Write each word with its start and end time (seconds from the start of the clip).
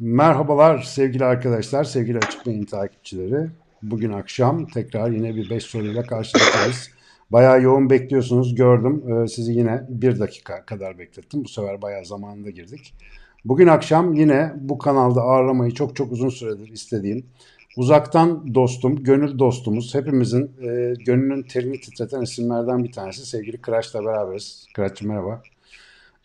Merhabalar 0.00 0.78
sevgili 0.78 1.24
arkadaşlar, 1.24 1.84
sevgili 1.84 2.18
Açık 2.18 2.46
Beyin 2.46 2.64
takipçileri. 2.64 3.50
Bugün 3.82 4.12
akşam 4.12 4.66
tekrar 4.66 5.10
yine 5.10 5.36
bir 5.36 5.50
5 5.50 5.62
soruyla 5.62 6.02
karşınızdayız. 6.02 6.90
Bayağı 7.30 7.62
yoğun 7.62 7.90
bekliyorsunuz 7.90 8.54
gördüm. 8.54 9.04
Ee, 9.08 9.28
sizi 9.28 9.52
yine 9.52 9.86
bir 9.88 10.18
dakika 10.18 10.64
kadar 10.64 10.98
beklettim. 10.98 11.44
Bu 11.44 11.48
sefer 11.48 11.82
bayağı 11.82 12.04
zamanında 12.04 12.50
girdik. 12.50 12.94
Bugün 13.44 13.66
akşam 13.66 14.14
yine 14.14 14.52
bu 14.56 14.78
kanalda 14.78 15.22
ağırlamayı 15.22 15.74
çok 15.74 15.96
çok 15.96 16.12
uzun 16.12 16.28
süredir 16.28 16.68
istediğim 16.68 17.26
uzaktan 17.76 18.54
dostum, 18.54 19.02
gönül 19.02 19.38
dostumuz, 19.38 19.94
hepimizin 19.94 20.50
e, 20.60 20.94
gönlünün 21.06 21.42
terini 21.42 21.80
titreten 21.80 22.22
isimlerden 22.22 22.84
bir 22.84 22.92
tanesi 22.92 23.26
sevgili 23.26 23.58
Kıraç'la 23.58 24.04
beraberiz. 24.04 24.66
Kıraç'cığım 24.74 25.08
merhaba. 25.08 25.42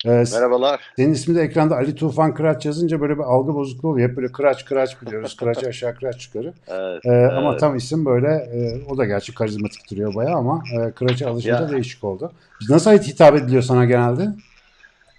Ee, 0.06 0.10
Merhabalar. 0.34 0.82
senin 0.96 1.14
ismi 1.14 1.36
de 1.36 1.42
ekranda 1.42 1.76
Ali 1.76 1.96
Tufan 1.96 2.34
Kıraç 2.34 2.66
yazınca 2.66 3.02
böyle 3.02 3.14
bir 3.18 3.24
algı 3.24 3.54
bozukluğu 3.54 3.90
oluyor. 3.90 4.10
Hep 4.10 4.18
böyle 4.18 4.32
Kıraç 4.32 4.66
Kıraç 4.66 5.02
biliyoruz. 5.02 5.36
Kıraç 5.36 5.64
aşağı 5.68 5.96
Kıraç 5.96 6.28
yukarı. 6.28 6.54
Evet, 6.68 7.06
Ee, 7.06 7.36
Ama 7.36 7.50
evet. 7.52 7.60
tam 7.60 7.76
isim 7.76 8.06
böyle 8.06 8.28
e, 8.28 8.82
o 8.90 8.98
da 8.98 9.06
gerçi 9.06 9.34
karizmatik 9.34 9.92
duruyor 9.92 10.16
bayağı 10.16 10.36
ama 10.36 10.64
e, 10.74 10.92
Kıraç'a 10.92 11.30
alışınca 11.30 11.56
Ya. 11.62 11.70
değişik 11.70 12.04
oldu. 12.04 12.32
Nasıl 12.70 12.92
hitap 12.92 13.36
ediliyor 13.36 13.62
sana 13.64 13.86
genelde? 13.86 14.28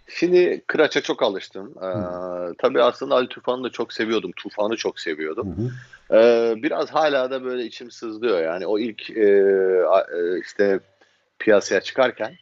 Şimdi 0.09 0.63
Kıraç'a 0.67 1.01
çok 1.01 1.23
alıştım. 1.23 1.73
Ee, 1.83 1.87
tabii 2.59 2.83
aslında 2.83 3.15
Ali 3.15 3.29
Tufan'ı 3.29 3.65
da 3.65 3.71
çok 3.71 3.93
seviyordum. 3.93 4.31
Tufan'ı 4.37 4.77
çok 4.77 5.01
seviyordum. 5.01 5.49
hı. 5.57 5.71
Ee, 6.17 6.55
biraz 6.63 6.91
hala 6.91 7.31
da 7.31 7.45
böyle 7.45 7.65
içim 7.65 7.91
sızlıyor. 7.91 8.43
Yani 8.43 8.67
o 8.67 8.79
ilk 8.79 9.11
e, 9.11 9.21
e, 9.23 10.41
işte 10.41 10.81
piyasaya 11.39 11.81
çıkarken 11.81 12.33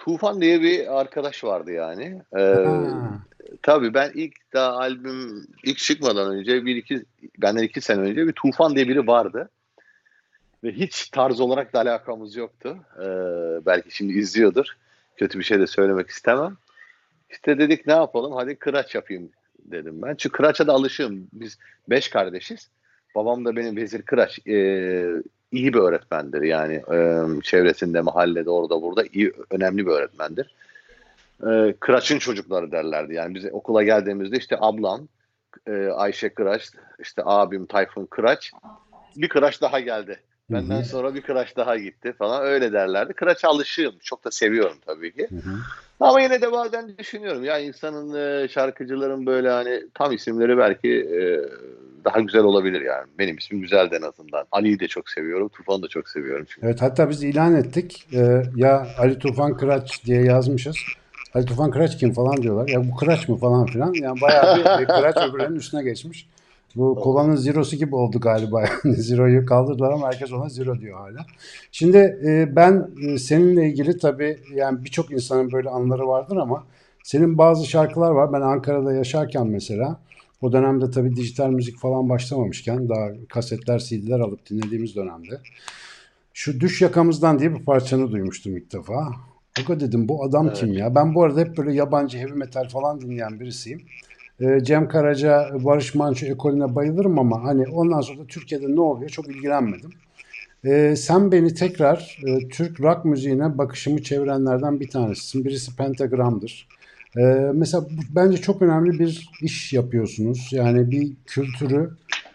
Tufan 0.00 0.40
diye 0.40 0.60
bir 0.60 1.00
arkadaş 1.00 1.44
vardı 1.44 1.72
yani. 1.72 2.22
Ee, 2.36 2.40
Ha, 2.40 3.20
tabii 3.62 3.94
ben 3.94 4.10
ilk 4.14 4.52
daha 4.52 4.72
albüm 4.72 5.46
ilk 5.64 5.78
çıkmadan 5.78 6.32
önce 6.32 6.64
bir 6.64 6.76
iki 6.76 7.04
benden 7.38 7.62
iki 7.62 7.80
sene 7.80 8.00
önce 8.00 8.26
bir 8.26 8.32
Tufan 8.32 8.76
diye 8.76 8.88
biri 8.88 9.06
vardı. 9.06 9.50
Ve 10.64 10.72
hiç 10.72 11.08
tarz 11.08 11.40
olarak 11.40 11.72
da 11.72 11.80
alakamız 11.80 12.36
yoktu. 12.36 12.76
Ee, 12.98 13.06
belki 13.66 13.96
şimdi 13.96 14.12
izliyordur. 14.12 14.66
Kötü 15.16 15.38
bir 15.38 15.44
şey 15.44 15.60
de 15.60 15.66
söylemek 15.66 16.08
istemem. 16.08 16.56
İşte 17.30 17.58
dedik 17.58 17.86
ne 17.86 17.92
yapalım? 17.92 18.32
Hadi 18.32 18.56
kıraç 18.56 18.94
yapayım 18.94 19.30
dedim 19.58 20.02
ben. 20.02 20.14
Çünkü 20.14 20.36
kıraça 20.36 20.66
da 20.66 20.72
alışığım. 20.72 21.28
Biz 21.32 21.58
beş 21.88 22.08
kardeşiz. 22.08 22.70
Babam 23.14 23.44
da 23.44 23.56
benim 23.56 23.76
Vezir 23.76 24.02
Kıraç 24.02 24.38
ee, 24.46 25.06
iyi 25.52 25.74
bir 25.74 25.78
öğretmendir. 25.78 26.42
Yani 26.42 26.82
ee, 26.92 27.24
çevresinde, 27.42 28.00
mahallede, 28.00 28.50
orada, 28.50 28.82
burada 28.82 29.04
iyi, 29.12 29.32
önemli 29.50 29.86
bir 29.86 29.90
öğretmendir. 29.90 30.54
Ee, 31.46 31.74
Kıraç'ın 31.80 32.18
çocukları 32.18 32.72
derlerdi. 32.72 33.14
Yani 33.14 33.34
biz 33.34 33.44
okula 33.52 33.82
geldiğimizde 33.82 34.36
işte 34.36 34.56
ablam, 34.60 35.08
ee, 35.66 35.86
Ayşe 35.86 36.28
Kıraç, 36.28 36.70
işte 36.98 37.22
abim 37.24 37.66
Tayfun 37.66 38.06
Kıraç. 38.06 38.52
Bir 39.16 39.28
Kıraç 39.28 39.62
daha 39.62 39.80
geldi. 39.80 40.20
Benden 40.50 40.76
Hı 40.76 40.80
hı. 40.80 40.84
sonra 40.84 41.14
bir 41.14 41.22
Kıraç 41.22 41.56
daha 41.56 41.76
gitti 41.76 42.12
falan 42.18 42.44
öyle 42.44 42.72
derlerdi. 42.72 43.12
Kıraç'a 43.12 43.48
alışığım. 43.48 43.94
Çok 44.02 44.24
da 44.24 44.30
seviyorum 44.30 44.76
tabii 44.86 45.12
ki. 45.12 45.28
hı 45.30 45.36
hı. 45.36 45.56
Ama 46.00 46.20
yine 46.20 46.42
de 46.42 46.52
bazen 46.52 46.98
düşünüyorum 46.98 47.44
ya 47.44 47.58
insanın 47.58 48.14
e, 48.14 48.48
şarkıcıların 48.48 49.26
böyle 49.26 49.50
hani 49.50 49.82
tam 49.94 50.12
isimleri 50.12 50.58
belki 50.58 50.90
e, 50.90 51.20
daha 52.04 52.20
güzel 52.20 52.42
olabilir 52.42 52.80
yani. 52.80 53.06
Benim 53.18 53.38
ismim 53.38 53.60
güzeldi 53.60 53.98
en 54.00 54.08
azından. 54.08 54.44
Ali'yi 54.52 54.80
de 54.80 54.88
çok 54.88 55.10
seviyorum. 55.10 55.48
Tufan'ı 55.48 55.82
da 55.82 55.88
çok 55.88 56.08
seviyorum 56.08 56.46
çünkü. 56.48 56.66
Evet 56.66 56.82
hatta 56.82 57.10
biz 57.10 57.22
ilan 57.22 57.54
ettik. 57.54 58.06
Ee, 58.12 58.42
ya 58.56 58.86
Ali 58.98 59.18
Tufan 59.18 59.56
Kıraç 59.56 60.04
diye 60.04 60.24
yazmışız. 60.24 60.76
Ali 61.34 61.46
Tufan 61.46 61.70
Kıraç 61.70 61.98
kim 61.98 62.12
falan 62.12 62.36
diyorlar. 62.36 62.68
Ya 62.68 62.90
bu 62.90 62.96
Kıraç 62.96 63.28
mı 63.28 63.36
falan 63.36 63.66
filan. 63.66 63.92
Yani 63.92 64.20
bayağı 64.20 64.80
bir 64.80 64.86
Kıraç 64.86 65.16
öbürlerinin 65.16 65.56
üstüne 65.56 65.82
geçmiş. 65.82 66.26
Bu 66.76 66.94
kolanın 66.94 67.36
zerosu 67.36 67.76
gibi 67.76 67.94
oldu 67.94 68.20
galiba. 68.20 68.60
Yani 68.60 68.94
zeroyu 68.96 69.46
kaldırdılar 69.46 69.92
ama 69.92 70.06
herkes 70.06 70.32
ona 70.32 70.48
zero 70.48 70.80
diyor 70.80 70.98
hala. 70.98 71.26
Şimdi 71.72 72.20
e, 72.24 72.56
ben 72.56 72.90
e, 73.02 73.18
seninle 73.18 73.68
ilgili 73.68 73.98
tabii 73.98 74.38
yani 74.54 74.84
birçok 74.84 75.10
insanın 75.10 75.52
böyle 75.52 75.68
anıları 75.68 76.08
vardır 76.08 76.36
ama 76.36 76.66
senin 77.02 77.38
bazı 77.38 77.66
şarkılar 77.66 78.10
var. 78.10 78.32
Ben 78.32 78.40
Ankara'da 78.40 78.92
yaşarken 78.92 79.46
mesela 79.46 80.00
o 80.42 80.52
dönemde 80.52 80.90
tabii 80.90 81.16
dijital 81.16 81.50
müzik 81.50 81.78
falan 81.78 82.08
başlamamışken 82.08 82.88
daha 82.88 83.08
kasetler, 83.28 83.78
CD'ler 83.78 84.20
alıp 84.20 84.50
dinlediğimiz 84.50 84.96
dönemde 84.96 85.40
şu 86.34 86.60
Düş 86.60 86.82
Yakamızdan 86.82 87.38
diye 87.38 87.54
bir 87.54 87.64
parçanı 87.64 88.12
duymuştum 88.12 88.56
ilk 88.56 88.72
defa. 88.72 89.12
Aga 89.60 89.80
dedim 89.80 90.08
bu 90.08 90.24
adam 90.24 90.46
Evet. 90.46 90.56
kim 90.56 90.72
ya? 90.72 90.94
Ben 90.94 91.14
bu 91.14 91.22
arada 91.24 91.40
hep 91.40 91.56
böyle 91.56 91.72
yabancı 91.72 92.18
heavy 92.18 92.32
metal 92.32 92.68
falan 92.68 93.00
dinleyen 93.00 93.40
birisiyim. 93.40 93.82
Ee, 94.40 94.60
Cem 94.62 94.88
Karaca, 94.88 95.50
Barış 95.64 95.94
Manço 95.94 96.26
ekolüne 96.26 96.74
bayılırım 96.74 97.18
ama 97.18 97.44
hani 97.44 97.68
ondan 97.68 98.00
sonra 98.00 98.18
da 98.18 98.26
Türkiye'de 98.26 98.74
ne 98.76 98.80
oluyor 98.80 99.10
çok 99.10 99.28
ilgilenmedim. 99.28 99.90
Ee, 100.64 100.94
sen 100.96 101.32
beni 101.32 101.54
tekrar 101.54 102.18
e, 102.26 102.48
Türk 102.48 102.80
rock 102.80 103.04
müziğine 103.04 103.58
bakışımı 103.58 104.02
çevirenlerden 104.02 104.80
bir 104.80 104.88
tanesisin. 104.88 105.44
Birisi 105.44 105.76
Pentagram'dır. 105.76 106.68
Ee, 107.16 107.50
mesela 107.54 107.86
bence 108.10 108.36
çok 108.36 108.62
önemli 108.62 108.98
bir 108.98 109.30
iş 109.42 109.72
yapıyorsunuz. 109.72 110.48
Yani 110.52 110.90
bir 110.90 111.12
kültürü 111.26 111.90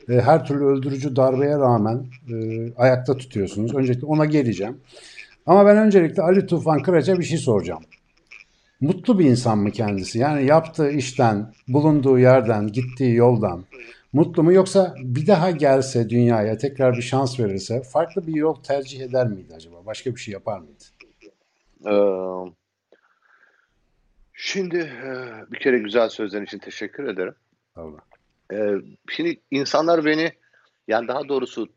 e, 0.09 0.13
her 0.13 0.45
türlü 0.45 0.65
öldürücü 0.65 1.15
darbeye 1.15 1.57
rağmen 1.57 2.05
e, 2.33 2.35
ayakta 2.77 3.17
tutuyorsunuz. 3.17 3.75
Öncelikle 3.75 4.05
ona 4.05 4.25
geleceğim. 4.25 4.77
Ama 5.45 5.65
ben 5.65 5.77
öncelikle 5.77 6.21
Ali 6.21 6.45
Tufan 6.45 6.81
Kıraç'a 6.81 7.19
bir 7.19 7.23
şey 7.23 7.37
soracağım. 7.37 7.83
Mutlu 8.81 9.19
bir 9.19 9.25
insan 9.25 9.57
mı 9.57 9.71
kendisi? 9.71 10.19
Yani 10.19 10.45
yaptığı 10.45 10.91
işten, 10.91 11.53
bulunduğu 11.67 12.19
yerden, 12.19 12.67
gittiği 12.67 13.15
yoldan 13.15 13.65
mutlu 14.13 14.43
mu? 14.43 14.53
Yoksa 14.53 14.95
bir 14.99 15.27
daha 15.27 15.51
gelse 15.51 16.09
dünyaya 16.09 16.57
tekrar 16.57 16.97
bir 16.97 17.01
şans 17.01 17.39
verirse 17.39 17.81
farklı 17.81 18.27
bir 18.27 18.35
yol 18.35 18.55
tercih 18.63 19.01
eder 19.01 19.27
miydi 19.27 19.53
acaba? 19.55 19.75
Başka 19.85 20.15
bir 20.15 20.19
şey 20.19 20.31
yapar 20.31 20.59
mıydı? 20.59 20.83
Ee, 21.85 21.91
şimdi 24.35 24.77
e, 24.77 25.11
bir 25.51 25.59
kere 25.59 25.77
güzel 25.77 26.09
sözlerin 26.09 26.45
için 26.45 26.59
teşekkür 26.59 27.07
ederim. 27.07 27.35
Allah. 27.75 27.99
Ee, 28.53 28.75
şimdi 29.09 29.39
insanlar 29.51 30.05
beni 30.05 30.31
yani 30.87 31.07
daha 31.07 31.29
doğrusu 31.29 31.69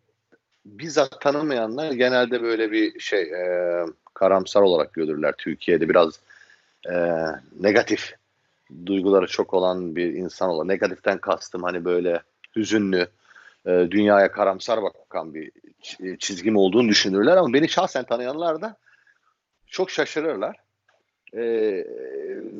bizzat 0.67 1.21
tanımayanlar 1.21 1.93
genelde 1.93 2.43
böyle 2.43 2.73
bir 2.73 3.01
şey 3.01 3.23
e, 3.23 3.85
karamsar 4.15 4.63
olarak 4.63 4.93
görürler 4.93 5.35
Türkiye'de 5.39 5.89
biraz 5.89 6.21
e, 6.91 6.95
negatif 7.61 8.15
duyguları 8.87 9.27
çok 9.27 9.55
olan 9.55 9.97
bir 9.97 10.13
insan 10.13 10.51
olan 10.51 10.69
negatiften 10.69 11.19
kastım 11.19 11.63
hani 11.63 11.85
böyle 11.85 12.23
hüzünlü 12.57 13.09
e, 13.67 13.71
dünyaya 13.91 14.33
karamsar 14.33 14.83
bakan 14.83 15.35
bir 15.35 15.51
çizgim 16.19 16.57
olduğunu 16.57 16.89
düşünürler 16.89 17.37
ama 17.37 17.53
beni 17.53 17.69
şahsen 17.69 18.05
tanıyanlar 18.05 18.63
da 18.63 18.77
çok 19.67 19.91
şaşırırlar. 19.91 20.57
E, 21.37 21.85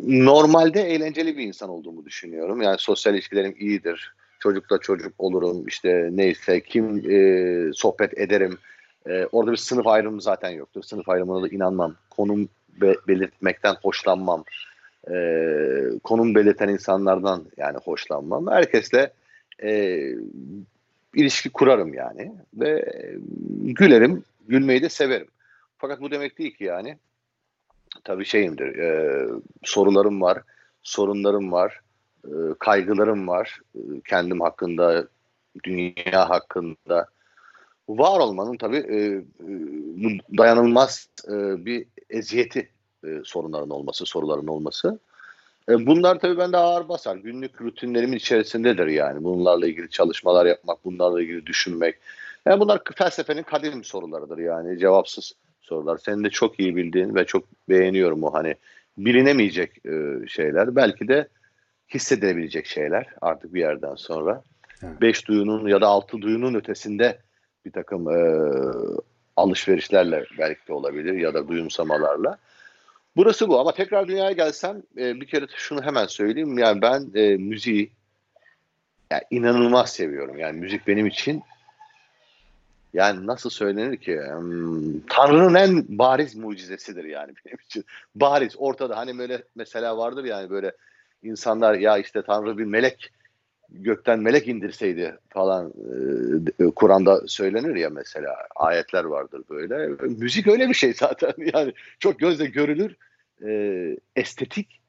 normalde 0.07 0.83
eğlenceli 0.83 1.37
bir 1.37 1.47
insan 1.47 1.69
olduğumu 1.69 2.05
düşünüyorum. 2.05 2.63
Yani 2.63 2.77
sosyal 2.79 3.15
ilişkilerim 3.15 3.55
iyidir. 3.59 4.15
Çocukla 4.41 4.79
çocuk 4.79 5.13
olurum 5.19 5.67
işte 5.67 6.09
neyse 6.13 6.61
kim 6.61 7.11
e, 7.11 7.73
sohbet 7.75 8.19
ederim. 8.19 8.59
E, 9.07 9.27
orada 9.33 9.53
bir 9.53 9.57
sınıf 9.57 9.87
ayrımı 9.87 10.23
zaten 10.23 10.51
yoktur. 10.51 10.83
Sınıf 10.83 11.09
ayrımına 11.09 11.43
da 11.43 11.49
inanmam. 11.49 11.95
Konum 12.11 12.49
be- 12.81 12.97
belirtmekten 13.09 13.75
hoşlanmam. 13.83 14.45
E, 15.11 15.17
konum 16.05 16.35
belirten 16.35 16.69
insanlardan 16.69 17.45
yani 17.57 17.79
hoşlanmam. 17.79 18.47
Herkesle 18.47 19.13
e, 19.63 20.01
ilişki 21.15 21.51
kurarım 21.51 21.95
yani 21.95 22.33
ve 22.55 22.71
e, 22.71 23.15
gülerim, 23.63 24.25
gülmeyi 24.49 24.83
de 24.83 24.89
severim. 24.89 25.29
Fakat 25.79 26.01
bu 26.01 26.11
demek 26.11 26.39
değil 26.39 26.55
ki 26.55 26.65
yani 26.65 26.97
tabii 28.05 28.25
şeyimdir, 28.25 28.79
e, 28.79 29.29
sorularım 29.65 30.23
var, 30.23 30.43
sorunlarım 30.83 31.53
var, 31.53 31.81
e, 32.25 32.33
kaygılarım 32.59 33.29
var, 33.29 33.61
e, 33.75 33.81
kendim 34.09 34.41
hakkında, 34.41 35.09
dünya 35.65 36.31
hakkında. 36.31 37.07
Var 37.89 38.21
olmanın 38.21 38.57
tabii 38.57 38.77
e, 38.77 38.97
e, 38.97 39.23
dayanılmaz 40.39 41.09
e, 41.29 41.65
bir 41.65 41.87
eziyeti 42.11 42.69
e, 43.05 43.09
sorunların 43.25 43.71
olması, 43.71 44.07
soruların 44.07 44.47
olması. 44.47 44.99
E, 45.69 45.87
bunlar 45.87 46.19
tabii 46.19 46.39
bende 46.39 46.57
ağır 46.57 46.89
basar. 46.89 47.17
Günlük 47.17 47.61
rutinlerimin 47.63 48.17
içerisindedir 48.17 48.87
yani. 48.87 49.25
Bunlarla 49.25 49.67
ilgili 49.67 49.91
çalışmalar 49.91 50.47
yapmak, 50.47 50.85
bunlarla 50.85 51.23
ilgili 51.23 51.47
düşünmek. 51.47 51.95
Yani 52.47 52.61
bunlar 52.61 52.81
felsefenin 52.95 53.43
kadim 53.43 53.85
sorularıdır 53.85 54.39
yani 54.39 54.79
cevapsız 54.79 55.33
sorular. 55.69 55.99
Senin 55.99 56.25
de 56.25 56.31
çok 56.31 56.61
iyi 56.61 56.77
bildiğin 56.77 57.15
ve 57.15 57.25
çok 57.25 57.45
beğeniyorum 57.69 58.23
o 58.23 58.35
hani 58.35 58.55
bilinemeyecek 58.99 59.87
e, 59.87 60.27
şeyler. 60.29 60.77
Belki 60.77 61.09
de 61.09 61.29
hissedilebilecek 61.95 62.67
şeyler 62.67 63.07
artık 63.21 63.55
bir 63.55 63.61
yerden 63.61 63.95
sonra. 63.95 64.43
Evet. 64.83 65.01
Beş 65.01 65.29
duyunun 65.29 65.69
ya 65.69 65.81
da 65.81 65.87
altı 65.87 66.23
duyunun 66.23 66.55
ötesinde 66.55 67.19
bir 67.65 67.73
takım 67.73 68.11
e, 68.11 68.43
alışverişlerle 69.37 70.25
belki 70.39 70.69
de 70.69 70.73
olabilir 70.73 71.13
ya 71.13 71.35
da 71.35 71.49
duyumsamalarla. 71.49 72.39
Burası 73.17 73.49
bu 73.49 73.61
ama 73.61 73.73
tekrar 73.73 74.09
dünyaya 74.09 74.33
gelsem 74.33 74.83
e, 74.99 75.21
bir 75.21 75.27
kere 75.27 75.47
şunu 75.57 75.83
hemen 75.83 76.07
söyleyeyim. 76.07 76.59
Yani 76.59 76.83
ben 76.83 77.11
e, 77.15 77.37
müziği 77.37 77.91
yani 79.11 79.23
inanılmaz 79.31 79.91
seviyorum. 79.91 80.39
Yani 80.39 80.61
müzik 80.61 80.87
benim 80.87 81.07
için 81.07 81.43
yani 82.95 83.27
nasıl 83.27 83.51
söylenir 83.51 83.97
ki 83.97 84.21
hmm, 84.37 85.01
Tanrı'nın 85.01 85.55
en 85.55 85.99
bariz 85.99 86.37
mucizesidir 86.37 87.05
yani 87.05 87.33
benim 87.47 87.59
için. 87.65 87.85
Bariz 88.15 88.55
ortada 88.59 88.97
hani 88.97 89.19
böyle 89.19 89.43
mesela 89.55 89.99
vardır 89.99 90.25
yani 90.25 90.51
böyle 90.51 90.73
insanlar 91.23 91.75
ya 91.75 91.99
işte 91.99 92.23
Tanrı 92.23 92.59
bir 92.59 92.65
melek 92.65 93.13
gökten 93.71 94.19
melek 94.19 94.49
indirseydi 94.49 95.19
falan 95.29 95.73
e, 96.61 96.65
Kur'an'da 96.65 97.23
söylenir 97.27 97.75
ya 97.75 97.91
mesela 97.91 98.37
ayetler 98.57 99.05
vardır 99.05 99.43
böyle. 99.51 99.89
Müzik 100.01 100.47
öyle 100.47 100.69
bir 100.69 100.75
şey 100.75 100.95
zaten 100.95 101.33
yani 101.55 101.73
çok 101.99 102.19
gözle 102.19 102.47
görülür, 102.47 102.97
e, 103.45 103.51
estetik 104.17 104.81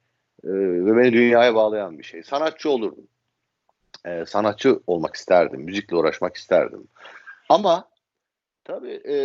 e, 0.43 0.49
ve 0.49 0.97
beni 0.97 1.13
dünyaya 1.13 1.55
bağlayan 1.55 1.99
bir 1.99 2.03
şey. 2.03 2.23
Sanatçı 2.23 2.69
olurdum. 2.69 3.07
E, 4.05 4.25
sanatçı 4.25 4.79
olmak 4.87 5.15
isterdim, 5.15 5.61
müzikle 5.61 5.95
uğraşmak 5.95 6.35
isterdim. 6.35 6.87
Ama 7.49 7.89
tabii 8.63 9.01
e, 9.07 9.15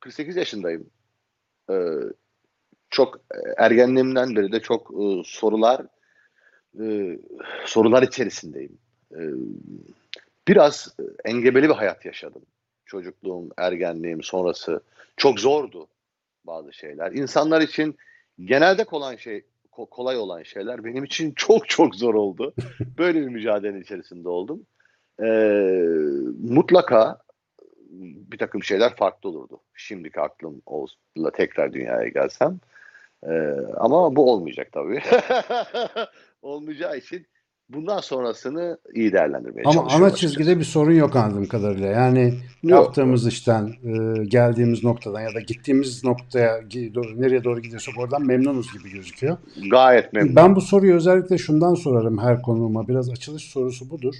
48 0.00 0.36
yaşındayım. 0.36 0.90
E, 1.70 1.74
çok 2.90 3.20
ergenliğimden 3.56 4.36
beri 4.36 4.52
de 4.52 4.60
çok 4.60 4.90
e, 4.90 5.22
sorular 5.24 5.86
e, 6.80 7.18
sorular 7.64 8.02
içerisindeyim. 8.02 8.78
E, 9.12 9.20
biraz 10.48 10.96
engebeli 11.24 11.68
bir 11.68 11.74
hayat 11.74 12.04
yaşadım. 12.04 12.42
Çocukluğum, 12.86 13.48
ergenliğim 13.56 14.22
sonrası 14.22 14.80
çok 15.16 15.40
zordu 15.40 15.88
bazı 16.44 16.72
şeyler. 16.72 17.12
İnsanlar 17.12 17.60
için 17.60 17.96
genelde 18.44 18.84
kolay 18.84 19.18
şey 19.18 19.44
kolay 19.70 20.16
olan 20.16 20.42
şeyler 20.42 20.84
benim 20.84 21.04
için 21.04 21.32
çok 21.32 21.68
çok 21.68 21.94
zor 21.94 22.14
oldu. 22.14 22.54
Böyle 22.98 23.20
bir 23.20 23.28
mücadele 23.28 23.80
içerisinde 23.80 24.28
oldum. 24.28 24.66
E, 25.22 25.28
mutlaka 26.50 27.18
bir 28.30 28.38
takım 28.38 28.62
şeyler 28.62 28.96
farklı 28.96 29.28
olurdu. 29.28 29.60
Şimdiki 29.74 30.20
aklımla 30.20 31.30
tekrar 31.34 31.72
dünyaya 31.72 32.08
gelsem. 32.08 32.60
Ee, 33.26 33.52
ama 33.76 34.16
bu 34.16 34.32
olmayacak 34.32 34.68
tabii. 34.72 35.00
olmayacağı 36.42 36.96
için 36.98 37.26
bundan 37.68 38.00
sonrasını 38.00 38.78
iyi 38.94 39.12
değerlendirmeye 39.12 39.62
Ama 39.64 39.82
ana 39.82 40.14
çizgide 40.14 40.42
açıkçası. 40.42 40.58
bir 40.58 40.64
sorun 40.64 40.92
yok 40.92 41.16
anladığım 41.16 41.46
kadarıyla. 41.46 41.86
Yani 41.86 42.34
yok. 42.62 42.84
yaptığımız 42.84 43.26
işten, 43.26 43.66
e, 43.66 44.24
geldiğimiz 44.24 44.84
noktadan 44.84 45.20
ya 45.20 45.34
da 45.34 45.40
gittiğimiz 45.40 46.04
noktaya 46.04 46.60
nereye 47.16 47.44
doğru 47.44 47.60
gidiyorsak 47.60 47.98
oradan 47.98 48.26
memnunuz 48.26 48.72
gibi 48.72 48.90
gözüküyor. 48.92 49.36
Gayet 49.70 50.12
memnun. 50.12 50.36
Ben 50.36 50.56
bu 50.56 50.60
soruyu 50.60 50.94
özellikle 50.94 51.38
şundan 51.38 51.74
sorarım 51.74 52.18
her 52.18 52.42
konuğuma. 52.42 52.88
Biraz 52.88 53.10
açılış 53.10 53.44
sorusu 53.44 53.90
budur. 53.90 54.14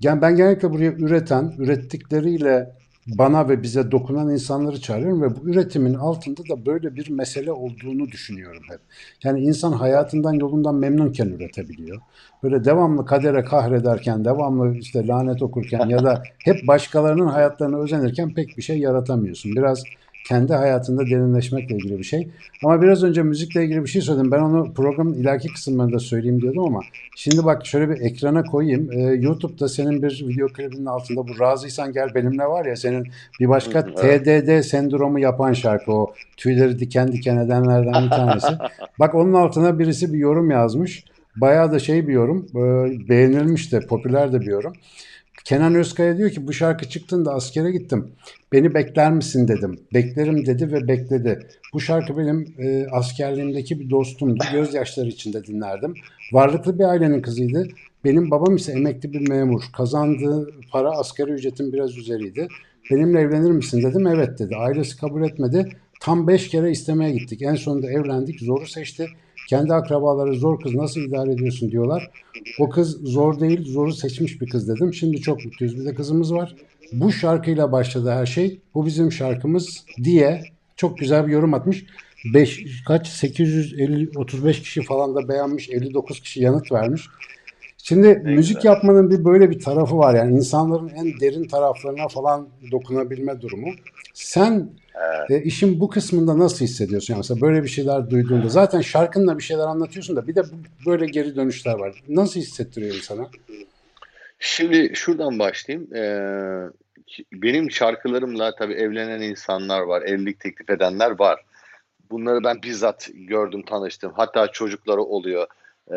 Yani 0.00 0.22
ben 0.22 0.36
genellikle 0.36 0.70
buraya 0.70 0.92
üreten, 0.92 1.52
ürettikleriyle 1.58 2.76
bana 3.06 3.48
ve 3.48 3.62
bize 3.62 3.90
dokunan 3.90 4.30
insanları 4.30 4.80
çağırıyorum 4.80 5.22
ve 5.22 5.36
bu 5.36 5.48
üretimin 5.50 5.94
altında 5.94 6.48
da 6.48 6.66
böyle 6.66 6.96
bir 6.96 7.10
mesele 7.10 7.52
olduğunu 7.52 8.08
düşünüyorum 8.08 8.62
hep. 8.70 8.80
Yani 9.24 9.40
insan 9.40 9.72
hayatından 9.72 10.32
yolundan 10.32 10.74
memnunken 10.74 11.26
üretebiliyor. 11.26 12.00
Böyle 12.42 12.64
devamlı 12.64 13.06
kadere 13.06 13.44
kahrederken, 13.44 14.24
devamlı 14.24 14.76
işte 14.76 15.06
lanet 15.06 15.42
okurken 15.42 15.88
ya 15.88 16.04
da 16.04 16.22
hep 16.38 16.66
başkalarının 16.66 17.26
hayatlarına 17.26 17.78
özenirken 17.78 18.34
pek 18.34 18.56
bir 18.56 18.62
şey 18.62 18.78
yaratamıyorsun. 18.78 19.56
Biraz 19.56 19.82
kendi 20.28 20.54
hayatında 20.54 21.06
derinleşmekle 21.06 21.76
ilgili 21.76 21.98
bir 21.98 22.04
şey. 22.04 22.28
Ama 22.64 22.82
biraz 22.82 23.02
önce 23.02 23.22
müzikle 23.22 23.64
ilgili 23.64 23.82
bir 23.82 23.88
şey 23.88 24.02
söyledim. 24.02 24.30
Ben 24.30 24.40
onu 24.40 24.74
programın 24.74 25.14
ileriki 25.14 25.48
kısımlarında 25.48 25.98
söyleyeyim 25.98 26.42
diyordum 26.42 26.64
ama 26.64 26.80
şimdi 27.16 27.44
bak 27.44 27.66
şöyle 27.66 27.90
bir 27.90 28.00
ekrana 28.00 28.44
koyayım. 28.44 28.92
Ee, 28.92 29.00
YouTube'da 29.00 29.68
senin 29.68 30.02
bir 30.02 30.24
video 30.28 30.48
klibinin 30.48 30.86
altında 30.86 31.28
bu 31.28 31.40
Razıysan 31.40 31.92
Gel 31.92 32.14
Benimle 32.14 32.44
var 32.44 32.64
ya 32.64 32.76
senin 32.76 33.06
bir 33.40 33.48
başka 33.48 33.86
TDD 33.86 34.62
sendromu 34.62 35.18
yapan 35.18 35.52
şarkı 35.52 35.92
o 35.92 36.14
tüyleri 36.36 36.78
diken 36.78 37.12
diken 37.12 37.36
edenlerden 37.36 38.04
bir 38.04 38.10
tanesi. 38.10 38.52
bak 39.00 39.14
onun 39.14 39.32
altına 39.32 39.78
birisi 39.78 40.12
bir 40.12 40.18
yorum 40.18 40.50
yazmış. 40.50 41.04
Bayağı 41.36 41.72
da 41.72 41.78
şey 41.78 42.08
bir 42.08 42.12
yorum. 42.12 42.46
E, 42.50 43.08
beğenilmiş 43.08 43.72
de 43.72 43.80
popüler 43.80 44.32
de 44.32 44.40
bir 44.40 44.46
yorum. 44.46 44.72
Kenan 45.46 45.74
Özkaya 45.74 46.18
diyor 46.18 46.30
ki 46.30 46.46
bu 46.46 46.52
şarkı 46.52 46.88
çıktığında 46.88 47.34
askere 47.34 47.70
gittim. 47.70 48.10
Beni 48.52 48.74
bekler 48.74 49.12
misin 49.12 49.48
dedim. 49.48 49.80
Beklerim 49.94 50.46
dedi 50.46 50.72
ve 50.72 50.88
bekledi. 50.88 51.46
Bu 51.72 51.80
şarkı 51.80 52.18
benim 52.18 52.54
e, 52.58 52.86
askerliğimdeki 52.86 53.80
bir 53.80 53.90
dostumdu. 53.90 54.44
Gözyaşları 54.52 55.08
içinde 55.08 55.44
dinlerdim. 55.44 55.94
Varlıklı 56.32 56.78
bir 56.78 56.84
ailenin 56.84 57.22
kızıydı. 57.22 57.68
Benim 58.04 58.30
babam 58.30 58.56
ise 58.56 58.72
emekli 58.72 59.12
bir 59.12 59.28
memur. 59.28 59.62
Kazandığı 59.76 60.50
para 60.72 60.90
asgari 60.90 61.30
ücretin 61.30 61.72
biraz 61.72 61.98
üzeriydi. 61.98 62.48
Benimle 62.90 63.20
evlenir 63.20 63.50
misin 63.50 63.82
dedim. 63.82 64.06
Evet 64.06 64.38
dedi. 64.38 64.56
Ailesi 64.56 64.96
kabul 64.96 65.24
etmedi. 65.24 65.68
Tam 66.00 66.28
beş 66.28 66.48
kere 66.48 66.70
istemeye 66.70 67.12
gittik. 67.12 67.42
En 67.42 67.54
sonunda 67.54 67.90
evlendik. 67.90 68.40
Zoru 68.40 68.66
seçti. 68.66 69.06
Kendi 69.46 69.74
akrabaları 69.74 70.34
zor 70.34 70.60
kız 70.60 70.74
nasıl 70.74 71.00
idare 71.00 71.32
ediyorsun 71.32 71.70
diyorlar. 71.70 72.10
O 72.58 72.68
kız 72.68 73.00
zor 73.02 73.40
değil, 73.40 73.72
zoru 73.72 73.92
seçmiş 73.92 74.40
bir 74.40 74.48
kız 74.48 74.68
dedim. 74.68 74.94
Şimdi 74.94 75.20
çok 75.20 75.44
mutluyuz. 75.44 75.80
Bir 75.80 75.84
de 75.84 75.94
kızımız 75.94 76.34
var. 76.34 76.56
Bu 76.92 77.12
şarkıyla 77.12 77.72
başladı 77.72 78.10
her 78.10 78.26
şey. 78.26 78.60
Bu 78.74 78.86
bizim 78.86 79.12
şarkımız 79.12 79.84
diye 80.04 80.42
çok 80.76 80.98
güzel 80.98 81.26
bir 81.26 81.32
yorum 81.32 81.54
atmış. 81.54 81.84
5 82.34 82.82
kaç 82.86 83.08
850 83.08 84.18
35 84.18 84.62
kişi 84.62 84.82
falan 84.82 85.14
da 85.14 85.28
beğenmiş, 85.28 85.68
59 85.70 86.20
kişi 86.20 86.42
yanıt 86.42 86.72
vermiş. 86.72 87.08
Şimdi 87.78 88.20
ne 88.24 88.34
müzik 88.34 88.56
güzel. 88.56 88.70
yapmanın 88.70 89.10
bir 89.10 89.24
böyle 89.24 89.50
bir 89.50 89.60
tarafı 89.60 89.98
var 89.98 90.14
yani 90.14 90.36
insanların 90.36 90.88
en 90.88 91.20
derin 91.20 91.44
taraflarına 91.44 92.08
falan 92.08 92.48
dokunabilme 92.70 93.40
durumu. 93.40 93.68
Sen 94.14 94.70
evet. 94.96 95.30
e, 95.30 95.42
işin 95.42 95.80
bu 95.80 95.90
kısmında 95.90 96.38
nasıl 96.38 96.64
hissediyorsun? 96.64 97.14
Yani 97.14 97.18
mesela 97.18 97.40
böyle 97.40 97.62
bir 97.62 97.68
şeyler 97.68 98.10
duyduğunda 98.10 98.48
zaten 98.48 98.80
şarkınla 98.80 99.38
bir 99.38 99.42
şeyler 99.42 99.64
anlatıyorsun 99.64 100.16
da 100.16 100.26
bir 100.26 100.34
de 100.34 100.42
böyle 100.86 101.06
geri 101.06 101.36
dönüşler 101.36 101.74
var. 101.74 102.02
Nasıl 102.08 102.40
hissettiriyor 102.40 102.94
insana? 102.94 103.28
Şimdi 104.38 104.90
şuradan 104.94 105.38
başlayayım. 105.38 105.94
Ee, 105.94 106.70
benim 107.32 107.70
şarkılarımla 107.70 108.54
tabii 108.54 108.74
evlenen 108.74 109.20
insanlar 109.20 109.80
var, 109.80 110.02
evlilik 110.02 110.40
teklif 110.40 110.70
edenler 110.70 111.18
var. 111.18 111.44
Bunları 112.10 112.44
ben 112.44 112.62
bizzat 112.62 113.08
gördüm, 113.14 113.62
tanıştım. 113.62 114.12
Hatta 114.16 114.48
çocukları 114.48 115.00
oluyor. 115.00 115.46
Ee, 115.92 115.96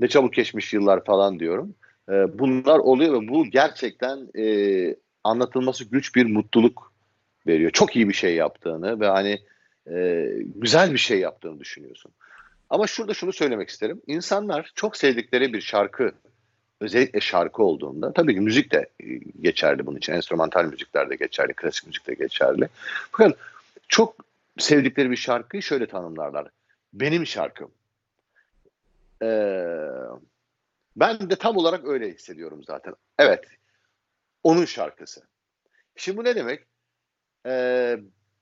ne 0.00 0.08
çabuk 0.08 0.32
geçmiş 0.32 0.72
yıllar 0.72 1.04
falan 1.04 1.38
diyorum. 1.38 1.74
Ee, 2.08 2.38
bunlar 2.38 2.78
oluyor 2.78 3.22
ve 3.22 3.28
bu 3.28 3.44
gerçekten 3.44 4.28
e, 4.38 4.96
anlatılması 5.24 5.84
güç 5.84 6.14
bir 6.14 6.26
mutluluk 6.26 6.91
veriyor. 7.46 7.70
Çok 7.70 7.96
iyi 7.96 8.08
bir 8.08 8.14
şey 8.14 8.34
yaptığını 8.34 9.00
ve 9.00 9.06
hani 9.06 9.40
e, 9.90 10.28
güzel 10.54 10.92
bir 10.92 10.98
şey 10.98 11.18
yaptığını 11.18 11.60
düşünüyorsun. 11.60 12.12
Ama 12.70 12.86
şurada 12.86 13.14
şunu 13.14 13.32
söylemek 13.32 13.68
isterim. 13.68 14.02
İnsanlar 14.06 14.72
çok 14.74 14.96
sevdikleri 14.96 15.52
bir 15.52 15.60
şarkı 15.60 16.12
özellikle 16.80 17.20
şarkı 17.20 17.62
olduğunda 17.62 18.12
tabii 18.12 18.34
ki 18.34 18.40
müzik 18.40 18.72
de 18.72 18.88
e, 19.00 19.06
geçerli 19.40 19.86
bunun 19.86 19.98
için. 19.98 20.12
Enstrümantal 20.12 20.64
müzikler 20.64 21.10
de 21.10 21.16
geçerli, 21.16 21.54
klasik 21.54 21.86
müzik 21.86 22.06
de 22.06 22.14
geçerli. 22.14 22.68
Fakat 23.12 23.36
çok 23.88 24.16
sevdikleri 24.58 25.10
bir 25.10 25.16
şarkıyı 25.16 25.62
şöyle 25.62 25.86
tanımlarlar. 25.86 26.48
Benim 26.92 27.26
şarkım. 27.26 27.70
Ee, 29.22 29.76
ben 30.96 31.30
de 31.30 31.36
tam 31.36 31.56
olarak 31.56 31.84
öyle 31.84 32.14
hissediyorum 32.14 32.64
zaten. 32.66 32.94
Evet, 33.18 33.44
onun 34.42 34.64
şarkısı. 34.64 35.22
Şimdi 35.96 36.18
bu 36.18 36.24
ne 36.24 36.36
demek? 36.36 36.66
Ee, 37.46 37.98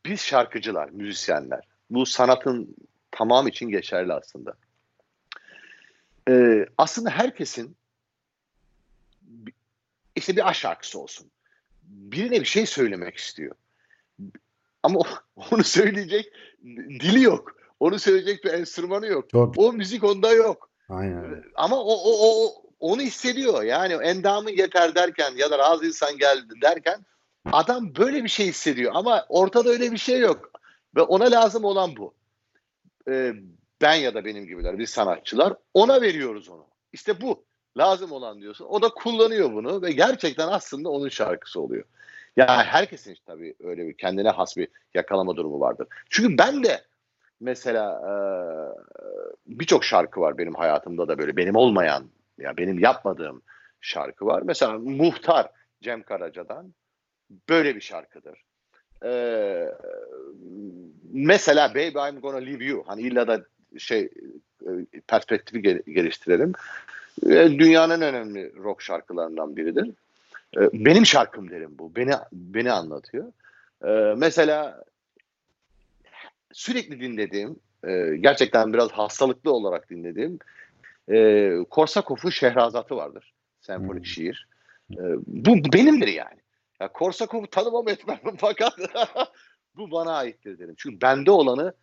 biz 0.07 0.21
şarkıcılar, 0.21 0.88
müzisyenler, 0.90 1.61
bu 1.90 2.07
sanatın 2.07 2.76
tamam 3.11 3.49
için 3.49 3.69
geçerli 3.69 4.12
aslında. 4.12 4.54
Ee, 6.28 6.66
aslında 6.78 7.11
herkesin 7.11 7.76
işte 10.16 10.37
bir 10.37 10.49
aşk 10.49 10.61
şarkısı 10.61 11.00
olsun. 11.00 11.30
Birine 11.83 12.40
bir 12.40 12.45
şey 12.45 12.66
söylemek 12.66 13.16
istiyor. 13.16 13.54
Ama 14.83 15.00
onu 15.50 15.64
söyleyecek 15.64 16.33
dili 17.00 17.23
yok. 17.23 17.57
Onu 17.80 17.99
söyleyecek 17.99 18.45
bir 18.45 18.52
enstrümanı 18.52 19.07
yok. 19.07 19.30
Çok. 19.30 19.59
O 19.59 19.73
müzik 19.73 20.04
onda 20.04 20.33
yok. 20.33 20.71
Aynen. 20.88 21.45
Ama 21.54 21.76
o, 21.76 21.92
o, 21.92 22.45
o 22.45 22.62
onu 22.80 23.00
hissediyor. 23.00 23.62
Yani 23.62 23.92
endamın 23.92 24.50
yeter 24.50 24.95
derken 24.95 25.33
ya 25.37 25.50
da 25.50 25.59
razı 25.59 25.87
insan 25.87 26.19
geldi 26.19 26.54
derken 26.62 27.04
adam 27.52 27.97
böyle 27.97 28.25
bir 28.25 28.28
şey 28.28 28.47
hissediyor. 28.47 28.92
Ama 28.94 29.26
ortada 29.28 29.70
öyle 29.70 29.92
bir 29.92 29.99
şey 29.99 30.20
yok. 30.20 30.50
Ve 30.97 31.02
ona 31.02 31.30
lazım 31.30 31.64
olan 31.64 31.97
bu. 31.97 32.14
Ee, 33.09 33.32
ben 33.80 33.94
ya 33.94 34.14
da 34.14 34.25
benim 34.25 34.47
gibiler, 34.47 34.78
biz 34.78 34.90
sanatçılar 34.90 35.54
ona 35.75 36.00
veriyoruz 36.00 36.49
onu. 36.49 36.66
İşte 36.92 37.20
bu 37.20 37.44
lazım 37.78 38.12
olan 38.12 38.40
diyorsun. 38.40 38.66
O 38.68 38.82
da 38.82 38.88
kullanıyor 38.88 39.52
bunu 39.52 39.82
ve 39.82 39.92
gerçekten 39.92 40.49
aslında 40.49 40.88
onun 40.88 41.09
şarkısı 41.09 41.61
oluyor. 41.61 41.85
Yani 42.37 42.62
herkesin 42.62 43.16
tabii 43.26 43.54
öyle 43.61 43.87
bir 43.87 43.97
kendine 43.97 44.28
has 44.28 44.56
bir 44.56 44.68
yakalama 44.94 45.37
durumu 45.37 45.61
vardır. 45.61 45.88
Çünkü 46.11 46.38
ben 46.38 46.64
de 46.64 46.85
mesela 47.40 48.00
e, 48.00 48.12
birçok 49.47 49.85
şarkı 49.85 50.20
var 50.20 50.38
benim 50.38 50.54
hayatımda 50.54 51.09
da 51.09 51.18
böyle 51.18 51.37
benim 51.37 51.56
olmayan 51.56 52.11
ya 52.38 52.56
benim 52.56 52.78
yapmadığım 52.78 53.42
şarkı 53.80 54.26
var. 54.26 54.42
Mesela 54.42 54.78
Muhtar 54.78 55.50
Cem 55.82 56.02
Karaca'dan 56.02 56.75
böyle 57.49 57.76
bir 57.76 57.80
şarkıdır. 57.80 58.44
Ee, 59.04 59.68
mesela 61.12 61.75
Baby 61.75 62.08
I'm 62.08 62.20
Gonna 62.20 62.37
Leave 62.37 62.64
You 62.64 62.84
hani 62.87 63.02
illa 63.02 63.28
da 63.28 63.44
şey 63.78 64.08
e, 64.62 65.00
perspektifi 65.06 65.62
geliştirelim. 65.87 66.52
Ee, 67.26 67.58
dünyanın 67.58 68.00
en 68.00 68.14
önemli 68.14 68.52
rock 68.56 68.82
şarkılarından 68.82 69.56
biridir. 69.56 69.90
Ee, 70.56 70.60
benim 70.72 71.06
şarkım 71.06 71.50
derim 71.50 71.70
bu. 71.78 71.96
Beni 71.96 72.12
beni 72.32 72.72
anlatıyor. 72.72 73.32
Ee, 73.84 74.14
mesela 74.16 74.84
sürekli 76.52 77.00
dinlediğim, 77.00 77.56
e, 77.84 78.16
gerçekten 78.20 78.72
biraz 78.72 78.90
hastalıklı 78.90 79.52
olarak 79.52 79.90
dinlediğim 79.90 80.38
e, 81.10 81.50
Korsakov'un 81.70 82.30
Şehrazatı 82.30 82.96
vardır. 82.96 83.32
Senfonik 83.60 84.02
hmm. 84.02 84.06
şiir. 84.06 84.49
Bu 85.26 85.72
benimdir 85.72 86.08
yani. 86.08 86.39
Ya 86.80 86.88
Korsakov'u 86.92 87.46
tanımam 87.46 87.88
etmem 87.88 88.18
fakat 88.38 88.72
bu 89.76 89.90
bana 89.90 90.12
aittir 90.12 90.58
derim. 90.58 90.75
Çünkü 90.78 91.00
bende 91.00 91.30
olanı 91.30 91.75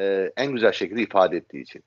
e, 0.00 0.32
en 0.36 0.52
güzel 0.52 0.72
şekilde 0.72 1.02
ifade 1.02 1.36
ettiği 1.36 1.62
için. 1.62 1.82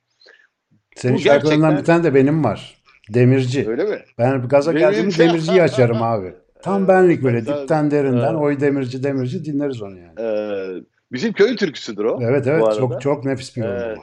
Senin 0.96 1.16
bu 1.16 1.20
şarkılarından 1.20 1.70
gerçekten... 1.70 1.98
bir 1.98 2.04
tane 2.04 2.16
de 2.16 2.16
benim 2.16 2.44
var. 2.44 2.82
Demirci. 3.10 3.70
Öyle 3.70 3.84
mi? 3.84 4.00
Ben 4.18 4.48
gaza 4.48 4.74
geldiğimde 4.74 5.18
Demirci'yi 5.18 5.62
açarım 5.62 6.04
abi. 6.04 6.34
Tam 6.62 6.88
benlik 6.88 7.24
böyle 7.24 7.46
dipten 7.46 7.92
derinden 7.92 8.34
oy 8.34 8.60
demirci 8.60 9.04
demirci 9.04 9.46
dinleriz 9.46 9.82
onu 9.82 10.00
yani. 10.00 10.14
Ee, 10.20 10.84
bizim 11.12 11.34
köyün 11.34 11.56
türküsüdür 11.56 12.06
o. 12.06 12.20
Evet 12.22 12.48
evet 12.48 12.64
çok 12.78 13.02
çok 13.02 13.26
nefis 13.26 13.58
bir 13.58 13.64
evet. 13.64 13.98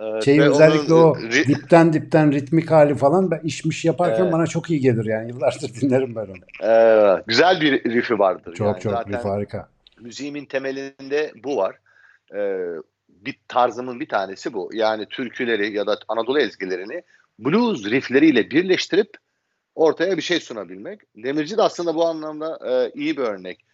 Evet, 0.00 0.24
şey 0.24 0.40
özellikle 0.40 0.94
o 0.94 1.16
dipten 1.48 1.92
dipten 1.92 2.32
ritmik 2.32 2.70
hali 2.70 2.94
falan 2.94 3.30
ben 3.30 3.40
işmiş 3.44 3.84
yaparken 3.84 4.22
evet. 4.22 4.32
bana 4.32 4.46
çok 4.46 4.70
iyi 4.70 4.80
gelir 4.80 5.04
yani 5.04 5.28
yıllardır 5.28 5.74
dinlerim 5.80 6.16
ben 6.16 6.26
onu. 6.26 6.70
Ee, 6.70 7.22
güzel 7.26 7.60
bir 7.60 7.84
riffi 7.84 8.18
vardır. 8.18 8.54
Çok 8.54 8.66
yani. 8.66 8.80
çok 8.80 8.92
Zaten 8.92 9.12
riff 9.12 9.24
harika. 9.24 9.68
Müziğimin 10.00 10.44
temelinde 10.44 11.32
bu 11.44 11.56
var. 11.56 11.76
Ee, 12.34 12.58
bir 13.08 13.38
tarzımın 13.48 14.00
bir 14.00 14.08
tanesi 14.08 14.52
bu. 14.52 14.70
Yani 14.72 15.06
türküleri 15.06 15.76
ya 15.76 15.86
da 15.86 15.98
Anadolu 16.08 16.40
ezgilerini 16.40 17.02
blues 17.38 17.84
riffleriyle 17.84 18.50
birleştirip 18.50 19.10
ortaya 19.74 20.16
bir 20.16 20.22
şey 20.22 20.40
sunabilmek. 20.40 21.00
Demirci 21.16 21.56
de 21.56 21.62
aslında 21.62 21.94
bu 21.94 22.06
anlamda 22.06 22.58
e, 22.70 22.90
iyi 22.94 23.16
bir 23.16 23.22
örnek. 23.22 23.64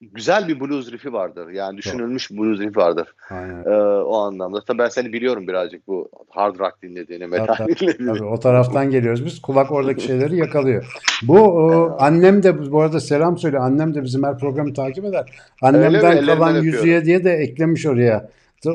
Güzel 0.00 0.48
bir 0.48 0.60
blues 0.60 0.92
riffi 0.92 1.12
vardır. 1.12 1.48
Yani 1.48 1.78
düşünülmüş 1.78 2.28
Çok. 2.28 2.38
blues 2.38 2.60
riff 2.60 2.76
vardır. 2.76 3.08
Aynen. 3.30 3.64
E, 3.64 3.74
o 4.02 4.16
anlamda. 4.18 4.60
Tabii 4.66 4.78
ben 4.78 4.88
seni 4.88 5.12
biliyorum 5.12 5.48
birazcık 5.48 5.86
bu 5.86 6.08
hard 6.30 6.58
rock 6.58 6.82
dinlediğini, 6.82 7.26
metal 7.26 7.66
dinlediğini. 7.66 8.06
Tabii, 8.06 8.24
o 8.24 8.38
taraftan 8.38 8.90
geliyoruz 8.90 9.24
biz. 9.24 9.42
Kulak 9.42 9.72
oradaki 9.72 10.02
şeyleri 10.06 10.36
yakalıyor. 10.36 10.92
Bu 11.22 11.38
o, 11.38 11.96
annem 11.98 12.42
de 12.42 12.72
bu 12.72 12.80
arada 12.80 13.00
selam 13.00 13.38
söyle. 13.38 13.58
Annem 13.58 13.94
de 13.94 14.02
bizim 14.02 14.22
her 14.22 14.38
programı 14.38 14.74
takip 14.74 15.04
eder. 15.04 15.30
Annemden 15.62 16.26
kalan 16.26 16.62
yüzüğe 16.62 17.04
diye 17.04 17.24
de 17.24 17.32
eklemiş 17.32 17.86
oraya. 17.86 18.28
O, 18.66 18.70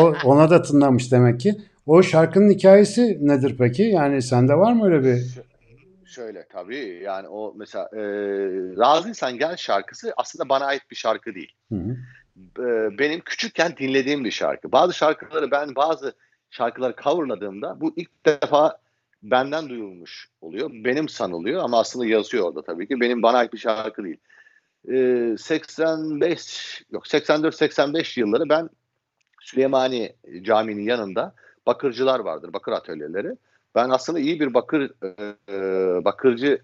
o, 0.00 0.14
ona 0.24 0.50
da 0.50 0.62
tınlamış 0.62 1.12
demek 1.12 1.40
ki. 1.40 1.54
O 1.86 2.02
şarkının 2.02 2.50
hikayesi 2.50 3.18
nedir 3.22 3.54
peki? 3.58 3.82
Yani 3.82 4.22
sende 4.22 4.54
var 4.54 4.72
mı 4.72 4.86
öyle 4.86 5.04
bir 5.04 5.38
şöyle 6.06 6.46
tabii 6.48 7.00
yani 7.02 7.28
o 7.28 7.54
mesela 7.56 7.84
e, 7.92 8.00
Razıysan 8.78 9.38
Gel 9.38 9.56
şarkısı 9.56 10.14
aslında 10.16 10.48
bana 10.48 10.66
ait 10.66 10.82
bir 10.90 10.96
şarkı 10.96 11.34
değil. 11.34 11.52
Hı 11.72 11.74
hı. 11.74 11.96
E, 12.62 12.98
benim 12.98 13.20
küçükken 13.20 13.76
dinlediğim 13.76 14.24
bir 14.24 14.30
şarkı. 14.30 14.72
Bazı 14.72 14.92
şarkıları 14.92 15.50
ben 15.50 15.74
bazı 15.74 16.14
şarkıları 16.50 16.94
coverladığımda 17.02 17.80
bu 17.80 17.92
ilk 17.96 18.26
defa 18.26 18.78
benden 19.22 19.68
duyulmuş 19.68 20.28
oluyor. 20.40 20.70
Benim 20.72 21.08
sanılıyor 21.08 21.64
ama 21.64 21.80
aslında 21.80 22.06
yazıyor 22.06 22.44
orada 22.44 22.62
tabii 22.62 22.88
ki. 22.88 23.00
Benim 23.00 23.22
bana 23.22 23.38
ait 23.38 23.52
bir 23.52 23.58
şarkı 23.58 24.04
değil. 24.04 24.18
E, 24.88 25.36
85 25.38 26.84
yok 26.90 27.06
84-85 27.06 28.20
yılları 28.20 28.48
ben 28.48 28.70
Süleymani 29.40 30.16
Camii'nin 30.42 30.82
yanında 30.82 31.34
bakırcılar 31.66 32.20
vardır, 32.20 32.52
bakır 32.52 32.72
atölyeleri. 32.72 33.36
Ben 33.76 33.90
aslında 33.90 34.18
iyi 34.18 34.40
bir 34.40 34.54
bakır 34.54 34.90
e, 35.48 36.04
bakırcı 36.04 36.62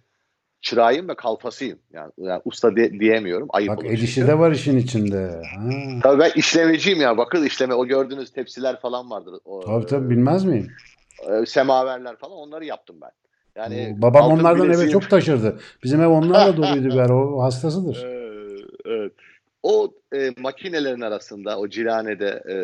çırağıyım 0.61 1.09
ve 1.09 1.15
kalfasıyım. 1.15 1.79
Yani, 1.93 2.13
yani 2.19 2.43
usta 2.45 2.77
de, 2.77 3.01
diyemiyorum. 3.01 3.49
Ayıp 3.51 3.69
Bak 3.69 3.85
el 3.85 3.99
işi 3.99 4.27
de 4.27 4.39
var 4.39 4.51
işin 4.51 4.77
içinde. 4.77 5.43
Ha. 5.57 5.71
Tabii 6.03 6.21
ben 6.21 6.31
işlemeciyim 6.37 7.01
ya. 7.01 7.17
Bakır 7.17 7.43
işleme. 7.43 7.75
O 7.75 7.87
gördüğünüz 7.87 8.33
tepsiler 8.33 8.81
falan 8.81 9.11
vardır. 9.11 9.35
O, 9.45 9.61
tabii 9.61 9.87
tabii 9.87 10.11
bilmez 10.11 10.45
miyim? 10.45 10.71
E, 11.31 11.47
semaverler 11.47 12.17
falan 12.17 12.37
onları 12.37 12.65
yaptım 12.65 12.97
ben. 13.03 13.11
Yani 13.57 13.97
babam 13.99 14.33
onlardan 14.33 14.73
eve 14.73 14.89
çok 14.89 15.11
taşırdı. 15.11 15.59
Bizim 15.85 16.01
ev 16.01 16.07
onlarla 16.07 16.57
doluydu 16.57 17.01
ara. 17.01 17.15
O 17.15 17.43
hastasıdır. 17.43 18.07
evet. 18.87 19.13
O 19.63 19.95
e, 20.15 20.31
makinelerin 20.39 21.01
arasında 21.01 21.59
o 21.59 21.69
cilanede 21.69 22.43
e, 22.49 22.57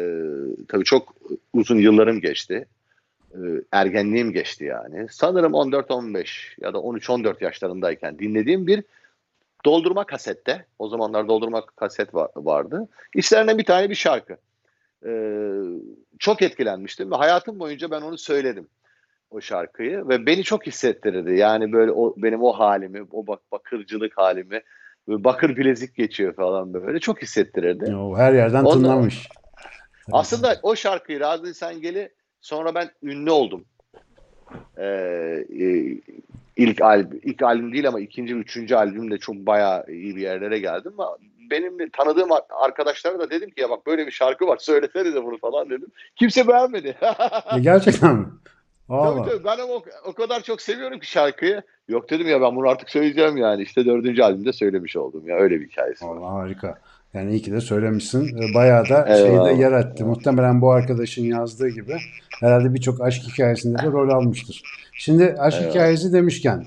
tabii 0.68 0.84
çok 0.84 1.14
uzun 1.52 1.78
yıllarım 1.78 2.20
geçti. 2.20 2.66
E, 3.34 3.38
ergenliğim 3.72 4.32
geçti 4.32 4.64
yani. 4.64 5.06
Sanırım 5.10 5.52
14-15 5.52 6.64
ya 6.64 6.74
da 6.74 6.78
13-14 6.78 7.44
yaşlarındayken 7.44 8.18
dinlediğim 8.18 8.66
bir 8.66 8.84
doldurma 9.64 10.04
kasette. 10.04 10.64
O 10.78 10.88
zamanlar 10.88 11.28
doldurma 11.28 11.66
kaset 11.66 12.14
var, 12.14 12.30
vardı. 12.36 12.88
İçlerinden 13.14 13.58
bir 13.58 13.64
tane 13.64 13.90
bir 13.90 13.94
şarkı. 13.94 14.36
Ee, 15.06 15.60
çok 16.18 16.42
etkilenmiştim 16.42 17.10
ve 17.10 17.14
hayatım 17.14 17.58
boyunca 17.58 17.90
ben 17.90 18.00
onu 18.00 18.18
söyledim 18.18 18.68
o 19.30 19.40
şarkıyı 19.40 20.08
ve 20.08 20.26
beni 20.26 20.42
çok 20.42 20.66
hissettirdi. 20.66 21.36
Yani 21.36 21.72
böyle 21.72 21.92
o 21.92 22.14
benim 22.16 22.42
o 22.42 22.52
halimi, 22.52 23.06
o 23.12 23.26
bak 23.26 23.40
bakırcılık 23.52 24.18
halimi, 24.18 24.62
bakır 25.08 25.56
bilezik 25.56 25.94
geçiyor 25.94 26.34
falan 26.34 26.74
böyle 26.74 26.98
çok 26.98 27.22
hissettirirdi. 27.22 27.96
O 27.96 28.16
her 28.16 28.32
yerden 28.32 28.64
Ondan, 28.64 28.72
tınlamış. 28.72 29.28
Aslında 30.12 30.60
o 30.62 30.76
şarkıyı 30.76 31.20
Razı 31.20 31.54
Sengeli 31.54 32.10
Sonra 32.40 32.74
ben 32.74 32.90
ünlü 33.02 33.30
oldum. 33.30 33.64
Ee, 34.78 35.44
e, 35.60 35.96
ilk 36.56 36.82
albüm, 36.82 37.20
ilk 37.22 37.42
albüm 37.42 37.72
değil 37.72 37.88
ama 37.88 38.00
ikinci, 38.00 38.34
üçüncü 38.34 38.74
albümde 38.74 39.18
çok 39.18 39.34
bayağı 39.34 39.84
iyi 39.88 40.16
bir 40.16 40.20
yerlere 40.20 40.58
geldim. 40.58 40.92
Ama 40.98 41.16
benim 41.50 41.90
tanıdığım 41.90 42.28
arkadaşlara 42.50 43.18
da 43.18 43.30
dedim 43.30 43.50
ki 43.50 43.60
ya 43.60 43.70
bak 43.70 43.86
böyle 43.86 44.06
bir 44.06 44.12
şarkı 44.12 44.46
var 44.46 44.56
söylesene 44.60 45.14
de 45.14 45.24
bunu 45.24 45.38
falan 45.38 45.70
dedim. 45.70 45.88
Kimse 46.16 46.48
beğenmedi. 46.48 46.96
e, 47.56 47.60
gerçekten 47.60 48.16
mi? 48.16 48.26
Tabii 48.88 49.30
tabii 49.30 49.44
ben 49.44 49.58
o, 49.58 49.82
o 50.04 50.12
kadar 50.12 50.42
çok 50.42 50.62
seviyorum 50.62 51.00
ki 51.00 51.10
şarkıyı. 51.10 51.62
Yok 51.88 52.10
dedim 52.10 52.28
ya 52.28 52.40
ben 52.40 52.56
bunu 52.56 52.68
artık 52.68 52.90
söyleyeceğim 52.90 53.36
yani. 53.36 53.62
İşte 53.62 53.86
dördüncü 53.86 54.22
albümde 54.22 54.52
söylemiş 54.52 54.96
oldum 54.96 55.28
ya 55.28 55.36
öyle 55.36 55.60
bir 55.60 55.68
hikayesi 55.68 56.06
var. 56.06 56.16
Allah 56.16 56.32
harika. 56.32 56.78
Yani 57.14 57.30
iyi 57.30 57.42
ki 57.42 57.52
de 57.52 57.60
söylemişsin. 57.60 58.54
Bayağı 58.54 58.88
da 58.88 59.06
Eyvallah. 59.08 59.46
şeyde 59.48 59.62
yer 59.62 59.72
etti. 59.72 60.04
Muhtemelen 60.04 60.60
bu 60.60 60.70
arkadaşın 60.70 61.24
yazdığı 61.24 61.68
gibi 61.68 61.96
herhalde 62.40 62.74
birçok 62.74 63.00
aşk 63.00 63.22
hikayesinde 63.22 63.78
de 63.78 63.86
rol 63.86 64.10
almıştır. 64.10 64.62
Şimdi 64.92 65.36
aşk 65.38 65.56
Eyvallah. 65.56 65.74
hikayesi 65.74 66.12
demişken 66.12 66.66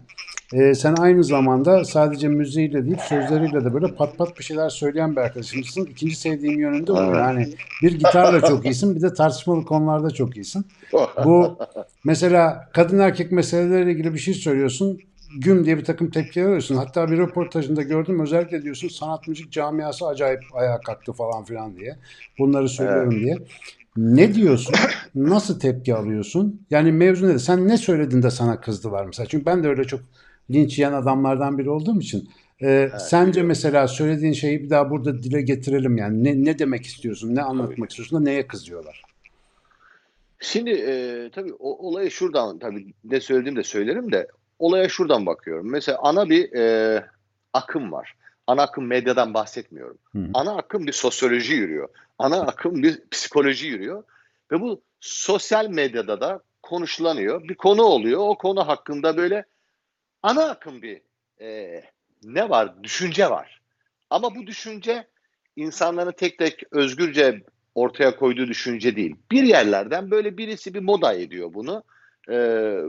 e, 0.54 0.76
sen 0.76 0.96
aynı 1.00 1.24
zamanda 1.24 1.86
sadece 1.86 2.28
müziğiyle 2.28 2.86
değil 2.86 2.98
sözleriyle 3.10 3.66
de 3.66 3.74
böyle 3.74 3.88
pat 3.88 4.18
pat 4.18 4.40
bir 4.40 4.44
şeyler 4.44 4.70
söyleyen 4.70 5.16
bir 5.16 5.22
arkadaşımsın. 5.22 5.86
İkinci 5.86 6.16
sevdiğim 6.16 6.60
yönünde 6.60 6.92
o. 6.92 7.14
Yani 7.14 7.50
bir 7.84 7.92
gitarla 7.94 8.42
çok 8.42 8.66
iyisin 8.66 8.96
bir 8.96 9.02
de 9.02 9.14
tartışmalı 9.14 9.66
konularda 9.66 10.12
çok 10.12 10.38
iyisin. 10.38 10.66
Bu 11.26 11.58
mesela 12.06 12.70
kadın 12.74 13.00
erkek 13.00 13.32
meseleleriyle 13.32 13.92
ilgili 13.92 14.14
bir 14.14 14.20
şey 14.20 14.34
söylüyorsun 14.34 15.00
güm 15.38 15.66
diye 15.66 15.78
bir 15.78 15.84
takım 15.84 16.10
tepkiler 16.10 16.46
alıyorsun. 16.46 16.76
Hatta 16.76 17.12
bir 17.12 17.18
röportajında 17.18 17.82
gördüm 17.82 18.20
özellikle 18.20 18.62
diyorsun 18.62 18.88
sanat 18.88 19.28
müzik 19.28 19.52
camiası 19.52 20.08
acayip 20.08 20.40
ayağa 20.54 20.80
kalktı 20.82 21.14
falan 21.14 21.44
filan 21.44 21.76
diye. 21.76 21.98
Bunları 22.40 22.70
söylüyorum 22.70 23.12
evet. 23.14 23.24
diye. 23.24 23.38
Ne 23.98 24.34
diyorsun? 24.34 24.76
Nasıl 25.16 25.60
tepki 25.60 25.96
alıyorsun? 25.96 26.66
Yani 26.70 26.92
mevzu 26.92 27.28
nedir? 27.28 27.40
Sen 27.40 27.68
ne 27.68 27.78
söyledin 27.78 28.24
de 28.24 28.32
sana 28.32 28.62
kızdılar 28.62 29.06
mesela? 29.06 29.28
Çünkü 29.28 29.46
ben 29.46 29.64
de 29.64 29.68
öyle 29.68 29.84
çok 29.84 30.02
linç 30.52 30.78
yiyen 30.80 30.94
adamlardan 30.94 31.58
biri 31.58 31.70
olduğum 31.70 32.00
için. 32.00 32.30
Ee, 32.62 32.68
evet, 32.68 33.02
sence 33.02 33.32
biliyorum. 33.32 33.48
mesela 33.48 33.88
söylediğin 33.88 34.34
şeyi 34.34 34.64
bir 34.64 34.70
daha 34.70 34.90
burada 34.90 35.24
dile 35.24 35.42
getirelim 35.42 35.98
yani. 35.98 36.24
Ne, 36.24 36.46
ne 36.46 36.60
demek 36.60 36.86
istiyorsun? 36.86 37.36
Ne 37.36 37.42
anlatmak 37.42 37.78
tabii. 37.78 37.88
istiyorsun 37.88 38.20
da 38.20 38.24
neye 38.24 38.48
kızıyorlar? 38.48 39.04
Şimdi 40.40 40.70
e, 40.70 41.30
tabii 41.36 41.54
o, 41.54 41.88
olayı 41.88 42.12
şuradan 42.12 42.60
tabii 42.60 42.94
ne 43.04 43.20
söylediğimi 43.20 43.60
de 43.60 43.64
söylerim 43.64 44.12
de 44.12 44.28
olaya 44.62 44.90
şuradan 44.90 45.26
bakıyorum. 45.26 45.72
Mesela 45.72 46.00
ana 46.02 46.30
bir 46.30 46.54
e, 46.54 47.06
akım 47.54 47.92
var. 47.92 48.16
Ana 48.48 48.62
akım 48.62 48.88
medyadan 48.88 49.34
bahsetmiyorum. 49.34 49.98
Hı. 50.12 50.28
Ana 50.34 50.58
akım 50.58 50.88
bir 50.88 50.92
sosyoloji 50.92 51.54
yürüyor. 51.54 51.90
Ana 52.20 52.42
akım 52.42 52.84
bir 52.84 53.10
psikoloji 53.12 53.68
yürüyor. 53.68 54.04
Ve 54.52 54.62
bu 54.62 54.82
sosyal 55.00 55.68
medyada 55.68 56.22
da 56.22 56.42
konuşulanıyor. 56.62 57.48
Bir 57.48 57.56
konu 57.56 57.82
oluyor. 57.82 58.20
O 58.22 58.38
konu 58.38 58.68
hakkında 58.68 59.18
böyle 59.18 59.46
ana 60.24 60.50
akım 60.50 60.82
bir 60.82 61.02
e, 61.42 61.82
ne 62.24 62.50
var? 62.50 62.84
Düşünce 62.84 63.30
var. 63.30 63.62
Ama 64.10 64.36
bu 64.36 64.48
düşünce 64.48 65.08
insanların 65.56 66.12
tek 66.12 66.38
tek 66.38 66.64
özgürce 66.72 67.44
ortaya 67.76 68.16
koyduğu 68.16 68.48
düşünce 68.48 68.96
değil. 68.96 69.16
Bir 69.32 69.44
yerlerden 69.44 70.12
böyle 70.12 70.38
birisi 70.38 70.74
bir 70.74 70.80
moda 70.80 71.14
ediyor 71.14 71.54
bunu. 71.54 71.84
E, 72.28 72.38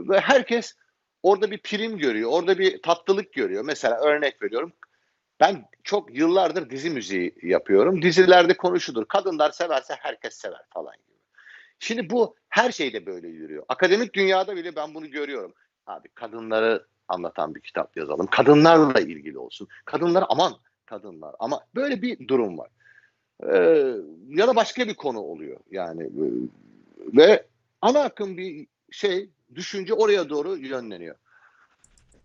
ve 0.09 0.19
herkes 0.19 0.75
orada 1.23 1.51
bir 1.51 1.57
prim 1.57 1.97
görüyor, 1.97 2.29
orada 2.33 2.59
bir 2.59 2.81
tatlılık 2.81 3.33
görüyor. 3.33 3.63
Mesela 3.65 3.99
örnek 3.99 4.41
veriyorum. 4.41 4.73
Ben 5.39 5.65
çok 5.83 6.17
yıllardır 6.17 6.69
dizi 6.69 6.89
müziği 6.89 7.35
yapıyorum. 7.43 8.01
Dizilerde 8.01 8.57
konuşulur. 8.57 9.05
Kadınlar 9.05 9.51
severse 9.51 9.95
herkes 9.99 10.33
sever 10.33 10.61
falan 10.69 10.93
gibi. 10.93 11.17
Şimdi 11.79 12.09
bu 12.09 12.35
her 12.49 12.71
şeyde 12.71 13.05
böyle 13.05 13.27
yürüyor. 13.27 13.65
Akademik 13.69 14.13
dünyada 14.13 14.55
bile 14.55 14.75
ben 14.75 14.93
bunu 14.93 15.09
görüyorum. 15.09 15.53
Abi 15.87 16.07
kadınları 16.09 16.85
anlatan 17.07 17.55
bir 17.55 17.61
kitap 17.61 17.97
yazalım. 17.97 18.27
Kadınlarla 18.27 18.99
ilgili 18.99 19.37
olsun. 19.37 19.67
Kadınlar 19.85 20.25
aman 20.29 20.53
kadınlar 20.85 21.35
ama 21.39 21.61
böyle 21.75 22.01
bir 22.01 22.27
durum 22.27 22.57
var. 22.57 22.69
Ee, 23.53 23.93
ya 24.29 24.47
da 24.47 24.55
başka 24.55 24.87
bir 24.87 24.95
konu 24.95 25.19
oluyor 25.19 25.59
yani 25.71 26.03
e, 26.03 26.25
ve 27.17 27.45
ana 27.81 27.99
akım 27.99 28.37
bir 28.37 28.67
şey 28.91 29.29
düşünce 29.55 29.93
oraya 29.93 30.29
doğru 30.29 30.57
yönleniyor. 30.57 31.15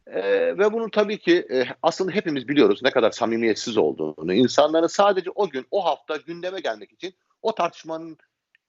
Ee, 0.06 0.58
ve 0.58 0.72
bunun 0.72 0.88
tabii 0.88 1.18
ki 1.18 1.46
e, 1.50 1.64
aslında 1.82 2.12
hepimiz 2.12 2.48
biliyoruz 2.48 2.80
ne 2.82 2.90
kadar 2.90 3.10
samimiyetsiz 3.10 3.76
olduğunu. 3.76 4.34
İnsanların 4.34 4.86
sadece 4.86 5.30
o 5.34 5.48
gün, 5.48 5.66
o 5.70 5.84
hafta 5.84 6.16
gündeme 6.16 6.60
gelmek 6.60 6.92
için 6.92 7.14
o 7.42 7.54
tartışmanın 7.54 8.18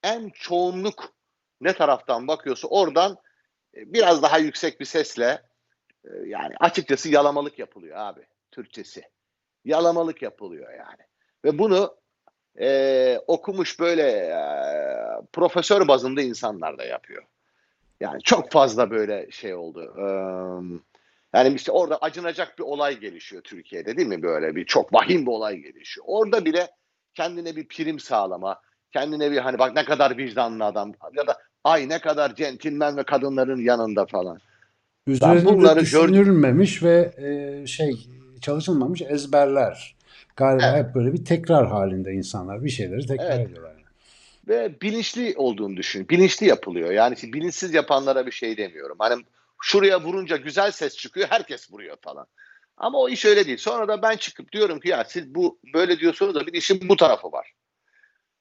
en 0.04 0.30
çoğunluk 0.30 1.14
ne 1.62 1.74
taraftan 1.74 2.28
bakıyorsa 2.28 2.68
oradan 2.68 3.18
e, 3.76 3.94
biraz 3.94 4.22
daha 4.22 4.38
yüksek 4.38 4.80
bir 4.80 4.86
sesle 4.86 5.42
e, 6.06 6.10
yani 6.26 6.56
açıkçası 6.60 7.10
yalamalık 7.10 7.60
yapılıyor 7.60 7.98
abi 7.98 8.22
Türkçesi. 8.52 9.04
Yalamalık 9.66 10.22
yapılıyor 10.22 10.74
yani. 10.74 11.02
Ve 11.46 11.58
bunu 11.60 11.98
e, 12.60 13.20
okumuş 13.28 13.80
böyle 13.80 14.04
e, 14.12 14.40
profesör 15.34 15.88
bazında 15.88 16.22
insanlar 16.22 16.78
da 16.78 16.84
yapıyor. 16.84 17.24
Yani 18.00 18.22
çok 18.24 18.52
fazla 18.52 18.92
böyle 18.92 19.32
şey 19.32 19.56
oldu. 19.56 19.94
Yani 21.34 21.56
işte 21.56 21.72
orada 21.72 21.98
acınacak 21.98 22.60
bir 22.60 22.64
olay 22.64 23.00
gelişiyor 23.00 23.42
Türkiye'de 23.42 23.98
değil 23.98 24.08
mi 24.08 24.22
böyle 24.22 24.56
bir 24.56 24.66
çok 24.66 24.94
vahim 24.94 25.26
bir 25.26 25.32
olay 25.32 25.58
gelişiyor. 25.58 26.06
Orada 26.10 26.46
bile 26.46 26.68
kendine 27.14 27.56
bir 27.56 27.68
prim 27.68 28.00
sağlama, 28.00 28.62
kendine 28.94 29.32
bir 29.32 29.38
hani 29.38 29.60
bak 29.60 29.76
ne 29.76 29.86
kadar 29.86 30.18
vicdanlı 30.18 30.66
adam 30.66 30.94
ya 31.18 31.28
da 31.28 31.38
ay 31.64 31.90
ne 31.90 32.00
kadar 32.00 32.36
centilmen 32.36 32.98
ve 32.98 33.04
kadınların 33.04 33.62
yanında 33.62 34.06
falan. 34.06 34.40
Üzerinde 35.08 35.46
bunları 35.46 35.80
düşünülmemiş 35.80 36.84
ve 36.84 37.12
e, 37.18 37.68
şey 37.68 38.08
çalışılmamış 38.42 39.02
ezberler. 39.02 39.96
Galiba 40.36 40.64
Evet. 40.66 40.86
hep 40.86 40.96
böyle 40.96 41.14
bir 41.14 41.26
tekrar 41.26 41.68
halinde 41.68 42.12
insanlar 42.12 42.64
bir 42.64 42.70
şeyleri 42.70 43.08
tekrar 43.08 43.32
Evet. 43.32 43.48
ediyorlar. 43.48 43.79
Ve 44.50 44.82
bilinçli 44.82 45.34
olduğunu 45.38 45.78
düşün. 45.78 46.10
Bilinçli 46.10 46.48
yapılıyor. 46.48 46.92
Yani 46.92 47.16
bilinçsiz 47.24 47.74
yapanlara 47.74 48.26
bir 48.26 48.32
şey 48.32 48.58
demiyorum. 48.58 48.96
Hani 49.00 49.24
şuraya 49.62 50.04
vurunca 50.04 50.38
güzel 50.38 50.72
ses 50.72 50.98
çıkıyor, 50.98 51.28
herkes 51.30 51.72
vuruyor 51.72 51.98
falan. 52.02 52.28
Ama 52.78 53.00
o 53.00 53.10
iş 53.10 53.26
öyle 53.26 53.46
değil. 53.46 53.58
Sonra 53.58 53.88
da 53.88 54.02
ben 54.02 54.18
çıkıp 54.18 54.52
diyorum 54.52 54.80
ki 54.80 54.90
ya 54.90 55.04
siz 55.04 55.36
bu 55.36 55.60
böyle 55.74 56.00
diyorsunuz 56.00 56.36
da 56.36 56.48
bir 56.48 56.54
işin 56.54 56.90
bu 56.90 56.96
tarafı 56.96 57.32
var. 57.32 57.54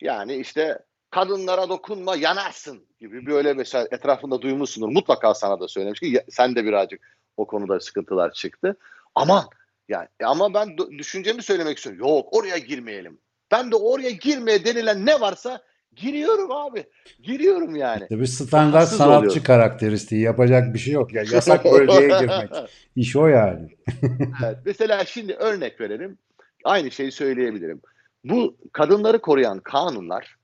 Yani 0.01 0.37
işte 0.37 0.79
kadınlara 1.11 1.69
dokunma 1.69 2.17
yanarsın 2.17 2.87
gibi 3.01 3.27
böyle 3.27 3.53
mesela 3.53 3.89
etrafında 3.91 4.43
duymuşsundur. 4.43 4.89
Mutlaka 4.89 5.35
sana 5.35 5.61
da 5.61 5.69
söylemiş 5.69 6.01
ki 6.01 6.25
sen 6.31 6.57
de 6.57 6.65
birazcık 6.65 7.01
o 7.37 7.47
konuda 7.47 7.81
sıkıntılar 7.81 8.33
çıktı. 8.33 8.77
Aman 9.15 9.45
yani 9.89 10.09
ama 10.25 10.55
ben 10.55 10.79
düşüncemi 10.99 11.43
söylemek 11.43 11.77
istiyorum. 11.77 12.01
Yok 12.01 12.29
oraya 12.37 12.59
girmeyelim. 12.59 13.19
Ben 13.51 13.71
de 13.71 13.77
oraya 13.77 14.11
girmeye 14.11 14.65
denilen 14.65 15.07
ne 15.07 15.21
varsa 15.21 15.63
giriyorum 15.97 16.53
abi. 16.53 16.85
Giriyorum 17.23 17.77
yani. 17.77 18.07
Bir 18.11 18.27
standart 18.27 18.75
Rahatsız 18.75 18.99
sanatçı 18.99 19.19
oluyorum. 19.19 19.43
karakteristiği 19.43 20.23
yapacak 20.23 20.75
bir 20.75 20.79
şey 20.79 20.95
yok. 20.95 21.15
Ya 21.15 21.25
yasak 21.33 21.65
bölgeye 21.73 22.09
girmek. 22.09 22.51
İş 22.97 23.17
o 23.17 23.27
yani. 23.27 23.69
Evet, 24.45 24.59
mesela 24.65 25.05
şimdi 25.05 25.35
örnek 25.35 25.81
verelim. 25.81 26.19
Aynı 26.65 26.91
şeyi 26.91 27.13
söyleyebilirim. 27.13 27.81
Bu 28.25 28.57
kadınları 28.73 29.21
koruyan 29.21 29.61
kanunlar, 29.61 30.37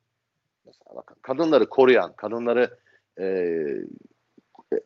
mesela 0.67 0.97
bakın 0.97 1.17
kadınları 1.23 1.69
koruyan, 1.69 2.13
kadınları 2.17 2.79
e, 3.21 3.25
e, 3.25 4.79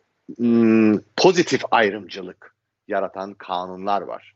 pozitif 1.16 1.62
ayrımcılık 1.70 2.54
yaratan 2.88 3.34
kanunlar 3.34 4.02
var. 4.02 4.34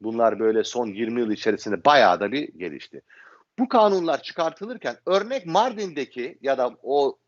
Bunlar 0.00 0.38
böyle 0.38 0.64
son 0.64 0.86
20 0.86 1.20
yıl 1.20 1.30
içerisinde 1.30 1.84
bayağı 1.84 2.20
da 2.20 2.32
bir 2.32 2.48
gelişti. 2.58 3.02
Bu 3.58 3.68
kanunlar 3.68 4.22
çıkartılırken 4.22 4.96
örnek 5.06 5.46
Mardin'deki 5.46 6.38
ya 6.42 6.58
da 6.58 6.76
o 6.82 7.18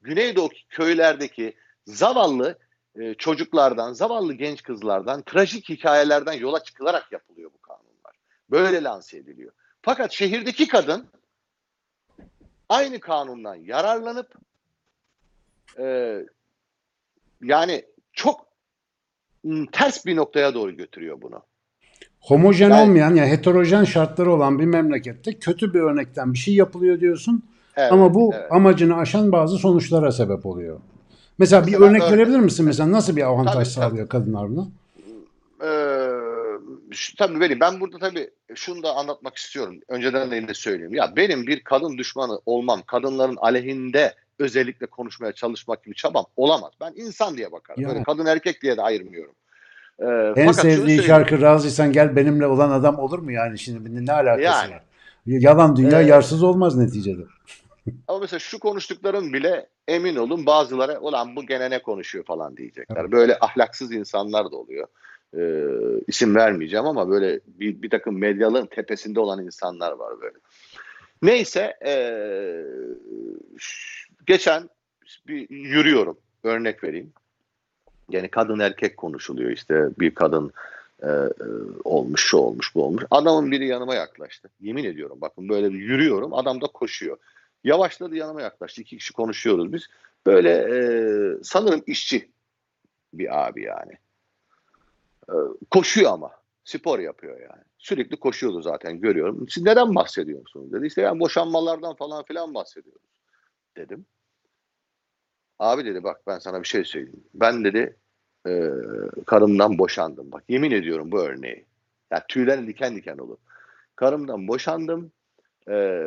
Güneydoğu 0.00 0.48
köylerdeki 0.68 1.56
zavallı 1.86 2.58
e, 2.96 3.14
çocuklardan, 3.14 3.92
zavallı 3.92 4.34
genç 4.34 4.62
kızlardan, 4.62 5.22
trajik 5.22 5.68
hikayelerden 5.68 6.32
yola 6.32 6.62
çıkılarak 6.62 7.12
yapılıyor 7.12 7.50
bu 7.54 7.60
kanunlar. 7.60 8.16
Böyle 8.50 8.82
lanse 8.82 9.18
ediliyor. 9.18 9.52
Fakat 9.82 10.12
şehirdeki 10.12 10.68
kadın 10.68 11.08
aynı 12.68 13.00
kanundan 13.00 13.54
yararlanıp 13.54 14.34
e, 15.78 16.18
yani 17.42 17.84
çok 18.12 18.46
ters 19.72 20.06
bir 20.06 20.16
noktaya 20.16 20.54
doğru 20.54 20.76
götürüyor 20.76 21.22
bunu. 21.22 21.42
Homojen 22.26 22.70
Yani- 22.70 22.82
olmayan 22.82 23.14
yani 23.14 23.30
heterojen 23.30 23.84
şartları 23.84 24.32
olan 24.32 24.58
bir 24.58 24.64
memlekette 24.64 25.34
kötü 25.34 25.74
bir 25.74 25.80
örnekten 25.80 26.32
bir 26.32 26.38
şey 26.38 26.54
yapılıyor 26.54 27.00
diyorsun. 27.00 27.42
Evet, 27.76 27.92
Ama 27.92 28.14
bu 28.14 28.30
evet. 28.34 28.52
amacını 28.52 28.96
aşan 28.96 29.32
bazı 29.32 29.56
sonuçlara 29.58 30.12
sebep 30.12 30.46
oluyor. 30.46 30.80
Mesela 31.38 31.62
bir 31.66 31.72
Mesela 31.72 31.86
örnek 31.90 32.02
örnek- 32.02 32.12
verebilir 32.12 32.38
misin? 32.38 32.66
Mesela 32.66 32.92
nasıl 32.92 33.16
bir 33.16 33.22
avantaj 33.22 33.54
Tabii, 33.54 33.64
sağlıyor 33.66 34.08
kadınlar 34.08 34.48
buna? 34.50 34.66
Ee, 35.64 36.08
şu- 36.90 37.16
tabii 37.16 37.40
benim 37.40 37.60
ben 37.60 37.80
burada 37.80 37.98
tabii 37.98 38.30
şunu 38.54 38.82
da 38.82 38.94
anlatmak 38.94 39.36
istiyorum. 39.36 39.74
Önceden 39.88 40.30
de 40.30 40.36
yine 40.36 40.54
söyleyeyim. 40.54 40.94
Ya 40.94 41.12
benim 41.16 41.46
bir 41.46 41.60
kadın 41.60 41.98
düşmanı 41.98 42.40
olmam, 42.46 42.80
kadınların 42.86 43.36
aleyhinde 43.36 44.14
özellikle 44.38 44.86
konuşmaya 44.86 45.32
çalışmak 45.32 45.84
gibi 45.84 45.94
çabam 45.94 46.24
olamaz. 46.36 46.72
Ben 46.80 46.92
insan 46.96 47.36
diye 47.36 47.52
bakarım. 47.52 47.80
Yani. 47.82 47.92
Böyle 47.92 48.04
kadın 48.04 48.26
erkek 48.26 48.62
diye 48.62 48.76
de 48.76 48.82
ayırmıyorum. 48.82 49.34
Ee, 49.98 50.32
En 50.36 50.52
sevdiği 50.52 51.02
şarkı 51.02 51.40
razıysan 51.40 51.92
gel 51.92 52.16
benimle 52.16 52.46
olan 52.46 52.70
adam 52.70 52.98
olur 52.98 53.18
mu 53.18 53.32
yani 53.32 53.58
şimdi 53.58 54.06
ne 54.06 54.12
alakası 54.12 54.42
Yani. 54.42 54.74
var? 54.74 54.82
Yalan 55.26 55.76
dünya 55.76 56.02
Ee, 56.02 56.06
yarsız 56.06 56.42
olmaz 56.42 56.76
neticede. 56.76 57.22
Ama 58.08 58.18
mesela 58.18 58.38
şu 58.38 58.58
konuştuklarım 58.58 59.32
bile 59.32 59.68
emin 59.88 60.16
olun 60.16 60.46
bazıları 60.46 61.00
ulan 61.00 61.36
bu 61.36 61.46
gene 61.46 61.70
ne 61.70 61.82
konuşuyor 61.82 62.24
falan 62.24 62.56
diyecekler. 62.56 62.96
Evet. 63.00 63.12
Böyle 63.12 63.38
ahlaksız 63.40 63.92
insanlar 63.92 64.44
da 64.44 64.56
oluyor. 64.56 64.86
Ee, 65.36 65.64
isim 66.06 66.34
vermeyeceğim 66.34 66.86
ama 66.86 67.08
böyle 67.10 67.40
bir, 67.46 67.82
bir 67.82 67.90
takım 67.90 68.18
medyaların 68.18 68.66
tepesinde 68.66 69.20
olan 69.20 69.44
insanlar 69.44 69.92
var 69.92 70.20
böyle. 70.20 70.36
Neyse 71.22 71.76
ee, 71.86 72.64
geçen 74.26 74.68
bir 75.28 75.50
yürüyorum 75.50 76.18
örnek 76.44 76.84
vereyim. 76.84 77.12
Yani 78.10 78.28
kadın 78.28 78.58
erkek 78.58 78.96
konuşuluyor 78.96 79.50
işte 79.50 79.88
bir 79.98 80.14
kadın 80.14 80.52
e, 81.02 81.06
e, 81.06 81.46
olmuş 81.84 82.26
şu 82.26 82.36
olmuş 82.36 82.74
bu 82.74 82.84
olmuş. 82.84 83.04
Adamın 83.10 83.50
biri 83.50 83.66
yanıma 83.66 83.94
yaklaştı. 83.94 84.48
Yemin 84.60 84.84
ediyorum 84.84 85.18
bakın 85.20 85.48
böyle 85.48 85.72
bir 85.72 85.78
yürüyorum 85.78 86.34
adam 86.34 86.60
da 86.60 86.66
koşuyor. 86.66 87.18
Yavaşladı 87.64 88.16
yanıma 88.16 88.42
yaklaştı. 88.42 88.82
İki 88.82 88.98
kişi 88.98 89.12
konuşuyoruz 89.12 89.72
biz. 89.72 89.86
Böyle 90.26 90.50
e, 90.50 90.78
sanırım 91.42 91.82
işçi 91.86 92.30
bir 93.14 93.46
abi 93.46 93.62
yani. 93.62 93.92
E, 95.28 95.34
koşuyor 95.70 96.12
ama. 96.12 96.30
Spor 96.64 96.98
yapıyor 96.98 97.40
yani. 97.40 97.62
Sürekli 97.78 98.16
koşuyordu 98.16 98.62
zaten 98.62 99.00
görüyorum. 99.00 99.46
Siz 99.48 99.62
neden 99.62 99.94
bahsediyorsunuz 99.94 100.72
dedi. 100.72 100.86
İşte 100.86 101.02
yani 101.02 101.20
boşanmalardan 101.20 101.94
falan 101.94 102.24
filan 102.24 102.54
bahsediyoruz 102.54 103.02
dedim. 103.76 104.06
Abi 105.58 105.84
dedi 105.84 106.04
bak 106.04 106.20
ben 106.26 106.38
sana 106.38 106.62
bir 106.62 106.68
şey 106.68 106.84
söyleyeyim. 106.84 107.24
Ben 107.34 107.64
dedi 107.64 107.96
e, 108.48 108.70
karımdan 109.26 109.78
boşandım. 109.78 110.32
Bak 110.32 110.44
yemin 110.48 110.70
ediyorum 110.70 111.12
bu 111.12 111.20
örneği. 111.20 111.66
Ya 112.10 112.26
tüylerin 112.28 112.66
diken 112.66 112.96
diken 112.96 113.18
olur. 113.18 113.38
Karımdan 113.96 114.48
boşandım. 114.48 115.12
E, 115.68 116.04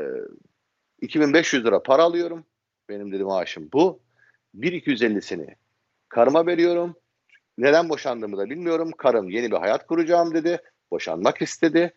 2500 1.02 1.66
lira 1.66 1.84
para 1.84 2.04
alıyorum. 2.04 2.46
Benim 2.90 3.12
dedi 3.12 3.24
maaşım 3.24 3.70
bu. 3.74 4.00
1250'sini 4.56 5.56
karıma 6.10 6.48
veriyorum. 6.48 6.96
Neden 7.58 7.90
boşandığımı 7.90 8.38
da 8.38 8.50
bilmiyorum. 8.50 8.92
Karım 8.98 9.30
yeni 9.30 9.52
bir 9.52 9.58
hayat 9.58 9.88
kuracağım 9.88 10.34
dedi. 10.34 10.62
Boşanmak 10.92 11.42
istedi. 11.42 11.94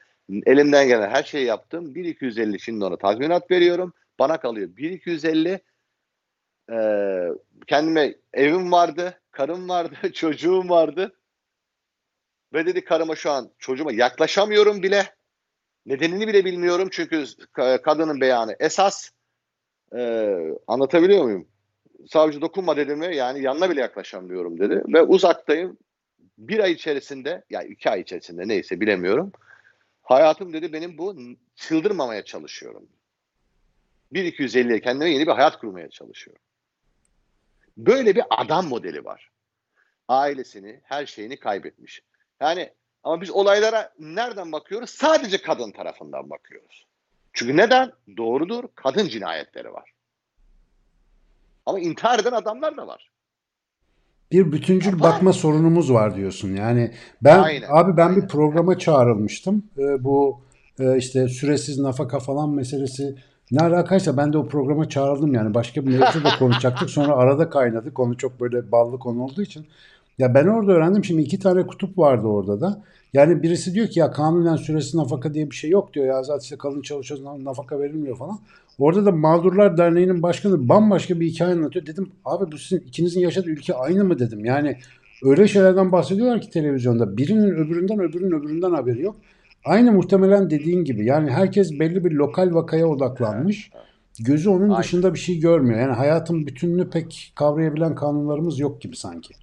Elimden 0.47 0.89
gelen 0.89 1.11
her 1.11 1.23
şeyi 1.23 1.47
yaptım. 1.47 1.95
1250 1.95 2.61
şimdi 2.61 2.85
ona 2.85 2.97
tazminat 2.97 3.51
veriyorum. 3.51 3.93
Bana 4.19 4.41
kalıyor 4.41 4.77
1250. 4.77 5.61
Ee, 6.71 7.29
kendime 7.67 8.15
evim 8.35 8.73
vardı, 8.73 9.21
karım 9.31 9.69
vardı, 9.69 9.97
çocuğum 10.15 10.69
vardı. 10.69 11.17
Ve 12.53 12.67
dedi 12.67 12.85
karıma 12.85 13.17
şu 13.17 13.31
an 13.31 13.51
çocuğuma 13.59 13.93
yaklaşamıyorum 13.93 14.83
bile. 14.83 15.15
Nedenini 15.87 16.29
bile 16.29 16.45
bilmiyorum 16.45 16.89
çünkü 16.93 17.17
ka- 17.55 17.83
kadının 17.83 18.21
beyanı 18.21 18.57
esas. 18.61 19.11
Ee, 19.97 20.49
anlatabiliyor 20.67 21.25
muyum? 21.25 21.49
savcı 22.11 22.41
dokunma 22.41 22.77
dedi 22.77 22.97
mi 22.97 23.17
yani 23.17 23.43
yanına 23.43 23.71
bile 23.71 23.81
yaklaşamıyorum 23.81 24.61
dedi. 24.61 24.83
Ve 24.95 25.03
uzaktayım. 25.03 25.79
Bir 26.39 26.59
ay 26.59 26.73
içerisinde 26.73 27.45
yani 27.51 27.69
iki 27.69 27.91
ay 27.91 28.01
içerisinde 28.01 28.49
neyse 28.49 28.81
bilemiyorum. 28.81 29.33
Hayatım 30.03 30.53
dedi 30.53 30.73
benim 30.73 30.99
bu 30.99 31.17
çıldırmamaya 31.57 32.25
çalışıyorum. 32.25 32.89
1-250'ye 34.13 34.81
kendime 34.81 35.11
yeni 35.11 35.27
bir 35.27 35.33
hayat 35.33 35.59
kurmaya 35.59 35.89
çalışıyorum. 35.89 36.43
Böyle 37.77 38.15
bir 38.17 38.23
adam 38.31 38.69
modeli 38.69 39.05
var. 39.05 39.31
Ailesini, 40.09 40.81
her 40.85 41.07
şeyini 41.07 41.39
kaybetmiş. 41.39 42.03
Yani 42.41 42.71
ama 43.05 43.21
biz 43.21 43.31
olaylara 43.31 43.93
nereden 43.99 44.53
bakıyoruz? 44.53 44.91
Sadece 44.91 45.43
kadın 45.43 45.71
tarafından 45.73 46.31
bakıyoruz. 46.31 46.87
Çünkü 47.33 47.57
neden? 47.57 47.93
Doğrudur. 48.17 48.65
Kadın 48.75 49.09
cinayetleri 49.09 49.73
var. 49.73 49.91
Ama 51.67 51.81
intihar 51.81 52.19
eden 52.19 52.33
adamlar 52.33 52.77
da 52.77 52.87
var. 52.87 53.11
Bir 54.33 54.53
bütüncül 54.53 54.93
Ama- 54.93 55.03
bakma 55.03 55.33
sorunumuz 55.33 55.93
var 55.93 56.17
diyorsun. 56.17 56.57
Yani 56.57 56.95
ben 57.23 57.39
Aynen, 57.39 57.69
abi 57.71 57.97
ben 57.97 58.11
bir 58.11 58.17
aynen. 58.17 58.29
programa 58.29 58.79
çağrılmıştım. 58.79 59.71
Ee, 59.79 60.05
bu 60.05 60.45
e, 60.81 60.97
işte 60.99 61.29
süresiz 61.29 61.79
nafaka 61.79 62.19
falan 62.19 62.51
meselesi 62.51 63.17
ne 63.53 63.61
alakaysa 63.63 64.17
ben 64.17 64.33
de 64.33 64.39
o 64.39 64.49
programa 64.49 64.89
çağrıldım 64.89 65.35
yani 65.35 65.55
başka 65.55 65.87
bir 65.87 65.99
mevzu 65.99 66.25
da 66.25 66.29
konuşacaktık. 66.39 66.91
Sonra 66.91 67.13
arada 67.13 67.51
kaynadı. 67.51 67.95
Konu 67.95 68.17
çok 68.17 68.41
böyle 68.41 68.73
ballı 68.73 68.99
konu 68.99 69.23
olduğu 69.23 69.43
için. 69.43 69.67
Ya 70.19 70.35
ben 70.35 70.47
orada 70.47 70.73
öğrendim 70.73 71.05
şimdi 71.05 71.23
iki 71.23 71.39
tane 71.39 71.67
kutup 71.67 71.99
vardı 71.99 72.27
orada 72.27 72.61
da. 72.61 72.83
Yani 73.13 73.43
birisi 73.43 73.75
diyor 73.75 73.87
ki 73.87 74.01
ya 74.01 74.11
kanunen 74.11 74.57
süresiz 74.57 74.95
nafaka 74.95 75.35
diye 75.35 75.51
bir 75.51 75.57
şey 75.57 75.71
yok 75.71 75.95
diyor 75.95 76.07
ya 76.07 76.23
zaten 76.23 76.41
işte 76.43 76.57
kadın 76.59 76.83
çalışıyoruz 76.83 77.25
na- 77.27 77.45
nafaka 77.45 77.81
verilmiyor 77.81 78.17
falan. 78.17 78.39
Orada 78.79 79.07
da 79.07 79.13
Mağdurlar 79.13 79.77
Derneği'nin 79.79 80.23
başkanı 80.23 80.69
bambaşka 80.69 81.21
bir 81.21 81.27
hikaye 81.27 81.55
anlatıyor. 81.55 81.87
Dedim 81.87 82.11
abi 82.25 82.53
bu 82.53 82.59
sizin 82.59 82.85
ikinizin 82.87 83.21
yaşadığı 83.21 83.51
ülke 83.51 83.75
aynı 83.75 84.05
mı 84.05 84.19
dedim. 84.19 84.45
Yani 84.45 84.77
öyle 85.23 85.49
şeylerden 85.49 85.93
bahsediyorlar 85.93 86.41
ki 86.41 86.51
televizyonda. 86.51 87.17
Birinin 87.17 87.51
öbüründen 87.51 88.01
öbürünün 88.01 88.41
öbüründen 88.41 88.71
haberi 88.73 89.03
yok. 89.03 89.17
Aynı 89.65 89.93
muhtemelen 89.93 90.51
dediğin 90.51 90.85
gibi. 90.85 91.07
Yani 91.07 91.31
herkes 91.31 91.73
belli 91.73 92.05
bir 92.05 92.11
lokal 92.11 92.55
vakaya 92.55 92.87
odaklanmış. 92.87 93.71
Gözü 94.19 94.49
onun 94.49 94.71
Aynen. 94.71 94.83
dışında 94.83 95.15
bir 95.15 95.19
şey 95.19 95.41
görmüyor. 95.41 95.81
Yani 95.81 95.93
hayatın 95.93 96.47
bütününü 96.47 96.91
pek 96.91 97.33
kavrayabilen 97.37 97.95
kanunlarımız 97.95 98.59
yok 98.59 98.83
gibi 98.83 98.97
sanki. 98.97 99.35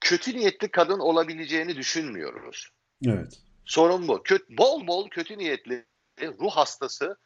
Kötü 0.00 0.36
niyetli 0.36 0.68
kadın 0.68 0.98
olabileceğini 0.98 1.76
düşünmüyoruz. 1.76 2.68
Evet. 3.06 3.38
Sorun 3.64 4.08
bu. 4.08 4.22
Kötü, 4.22 4.56
bol 4.58 4.86
bol 4.86 5.08
kötü 5.08 5.38
niyetli 5.38 5.84
ruh 6.22 6.50
hastası 6.50 7.16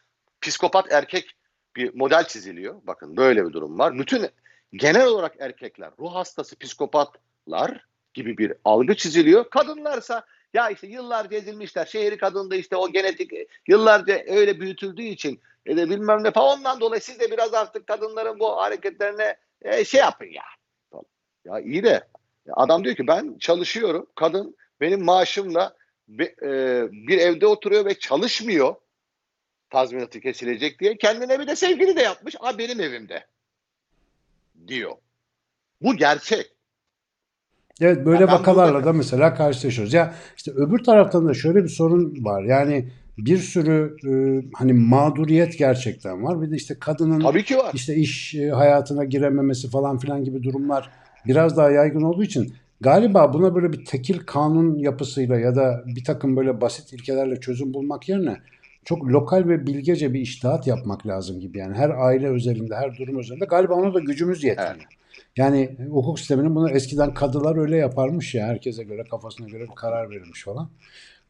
psikopat 0.41 0.93
erkek 0.93 1.31
bir 1.77 1.95
model 1.95 2.25
çiziliyor. 2.29 2.75
Bakın 2.87 3.17
böyle 3.17 3.47
bir 3.47 3.53
durum 3.53 3.79
var. 3.79 3.99
Bütün 3.99 4.27
genel 4.73 5.07
olarak 5.07 5.35
erkekler 5.39 5.91
ruh 5.99 6.15
hastası 6.15 6.59
psikopatlar 6.59 7.87
gibi 8.15 8.39
bir 8.39 8.53
algı 8.65 8.97
çiziliyor. 8.97 9.51
Kadınlarsa 9.51 10.25
ya 10.55 10.71
işte 10.71 10.87
yıllarca 10.87 11.37
ezilmişler. 11.37 11.87
Şehri 11.87 12.17
kadında 12.17 12.57
işte 12.57 12.77
o 12.77 12.93
genetik 12.93 13.31
yıllarca 13.69 14.25
öyle 14.27 14.61
büyütüldüğü 14.61 15.03
için 15.03 15.41
e 15.67 15.77
de 15.77 15.91
bilmem 15.91 16.25
ne 16.25 16.31
falan 16.31 16.59
ondan 16.59 16.81
dolayı 16.81 17.01
siz 17.01 17.21
de 17.21 17.31
biraz 17.31 17.55
artık 17.55 17.87
kadınların 17.87 18.39
bu 18.39 18.57
hareketlerine 18.57 19.37
e, 19.63 19.85
şey 19.85 20.01
yapın 20.01 20.27
ya. 20.27 20.45
Ya 21.45 21.61
iyi 21.61 21.83
de 21.83 22.09
adam 22.51 22.85
diyor 22.85 22.97
ki 22.97 23.07
ben 23.07 23.39
çalışıyorum. 23.39 24.07
Kadın 24.15 24.57
benim 24.81 25.05
maaşımla 25.05 25.77
bir, 26.09 26.43
e, 26.43 26.89
bir 26.93 27.19
evde 27.19 27.47
oturuyor 27.47 27.85
ve 27.85 27.99
çalışmıyor 27.99 28.75
tazminatı 29.71 30.21
kesilecek 30.21 30.81
diye. 30.81 30.97
Kendine 30.97 31.41
bir 31.41 31.47
de 31.47 31.57
sevgili 31.57 31.97
de 31.97 32.03
yapmış. 32.03 32.35
A 32.41 32.59
benim 32.59 32.81
evimde 32.81 33.27
diyor. 34.67 34.93
Bu 35.81 35.97
gerçek. 35.97 36.54
Evet 37.81 38.07
böyle 38.07 38.21
Ya 38.21 38.29
vakalarla 38.29 38.85
da 38.85 38.93
mesela 38.93 39.35
karşılaşıyoruz. 39.35 39.95
Ya 39.95 40.15
işte 40.37 40.51
öbür 40.51 40.79
taraftan 40.79 41.29
da 41.29 41.35
şöyle 41.35 41.65
bir 41.65 41.69
sorun 41.69 42.25
var. 42.25 42.43
Yani 42.45 42.89
bir 43.19 43.39
sürü 43.39 43.97
e, 44.07 44.13
hani 44.55 44.73
mağduriyet 44.73 45.59
gerçekten 45.59 46.25
var. 46.25 46.43
Bir 46.43 46.51
de 46.51 46.57
işte 46.57 46.75
kadının 46.81 47.21
Tabii 47.21 47.45
ki 47.45 47.57
var. 47.57 47.71
işte 47.75 47.95
iş 47.95 48.35
e, 48.35 48.51
hayatına 48.51 49.05
girememesi 49.05 49.71
falan 49.71 49.99
filan 49.99 50.25
gibi 50.25 50.43
durumlar 50.43 50.91
biraz 51.27 51.57
daha 51.57 51.71
yaygın 51.71 52.03
olduğu 52.03 52.25
için 52.25 52.55
galiba 52.81 53.33
buna 53.33 53.55
böyle 53.55 53.73
bir 53.73 53.85
tekil 53.85 54.19
kanun 54.19 54.79
yapısıyla 54.79 55.39
ya 55.39 55.57
da 55.57 55.83
bir 55.87 56.05
takım 56.05 56.37
böyle 56.37 56.61
basit 56.61 56.93
ilkelerle 56.93 57.41
çözüm 57.41 57.75
bulmak 57.75 58.09
yerine 58.09 58.37
çok 58.85 59.05
lokal 59.05 59.49
ve 59.49 59.67
bilgece 59.67 60.15
bir 60.15 60.21
iştahat 60.21 60.67
yapmak 60.67 61.07
lazım 61.07 61.41
gibi. 61.41 61.59
Yani 61.59 61.77
her 61.77 61.91
aile 61.91 62.29
özelinde, 62.29 62.77
her 62.77 62.97
durum 62.97 63.19
özelinde 63.19 63.45
galiba 63.45 63.75
ona 63.75 63.95
da 63.95 64.01
gücümüz 64.01 64.45
yetmiyor. 64.45 64.71
Evet. 64.75 64.87
Yani 65.37 65.77
hukuk 65.91 66.19
sisteminin 66.19 66.55
bunu 66.55 66.71
eskiden 66.71 67.15
kadılar 67.15 67.57
öyle 67.57 67.77
yaparmış 67.77 68.35
ya 68.35 68.47
herkese 68.47 68.85
göre 68.85 69.05
kafasına 69.11 69.49
göre 69.49 69.67
karar 69.77 70.11
verilmiş 70.11 70.45
falan. 70.45 70.71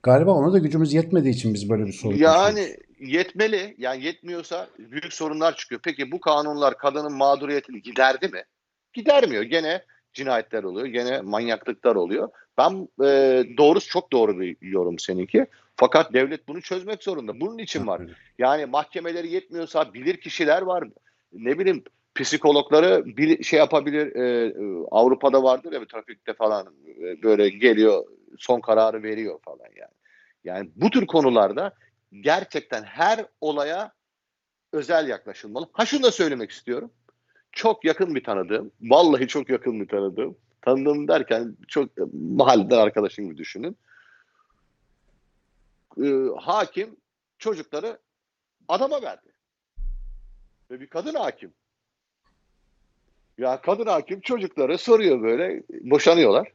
Galiba 0.03 0.31
ona 0.31 0.53
da 0.53 0.59
gücümüz 0.59 0.95
yetmediği 0.95 1.35
için 1.35 1.55
biz 1.55 1.71
böyle 1.71 1.87
bir 1.87 1.93
sorun. 1.93 2.17
Yani 2.17 2.77
yetmeli. 3.01 3.75
Yani 3.79 4.05
yetmiyorsa 4.05 4.69
büyük 4.79 5.13
sorunlar 5.13 5.57
çıkıyor. 5.57 5.81
Peki 5.85 6.13
bu 6.13 6.21
kanunlar 6.21 6.79
kadının 6.79 7.13
mağduriyetini 7.13 7.83
giderdi 7.83 8.29
mi? 8.29 8.43
Gidermiyor. 8.93 9.43
Gene 9.43 9.83
cinayetler 10.13 10.63
oluyor. 10.63 10.87
Gene 10.87 11.21
manyaklıklar 11.21 11.97
oluyor. 11.97 12.29
Ben 12.59 12.89
e, 13.05 13.43
doğrusu 13.59 13.89
çok 13.89 14.13
doğru 14.13 14.41
bir 14.41 14.57
yorum 14.61 14.99
seninki. 14.99 15.47
Fakat 15.77 16.13
devlet 16.13 16.49
bunu 16.49 16.61
çözmek 16.61 17.03
zorunda. 17.03 17.41
Bunun 17.41 17.59
için 17.59 17.87
var. 17.87 18.03
Yani 18.39 18.67
mahkemeleri 18.67 19.33
yetmiyorsa 19.33 19.95
bilir 19.95 20.21
kişiler 20.21 20.63
var. 20.63 20.85
Ne 21.33 21.59
bileyim 21.59 21.85
psikologları 22.15 23.05
bir 23.07 23.45
şey 23.45 23.59
yapabilir. 23.59 24.17
e, 24.17 24.47
e, 24.47 24.53
Avrupa'da 24.91 25.43
vardır 25.43 25.73
ya 25.73 25.87
trafikte 25.87 26.35
falan 26.35 26.75
e, 26.87 27.23
böyle 27.23 27.49
geliyor 27.49 28.05
son 28.39 28.61
kararı 28.61 29.03
veriyor 29.03 29.39
falan 29.45 29.69
yani. 29.77 29.95
Yani 30.45 30.71
bu 30.77 30.91
tür 30.91 31.07
konularda 31.07 31.75
gerçekten 32.21 32.83
her 32.83 33.27
olaya 33.41 33.93
özel 34.73 35.09
yaklaşılmalı. 35.09 35.69
Ha 35.73 35.87
şunu 35.87 36.03
da 36.03 36.11
söylemek 36.11 36.51
istiyorum. 36.51 36.91
Çok 37.53 37.85
yakın 37.85 38.15
bir 38.15 38.25
tanıdığım, 38.25 38.71
vallahi 38.83 39.29
çok 39.29 39.49
yakın 39.49 39.81
bir 39.81 39.89
tanıdığım, 39.89 40.37
tanıdığım 40.63 41.09
derken 41.09 41.57
çok 41.69 41.99
e, 41.99 42.03
mahalleden 42.13 42.79
arkadaşım 42.79 43.25
gibi 43.25 43.37
düşünün. 43.37 43.77
Ee, 46.03 46.29
hakim 46.41 46.97
çocukları 47.39 47.99
adama 48.69 49.03
verdi. 49.03 49.33
Ve 50.71 50.81
bir 50.81 50.87
kadın 50.87 51.15
hakim. 51.15 51.55
Ya 53.39 53.61
kadın 53.61 53.87
hakim 53.87 54.21
çocukları 54.21 54.79
soruyor 54.79 55.23
böyle, 55.23 55.63
boşanıyorlar. 55.71 56.53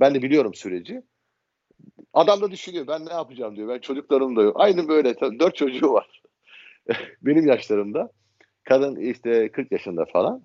Ben 0.00 0.14
de 0.14 0.22
biliyorum 0.22 0.54
süreci. 0.54 1.02
Adam 2.12 2.40
da 2.40 2.50
düşünüyor 2.50 2.86
ben 2.86 3.06
ne 3.06 3.12
yapacağım 3.12 3.56
diyor. 3.56 3.68
Ben 3.68 3.78
çocuklarım 3.78 4.36
da 4.36 4.42
yok. 4.42 4.56
Aynı 4.60 4.88
böyle 4.88 5.20
dört 5.20 5.56
çocuğu 5.56 5.92
var. 5.92 6.22
Benim 7.22 7.46
yaşlarımda. 7.46 8.10
Kadın 8.64 8.96
işte 8.96 9.52
40 9.52 9.72
yaşında 9.72 10.04
falan. 10.12 10.42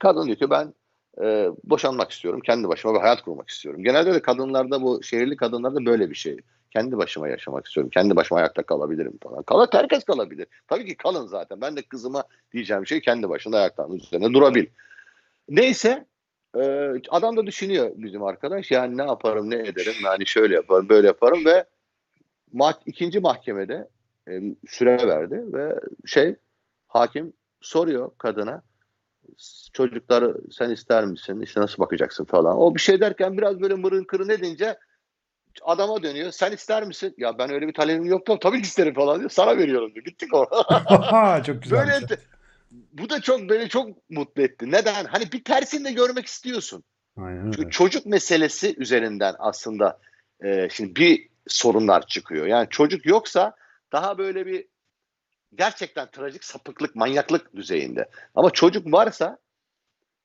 Kadın 0.00 0.26
diyor 0.26 0.36
ki 0.38 0.50
ben 0.50 0.74
e, 1.20 1.48
boşanmak 1.64 2.10
istiyorum. 2.10 2.40
Kendi 2.40 2.68
başıma 2.68 2.94
bir 2.94 3.00
hayat 3.00 3.22
kurmak 3.22 3.50
istiyorum. 3.50 3.84
Genelde 3.84 4.14
de 4.14 4.22
kadınlarda 4.22 4.82
bu 4.82 5.02
şehirli 5.02 5.36
kadınlarda 5.36 5.86
böyle 5.86 6.10
bir 6.10 6.14
şey. 6.14 6.36
Kendi 6.70 6.96
başıma 6.96 7.28
yaşamak 7.28 7.66
istiyorum. 7.66 7.90
Kendi 7.94 8.16
başıma 8.16 8.40
ayakta 8.40 8.62
kalabilirim 8.62 9.18
falan. 9.22 9.42
Kala, 9.42 9.68
herkes 9.72 10.04
kalabilir. 10.04 10.46
Tabii 10.68 10.86
ki 10.86 10.96
kalın 10.96 11.26
zaten. 11.26 11.60
Ben 11.60 11.76
de 11.76 11.82
kızıma 11.82 12.24
diyeceğim 12.52 12.86
şey 12.86 13.00
kendi 13.00 13.28
başına 13.28 13.56
ayaklarının 13.56 13.96
üzerine 13.96 14.32
durabil. 14.32 14.66
Neyse 15.48 16.06
e, 16.56 16.92
adam 17.08 17.36
da 17.36 17.46
düşünüyor 17.46 17.90
bizim 17.96 18.22
arkadaş. 18.22 18.70
Yani 18.70 18.96
ne 18.96 19.02
yaparım 19.02 19.50
ne 19.50 19.56
ederim. 19.56 19.94
Yani 20.04 20.26
şöyle 20.26 20.54
yaparım 20.54 20.88
böyle 20.88 21.06
yaparım 21.06 21.44
ve 21.44 21.64
mah 22.52 22.74
ikinci 22.86 23.20
mahkemede 23.20 23.88
e, 24.28 24.40
süre 24.68 25.08
verdi 25.08 25.42
ve 25.52 25.80
şey 26.06 26.36
hakim 26.88 27.32
soruyor 27.60 28.10
kadına 28.18 28.62
çocukları 29.72 30.36
sen 30.50 30.70
ister 30.70 31.04
misin 31.04 31.40
işte 31.40 31.60
nasıl 31.60 31.78
bakacaksın 31.78 32.24
falan. 32.24 32.56
O 32.58 32.74
bir 32.74 32.80
şey 32.80 33.00
derken 33.00 33.38
biraz 33.38 33.60
böyle 33.60 33.74
mırın 33.74 34.04
kırın 34.04 34.28
edince 34.28 34.78
adama 35.62 36.02
dönüyor. 36.02 36.30
Sen 36.30 36.52
ister 36.52 36.86
misin? 36.86 37.14
Ya 37.18 37.38
ben 37.38 37.50
öyle 37.50 37.68
bir 37.68 37.74
talebim 37.74 38.04
yok 38.04 38.26
tabii 38.40 38.62
ki 38.62 38.66
isterim 38.66 38.94
falan 38.94 39.18
diyor. 39.18 39.30
Sana 39.30 39.58
veriyorum 39.58 39.94
diyor. 39.94 40.04
Bittik 40.06 40.34
o. 40.34 40.46
Çok 41.46 41.62
güzel. 41.62 41.78
böyle 41.78 42.08
de- 42.08 42.18
bu 42.70 43.10
da 43.10 43.20
çok 43.20 43.50
beni 43.50 43.68
çok 43.68 44.10
mutlu 44.10 44.42
etti. 44.42 44.70
Neden? 44.70 45.04
Hani 45.04 45.32
bir 45.32 45.44
tersini 45.44 45.84
de 45.84 45.92
görmek 45.92 46.26
istiyorsun. 46.26 46.84
Aynen 47.16 47.50
Çünkü 47.50 47.70
çocuk 47.70 48.06
meselesi 48.06 48.74
üzerinden 48.78 49.34
aslında 49.38 50.00
e, 50.44 50.68
şimdi 50.72 50.96
bir 50.96 51.28
sorunlar 51.46 52.06
çıkıyor. 52.06 52.46
Yani 52.46 52.66
çocuk 52.70 53.06
yoksa 53.06 53.56
daha 53.92 54.18
böyle 54.18 54.46
bir 54.46 54.66
gerçekten 55.54 56.08
trajik 56.12 56.44
sapıklık, 56.44 56.96
manyaklık 56.96 57.56
düzeyinde. 57.56 58.08
Ama 58.34 58.50
çocuk 58.50 58.92
varsa 58.92 59.38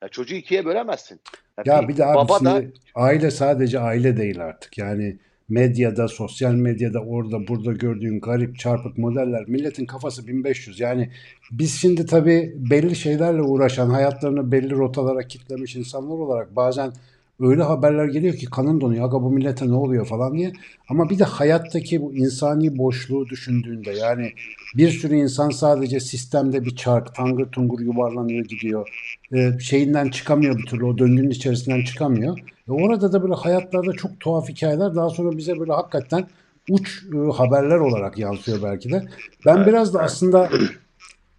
ya 0.04 0.10
çocuğu 0.10 0.36
ikiye 0.36 0.66
bölemezsin. 0.66 1.22
Ya 1.66 1.88
bir 1.88 1.98
de 1.98 2.06
baba 2.06 2.46
da 2.46 2.62
aile 2.96 3.32
sadece 3.32 3.80
aile 3.80 4.18
değil 4.18 4.40
artık. 4.40 4.78
Yani 4.78 5.20
medyada, 5.50 6.08
sosyal 6.08 6.54
medyada 6.54 7.00
orada 7.00 7.48
burada 7.48 7.72
gördüğün 7.72 8.20
garip 8.20 8.60
çarpık 8.60 8.98
modeller 8.98 9.48
milletin 9.48 9.86
kafası 9.86 10.28
1500. 10.28 10.80
Yani 10.80 11.12
biz 11.52 11.82
şimdi 11.82 12.06
tabii 12.06 12.54
belli 12.56 12.96
şeylerle 12.96 13.42
uğraşan, 13.42 13.90
hayatlarını 13.90 14.52
belli 14.52 14.72
rotalara 14.72 15.28
kitlemiş 15.28 15.76
insanlar 15.76 16.16
olarak 16.16 16.56
bazen 16.56 16.94
öyle 17.40 17.64
haberler 17.64 18.06
geliyor 18.06 18.36
ki 18.36 18.46
kanın 18.46 18.82
donuyor. 18.82 19.06
Aga 19.06 19.22
bu 19.22 19.32
millete 19.32 19.68
ne 19.68 19.74
oluyor 19.74 20.06
falan 20.06 20.38
diye. 20.38 20.54
Ama 20.90 21.10
bir 21.10 21.20
de 21.20 21.24
hayattaki 21.24 22.02
bu 22.02 22.14
insani 22.14 22.78
boşluğu 22.78 23.30
düşündüğünde 23.30 23.92
yani 23.92 24.34
bir 24.78 24.90
sürü 24.90 25.16
insan 25.16 25.50
sadece 25.50 26.00
sistemde 26.00 26.66
bir 26.66 26.76
çark 26.76 27.16
tangır 27.16 27.46
tungur 27.46 27.80
yuvarlanıyor 27.80 28.46
gidiyor. 28.46 28.90
Ee, 29.34 29.52
şeyinden 29.60 30.10
çıkamıyor 30.10 30.58
bir 30.58 30.66
türlü 30.66 30.86
o 30.86 30.98
döngünün 30.98 31.30
içerisinden 31.30 31.84
çıkamıyor. 31.84 32.40
E 32.68 32.72
orada 32.72 33.14
da 33.14 33.24
böyle 33.24 33.34
hayatlarda 33.34 33.94
çok 33.94 34.20
tuhaf 34.20 34.50
hikayeler 34.50 34.96
daha 34.96 35.10
sonra 35.10 35.38
bize 35.38 35.60
böyle 35.60 35.72
hakikaten 35.72 36.28
uç 36.70 37.04
e, 37.14 37.32
haberler 37.32 37.78
olarak 37.78 38.18
yansıyor 38.18 38.64
belki 38.64 38.92
de. 38.92 39.04
Ben 39.46 39.66
biraz 39.66 39.94
da 39.94 40.02
aslında 40.02 40.50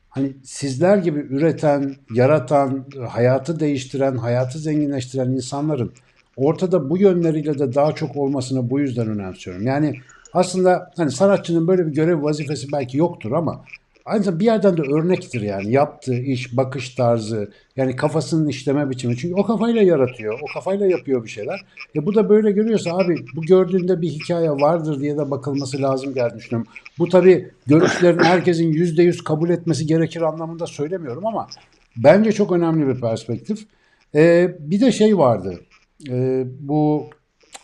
hani 0.08 0.36
sizler 0.44 0.98
gibi 0.98 1.18
üreten, 1.18 1.96
yaratan, 2.14 2.84
hayatı 3.08 3.60
değiştiren, 3.60 4.16
hayatı 4.16 4.58
zenginleştiren 4.58 5.30
insanların 5.30 5.92
ortada 6.36 6.90
bu 6.90 6.98
yönleriyle 6.98 7.58
de 7.58 7.74
daha 7.74 7.94
çok 7.94 8.16
olmasını 8.16 8.70
bu 8.70 8.80
yüzden 8.80 9.08
önemsiyorum. 9.08 9.66
Yani 9.66 9.94
aslında 10.32 10.90
hani 10.96 11.10
sanatçının 11.10 11.68
böyle 11.68 11.86
bir 11.86 11.92
görev 11.92 12.22
vazifesi 12.22 12.72
belki 12.72 12.98
yoktur 12.98 13.32
ama 13.32 13.64
ancak 14.08 14.40
bir 14.40 14.44
yerden 14.44 14.76
de 14.76 14.82
örnektir 14.82 15.40
yani 15.40 15.72
yaptığı 15.72 16.18
iş, 16.18 16.56
bakış 16.56 16.94
tarzı, 16.94 17.50
yani 17.76 17.96
kafasının 17.96 18.48
işleme 18.48 18.90
biçimi. 18.90 19.16
Çünkü 19.16 19.34
o 19.34 19.46
kafayla 19.46 19.82
yaratıyor, 19.82 20.40
o 20.42 20.54
kafayla 20.54 20.86
yapıyor 20.86 21.24
bir 21.24 21.28
şeyler. 21.28 21.64
E 21.96 22.06
bu 22.06 22.14
da 22.14 22.28
böyle 22.28 22.50
görüyorsa 22.50 22.90
abi 22.90 23.16
bu 23.36 23.42
gördüğünde 23.42 24.00
bir 24.00 24.08
hikaye 24.08 24.50
vardır 24.50 25.00
diye 25.00 25.16
de 25.16 25.30
bakılması 25.30 25.82
lazım 25.82 26.14
geldi 26.14 26.34
düşünüyorum. 26.36 26.72
Bu 26.98 27.08
tabii 27.08 27.50
görüşlerin 27.66 28.24
herkesin 28.24 28.72
yüzde 28.72 29.02
yüz 29.02 29.24
kabul 29.24 29.50
etmesi 29.50 29.86
gerekir 29.86 30.22
anlamında 30.22 30.66
söylemiyorum 30.66 31.26
ama 31.26 31.48
bence 31.96 32.32
çok 32.32 32.52
önemli 32.52 32.86
bir 32.86 33.00
perspektif. 33.00 33.66
E, 34.14 34.54
bir 34.58 34.80
de 34.80 34.92
şey 34.92 35.18
vardı, 35.18 35.60
e, 36.08 36.44
bu 36.60 37.10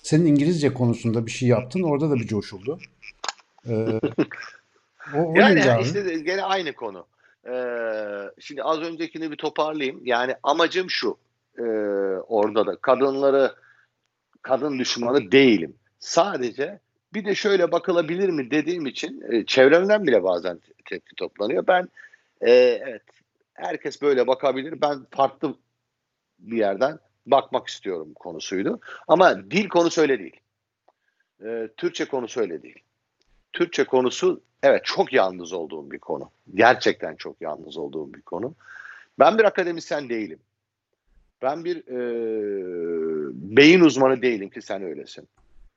senin 0.02 0.26
İngilizce 0.26 0.74
konusunda 0.74 1.26
bir 1.26 1.30
şey 1.30 1.48
yaptın, 1.48 1.82
orada 1.82 2.10
da 2.10 2.14
bir 2.14 2.26
coşuldu. 2.26 2.78
E, 3.68 4.00
o, 5.12 5.32
o 5.32 5.38
Yani 5.38 5.72
abi? 5.72 5.82
işte 5.82 6.18
gene 6.18 6.42
aynı 6.42 6.72
konu. 6.72 7.06
Ee, 7.46 8.30
şimdi 8.40 8.62
az 8.62 8.80
öncekini 8.80 9.30
bir 9.30 9.36
toparlayayım. 9.36 10.00
Yani 10.04 10.34
amacım 10.42 10.90
şu. 10.90 11.18
ee, 11.58 11.62
orada 12.28 12.66
da 12.66 12.76
kadınları 12.76 13.54
kadın 14.42 14.78
düşmanı 14.78 15.32
değilim. 15.32 15.76
Sadece 15.98 16.80
bir 17.14 17.24
de 17.24 17.34
şöyle 17.34 17.72
bakılabilir 17.72 18.28
mi 18.28 18.50
dediğim 18.50 18.86
için 18.86 19.24
e, 19.30 19.46
çevremden 19.46 20.06
bile 20.06 20.22
bazen 20.22 20.58
te- 20.58 20.72
tepki 20.84 21.14
toplanıyor. 21.14 21.66
Ben 21.66 21.88
e, 22.40 22.50
evet 22.84 23.02
herkes 23.54 24.02
böyle 24.02 24.26
bakabilir. 24.26 24.80
Ben 24.80 25.06
farklı 25.10 25.56
bir 26.38 26.56
yerden 26.56 26.98
bakmak 27.26 27.68
istiyorum 27.68 28.14
konusuydu. 28.14 28.80
Ama 29.08 29.50
dil 29.50 29.68
konusu 29.68 30.00
öyle 30.00 30.18
değil. 30.18 30.40
Ee, 31.44 31.68
Türkçe 31.76 32.04
konusu 32.04 32.40
öyle 32.40 32.62
değil. 32.62 32.83
Türkçe 33.54 33.84
konusu 33.84 34.40
evet 34.62 34.84
çok 34.84 35.12
yalnız 35.12 35.52
olduğum 35.52 35.90
bir 35.90 35.98
konu. 35.98 36.30
Gerçekten 36.54 37.16
çok 37.16 37.40
yalnız 37.40 37.76
olduğum 37.76 38.14
bir 38.14 38.22
konu. 38.22 38.54
Ben 39.18 39.38
bir 39.38 39.44
akademisyen 39.44 40.08
değilim. 40.08 40.38
Ben 41.42 41.64
bir 41.64 41.76
e, 41.76 41.96
beyin 43.56 43.80
uzmanı 43.80 44.22
değilim 44.22 44.50
ki 44.50 44.62
sen 44.62 44.82
öylesin. 44.82 45.28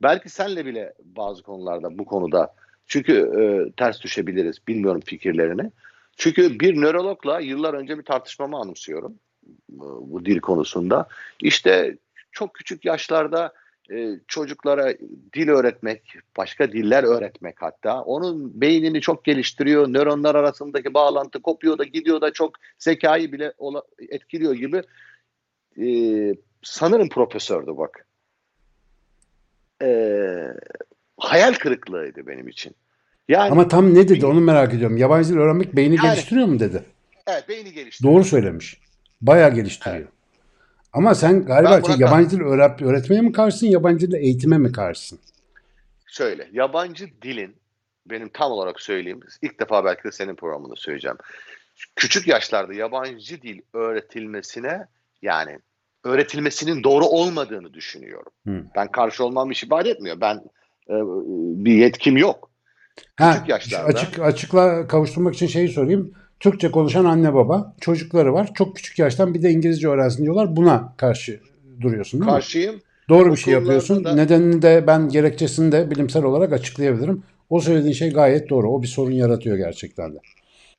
Belki 0.02 0.30
senle 0.30 0.66
bile 0.66 0.94
bazı 1.04 1.44
konularda 1.44 1.98
bu 1.98 2.06
konuda 2.06 2.54
çünkü 2.88 3.14
e, 3.14 3.72
ters 3.72 4.02
düşebiliriz. 4.02 4.68
Bilmiyorum 4.68 5.02
fikirlerini. 5.06 5.72
Çünkü 6.18 6.60
bir 6.60 6.82
nörologla 6.82 7.40
yıllar 7.40 7.74
önce 7.74 7.98
bir 7.98 8.04
tartışmamı 8.04 8.58
anımsıyorum 8.58 9.14
e, 9.72 9.80
bu 10.02 10.26
dil 10.26 10.40
konusunda. 10.40 11.08
İşte 11.42 11.98
çok 12.32 12.54
küçük 12.54 12.86
yaşlarda 12.86 13.54
e, 13.92 14.20
çocuklara 14.28 14.94
dil 15.34 15.50
öğretmek, 15.50 16.14
başka 16.38 16.72
diller 16.72 17.04
öğretmek 17.04 17.56
hatta 17.62 18.02
onun 18.02 18.62
beynini 18.62 19.02
çok 19.02 19.26
geliştiriyor. 19.26 19.88
Nöronlar 19.88 20.36
arasındaki 20.36 20.94
bağlantı 20.94 21.42
kopuyor 21.42 21.78
da 21.78 21.84
gidiyor 21.84 22.22
da 22.22 22.34
çok 22.34 22.52
zekayı 22.80 23.32
bile 23.32 23.54
ola- 23.58 23.84
etkiliyor 24.10 24.54
gibi. 24.54 24.82
E, 25.82 25.88
sanırım 26.64 27.10
profesördü 27.10 27.78
bak. 27.78 28.06
E, 29.82 29.90
hayal 31.18 31.54
kırıklığıydı 31.54 32.28
benim 32.28 32.48
için. 32.48 32.76
Yani 33.28 33.52
Ama 33.52 33.68
tam 33.68 33.94
ne 33.94 34.10
dedi 34.10 34.26
onu 34.26 34.42
merak 34.42 34.74
ediyorum. 34.74 34.98
Yabancı 34.98 35.30
dil 35.30 35.38
öğrenmek 35.38 35.76
beyni 35.76 35.96
Yani- 35.96 36.02
geliştiriyor 36.16 36.48
mu 36.48 36.60
dedi. 36.60 36.84
evet 37.28 37.50
beyni 37.50 37.74
geliştiriyor. 37.74 38.14
Doğru 38.16 38.24
söylemiş. 38.24 38.82
Bayağı 39.22 39.54
geliştiriyor. 39.54 40.08
Ama 40.98 41.16
sen 41.16 41.46
galiba 41.46 41.82
şey, 41.82 41.96
yabancı 41.98 42.30
dil 42.30 42.42
öğret 42.42 42.82
öğretmeye 42.82 43.22
mi 43.22 43.32
karşısın, 43.32 43.68
yabancı 43.68 44.12
dil 44.12 44.16
eğitime 44.16 44.58
mi 44.58 44.72
karşısın? 44.72 45.20
Şöyle, 46.08 46.50
yabancı 46.54 47.08
dilin 47.22 47.56
benim 48.06 48.30
tam 48.30 48.52
olarak 48.52 48.82
söyleyeyim. 48.82 49.20
ilk 49.42 49.60
defa 49.60 49.86
belki 49.86 50.04
de 50.04 50.12
senin 50.12 50.36
programında 50.36 50.76
söyleyeceğim. 50.76 51.18
Küçük 51.96 52.28
yaşlarda 52.28 52.74
yabancı 52.74 53.42
dil 53.42 53.62
öğretilmesine 53.74 54.86
yani 55.22 55.60
öğretilmesinin 56.04 56.84
doğru 56.84 57.06
olmadığını 57.06 57.74
düşünüyorum. 57.74 58.32
Hı. 58.48 58.64
Ben 58.76 58.92
karşı 58.92 59.24
olmam 59.24 59.52
iş 59.52 59.64
ifade 59.64 59.90
etmiyor. 59.90 60.22
Ben 60.22 60.36
e, 60.90 60.96
bir 61.66 61.74
yetkim 61.74 62.18
yok. 62.18 62.50
Ha, 63.16 63.34
Küçük 63.34 63.50
yaşlarda. 63.50 63.88
Açık, 63.88 64.20
açıkla 64.20 64.88
kavuşturmak 64.88 65.34
için 65.34 65.48
şeyi 65.48 65.70
sorayım. 65.70 66.14
Türkçe 66.40 66.72
konuşan 66.72 67.06
anne 67.06 67.34
baba, 67.34 67.76
çocukları 67.82 68.34
var. 68.34 68.50
Çok 68.54 68.76
küçük 68.76 69.00
yaştan 69.00 69.34
bir 69.34 69.42
de 69.42 69.50
İngilizce 69.52 69.88
öğrensin 69.88 70.24
diyorlar. 70.24 70.56
Buna 70.56 70.94
karşı 70.98 71.40
duruyorsun 71.82 72.20
değil 72.20 72.26
mi? 72.32 72.36
Karşıyım. 72.36 72.82
Doğru 73.10 73.32
bir 73.32 73.38
şey 73.38 73.54
yapıyorsun. 73.54 74.04
da- 74.04 74.16
Nedenini 74.16 74.62
de 74.62 74.84
ben 74.88 75.10
gerekçesini 75.10 75.72
de 75.72 75.92
bilimsel 75.92 76.24
olarak 76.24 76.54
açıklayabilirim. 76.54 77.24
O 77.50 77.60
söylediğin 77.60 77.94
şey 77.94 78.12
gayet 78.12 78.50
doğru. 78.50 78.70
O 78.72 78.82
bir 78.84 78.88
sorun 78.88 79.12
yaratıyor 79.12 79.58
gerçekten 79.58 80.14
de. 80.14 80.18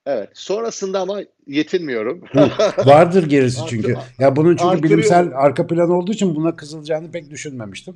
Evet. 0.07 0.29
Sonrasında 0.35 1.01
ama 1.01 1.21
yetinmiyorum. 1.47 2.25
Vardır 2.87 3.27
gerisi 3.29 3.61
çünkü. 3.69 3.95
Ya 4.19 4.37
bunun 4.37 4.51
çünkü 4.57 4.65
artırıyor. 4.65 4.83
bilimsel 4.99 5.31
arka 5.35 5.67
plan 5.67 5.91
olduğu 5.91 6.13
için 6.13 6.35
buna 6.35 6.57
kızılacağını 6.57 7.11
pek 7.11 7.31
düşünmemiştim. 7.31 7.95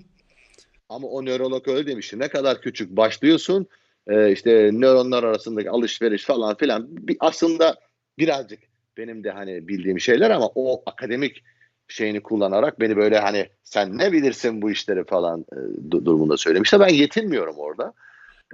Ama 0.89 1.09
o 1.09 1.25
nörolog 1.25 1.69
öyle 1.69 1.87
demişti. 1.87 2.19
Ne 2.19 2.29
kadar 2.29 2.61
küçük 2.61 2.97
başlıyorsun 2.97 3.67
e, 4.07 4.33
işte 4.33 4.71
nöronlar 4.73 5.23
arasındaki 5.25 5.71
alışveriş 5.71 6.25
falan 6.25 6.57
filan. 6.57 6.87
Bir, 6.89 7.17
aslında 7.21 7.77
birazcık 8.19 8.61
benim 8.97 9.25
de 9.25 9.31
hani 9.31 9.69
bildiğim 9.69 10.01
şeyler 10.01 10.31
ama 10.31 10.47
o 10.55 10.83
akademik 10.87 11.43
şeyini 11.89 12.23
kullanarak 12.23 12.81
beni 12.81 12.97
böyle 12.97 13.19
hani 13.19 13.49
sen 13.63 13.99
ne 13.99 14.13
bilirsin 14.13 14.63
bu 14.63 14.71
işleri 14.71 15.05
falan 15.05 15.45
e, 15.53 15.57
du- 15.57 16.05
durumunda 16.05 16.37
söylemişti. 16.37 16.81
Ben 16.81 16.89
yetinmiyorum 16.89 17.57
orada. 17.59 17.93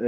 E, 0.01 0.07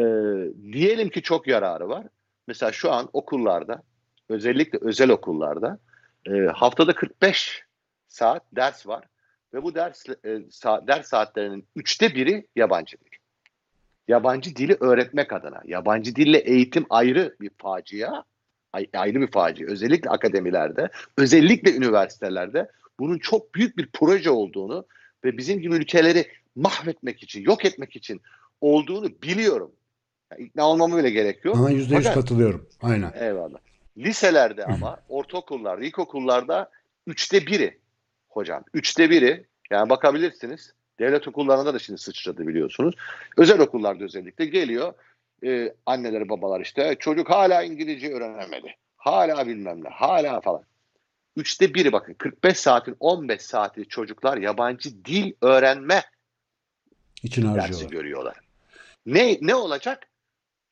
diyelim 0.73 1.09
ki 1.11 1.23
çok 1.23 1.47
yararı 1.47 1.89
var. 1.89 2.07
Mesela 2.47 2.73
şu 2.73 2.93
an 2.93 3.09
okullarda 3.13 3.83
özellikle 4.29 4.79
özel 4.83 5.11
okullarda 5.11 5.79
e, 6.27 6.33
haftada 6.33 6.95
45 6.95 7.65
saat 8.09 8.43
ders 8.57 8.87
var. 8.87 9.05
Ve 9.55 9.63
bu 9.63 9.75
ders 9.75 10.09
e, 10.09 10.29
sa- 10.29 10.87
ders 10.87 11.09
saatlerinin 11.09 11.67
üçte 11.77 12.15
biri 12.15 12.47
yabancı 12.57 12.97
dil. 12.97 13.10
Yabancı 14.15 14.57
dili 14.57 14.77
öğretmek 14.81 15.33
adına. 15.33 15.61
Yabancı 15.65 16.17
dille 16.17 16.39
eğitim 16.39 16.87
ayrı 16.91 17.37
bir 17.41 17.51
facia. 17.59 18.23
ay- 18.73 18.87
Ayrı 18.95 19.21
bir 19.21 19.31
facia. 19.31 19.67
Özellikle 19.67 20.11
akademilerde, 20.11 20.89
özellikle 21.19 21.77
üniversitelerde 21.77 22.71
bunun 23.01 23.19
çok 23.19 23.55
büyük 23.55 23.77
bir 23.77 23.89
proje 23.93 24.31
olduğunu 24.31 24.87
ve 25.25 25.39
bizim 25.39 25.61
gibi 25.61 25.75
ülkeleri 25.75 26.27
mahvetmek 26.57 27.23
için, 27.23 27.43
yok 27.45 27.65
etmek 27.65 27.97
için 27.97 28.21
olduğunu 28.61 29.09
biliyorum. 29.23 29.73
Yani 30.33 30.43
ikna 30.43 30.69
olmama 30.69 30.99
bile 30.99 31.11
gerek 31.11 31.45
yok. 31.45 31.57
Ama 31.57 31.71
yüzde 31.71 31.95
yüz 31.97 32.05
katılıyorum. 32.05 32.69
Aynen. 32.83 33.13
Eyvallah. 33.21 33.59
Liselerde 33.99 34.65
ama 34.65 35.01
ortaokullarda, 35.09 35.85
ilkokullarda 35.85 36.71
üçte 37.07 37.47
biri 37.47 37.79
hocam. 38.29 38.65
Üçte 38.75 39.11
biri 39.11 39.45
yani 39.71 39.91
bakabilirsiniz. 39.91 40.75
Devlet 41.01 41.29
okullarında 41.29 41.75
da 41.75 41.79
şimdi 41.79 42.01
sıçradı 42.01 42.47
biliyorsunuz. 42.47 42.95
Özel 43.37 43.61
okullarda 43.61 44.05
özellikle 44.05 44.45
geliyor. 44.47 44.95
e, 45.45 45.75
anneleri 45.87 46.29
babalar 46.29 46.61
işte 46.61 46.97
çocuk 46.99 47.31
hala 47.31 47.63
İngilizce 47.63 48.13
öğrenemedi. 48.15 48.75
Hala 48.97 49.47
bilmem 49.47 49.85
ne. 49.85 49.89
Hala 49.89 50.41
falan. 50.41 50.63
Üçte 51.37 51.75
biri 51.75 51.93
bakın 51.93 52.15
45 52.15 52.59
saatin 52.59 52.97
15 53.01 53.43
saati 53.43 53.89
çocuklar 53.89 54.37
yabancı 54.37 55.05
dil 55.05 55.33
öğrenme 55.43 56.03
İçin 57.23 57.43
dersi 57.43 57.61
harcıyorlar. 57.61 57.91
görüyorlar. 57.91 58.37
Ne 59.07 59.39
ne 59.41 59.55
olacak? 59.55 60.07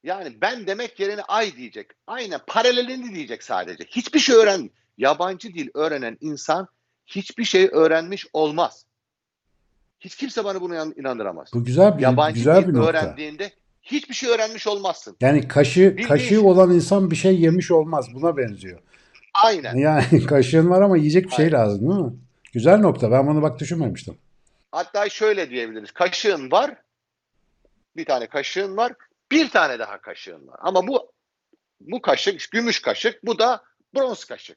Yani 0.02 0.40
ben 0.40 0.66
demek 0.66 1.00
yerine 1.00 1.22
ay 1.22 1.56
diyecek. 1.56 1.90
Aynen 2.06 2.40
paralelini 2.46 3.14
diyecek 3.14 3.42
sadece. 3.42 3.84
Hiçbir 3.84 4.18
şey 4.18 4.36
öğren. 4.36 4.70
Yabancı 4.98 5.54
dil 5.54 5.68
öğrenen 5.74 6.18
insan 6.20 6.68
hiçbir 7.06 7.44
şey 7.44 7.68
öğrenmiş 7.72 8.26
olmaz. 8.32 8.84
Hiç 10.00 10.16
kimse 10.16 10.44
bana 10.44 10.60
bunu 10.60 10.74
inan- 10.74 10.94
inandıramaz. 11.00 11.50
Bu 11.54 11.64
güzel 11.64 11.96
bir 11.98 12.02
Yabancı 12.02 12.34
güzel 12.34 12.68
bir 12.68 12.74
nokta. 12.74 12.90
öğrendiğinde 12.90 13.52
hiçbir 13.82 14.14
şey 14.14 14.30
öğrenmiş 14.30 14.66
olmazsın. 14.66 15.16
Yani 15.20 15.48
kaşı 15.48 15.80
Bildiğin 15.90 16.08
kaşığı 16.08 16.28
şey. 16.28 16.38
olan 16.38 16.70
insan 16.70 17.10
bir 17.10 17.16
şey 17.16 17.40
yemiş 17.40 17.70
olmaz. 17.70 18.06
Buna 18.14 18.36
benziyor. 18.36 18.78
Aynen. 19.44 19.74
Yani 19.76 20.24
kaşığın 20.28 20.70
var 20.70 20.82
ama 20.82 20.96
yiyecek 20.96 21.24
bir 21.26 21.30
şey 21.30 21.44
Aynen. 21.44 21.58
lazım 21.58 21.90
değil 21.90 22.00
mi? 22.00 22.12
Güzel 22.52 22.78
nokta. 22.78 23.10
Ben 23.10 23.26
bunu 23.26 23.42
bak 23.42 23.58
düşünmemiştim. 23.60 24.18
Hatta 24.72 25.08
şöyle 25.08 25.50
diyebiliriz. 25.50 25.90
Kaşığın 25.92 26.50
var. 26.50 26.74
Bir 27.96 28.04
tane 28.04 28.26
kaşığın 28.26 28.76
var. 28.76 28.92
Bir 29.32 29.50
tane 29.50 29.78
daha 29.78 30.00
kaşığın 30.00 30.46
var. 30.48 30.56
Ama 30.62 30.86
bu 30.86 31.12
bu 31.80 32.02
kaşık 32.02 32.50
gümüş 32.52 32.82
kaşık. 32.82 33.26
Bu 33.26 33.38
da 33.38 33.62
bronz 33.94 34.24
kaşık. 34.24 34.56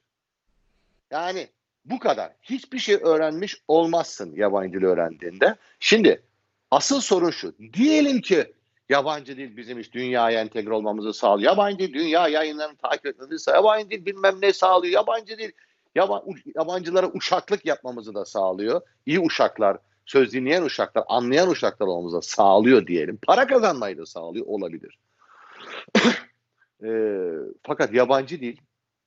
Yani 1.10 1.48
bu 1.84 1.98
kadar. 1.98 2.32
Hiçbir 2.42 2.78
şey 2.78 2.94
öğrenmiş 2.94 3.62
olmazsın 3.68 4.34
yabancı 4.36 4.80
dil 4.80 4.84
öğrendiğinde. 4.84 5.56
Şimdi 5.80 6.22
asıl 6.70 7.00
sorun 7.00 7.30
şu. 7.30 7.54
Diyelim 7.72 8.20
ki 8.20 8.52
yabancı 8.88 9.36
dil 9.36 9.56
bizim 9.56 9.78
iş 9.78 9.92
dünyaya 9.92 10.40
entegre 10.40 10.72
olmamızı 10.72 11.12
sağlıyor. 11.12 11.50
Yabancı 11.50 11.78
dil 11.78 11.94
dünya 11.94 12.28
yayınlarını 12.28 12.76
takip 12.76 13.06
etmemizi 13.06 13.38
sağlıyor. 13.38 13.64
Yabancı 13.64 13.90
dil 13.90 14.06
bilmem 14.06 14.34
ne 14.42 14.52
sağlıyor. 14.52 14.94
Yabancı 14.94 15.38
dil 15.38 15.52
yaba- 15.94 16.24
yabancılara 16.56 17.10
uşaklık 17.12 17.66
yapmamızı 17.66 18.14
da 18.14 18.24
sağlıyor. 18.24 18.80
İyi 19.06 19.20
uşaklar, 19.20 19.78
söz 20.06 20.32
dinleyen 20.32 20.62
uşaklar, 20.62 21.04
anlayan 21.08 21.50
uşaklar 21.50 21.86
olmamıza 21.86 22.22
sağlıyor 22.22 22.86
diyelim. 22.86 23.18
Para 23.26 23.46
kazanmayı 23.46 23.98
da 23.98 24.06
sağlıyor 24.06 24.46
olabilir. 24.46 24.98
Ee, 26.84 27.32
fakat 27.62 27.92
yabancı 27.92 28.40
dil 28.40 28.56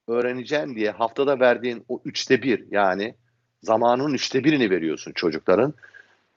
öğreneceğim 0.07 0.75
diye 0.75 0.91
haftada 0.91 1.39
verdiğin 1.39 1.85
o 1.89 2.01
üçte 2.05 2.41
bir 2.41 2.71
yani 2.71 3.15
zamanın 3.63 4.13
üçte 4.13 4.43
birini 4.43 4.69
veriyorsun 4.69 5.11
çocukların. 5.11 5.73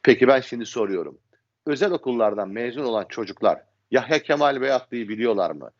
Peki 0.03 0.29
ben 0.29 0.41
şimdi 0.41 0.67
soruyorum. 0.67 1.19
Özel 1.67 1.93
okullardan 1.93 2.49
mezun 2.49 2.85
olan 2.85 3.07
çocuklar 3.09 3.63
Yahya 3.91 4.23
Kemal 4.23 4.61
Beyatlı'yı 4.61 5.09
biliyorlar 5.09 5.51
mı? 5.51 5.71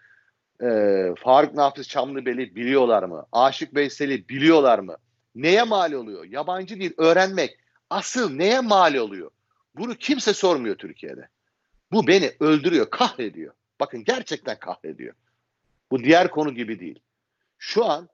Ee, 0.63 1.15
Faruk 1.19 1.55
Nafiz 1.55 1.89
Çamlıbel'i 1.89 2.55
biliyorlar 2.55 3.03
mı? 3.03 3.27
Aşık 3.33 3.75
Veysel'i 3.75 4.29
biliyorlar 4.29 4.79
mı? 4.79 4.97
Neye 5.35 5.63
mal 5.63 5.93
oluyor? 5.93 6.25
Yabancı 6.25 6.81
dil 6.81 6.93
öğrenmek 6.97 7.59
asıl 7.91 8.31
neye 8.31 8.61
mal 8.61 8.95
oluyor? 8.95 9.31
Bunu 9.75 9.95
kimse 9.95 10.35
sormuyor 10.35 10.77
Türkiye'de. 10.77 11.29
Bu 11.93 12.07
beni 12.07 12.33
öldürüyor, 12.41 12.91
kahrediyor. 12.91 13.55
Bakın 13.81 14.05
gerçekten 14.05 14.59
kahrediyor. 14.59 15.15
Bu 15.91 16.05
diğer 16.05 16.31
konu 16.31 16.55
gibi 16.55 16.81
değil. 16.81 16.99
Şu 17.59 17.85
an 17.85 18.09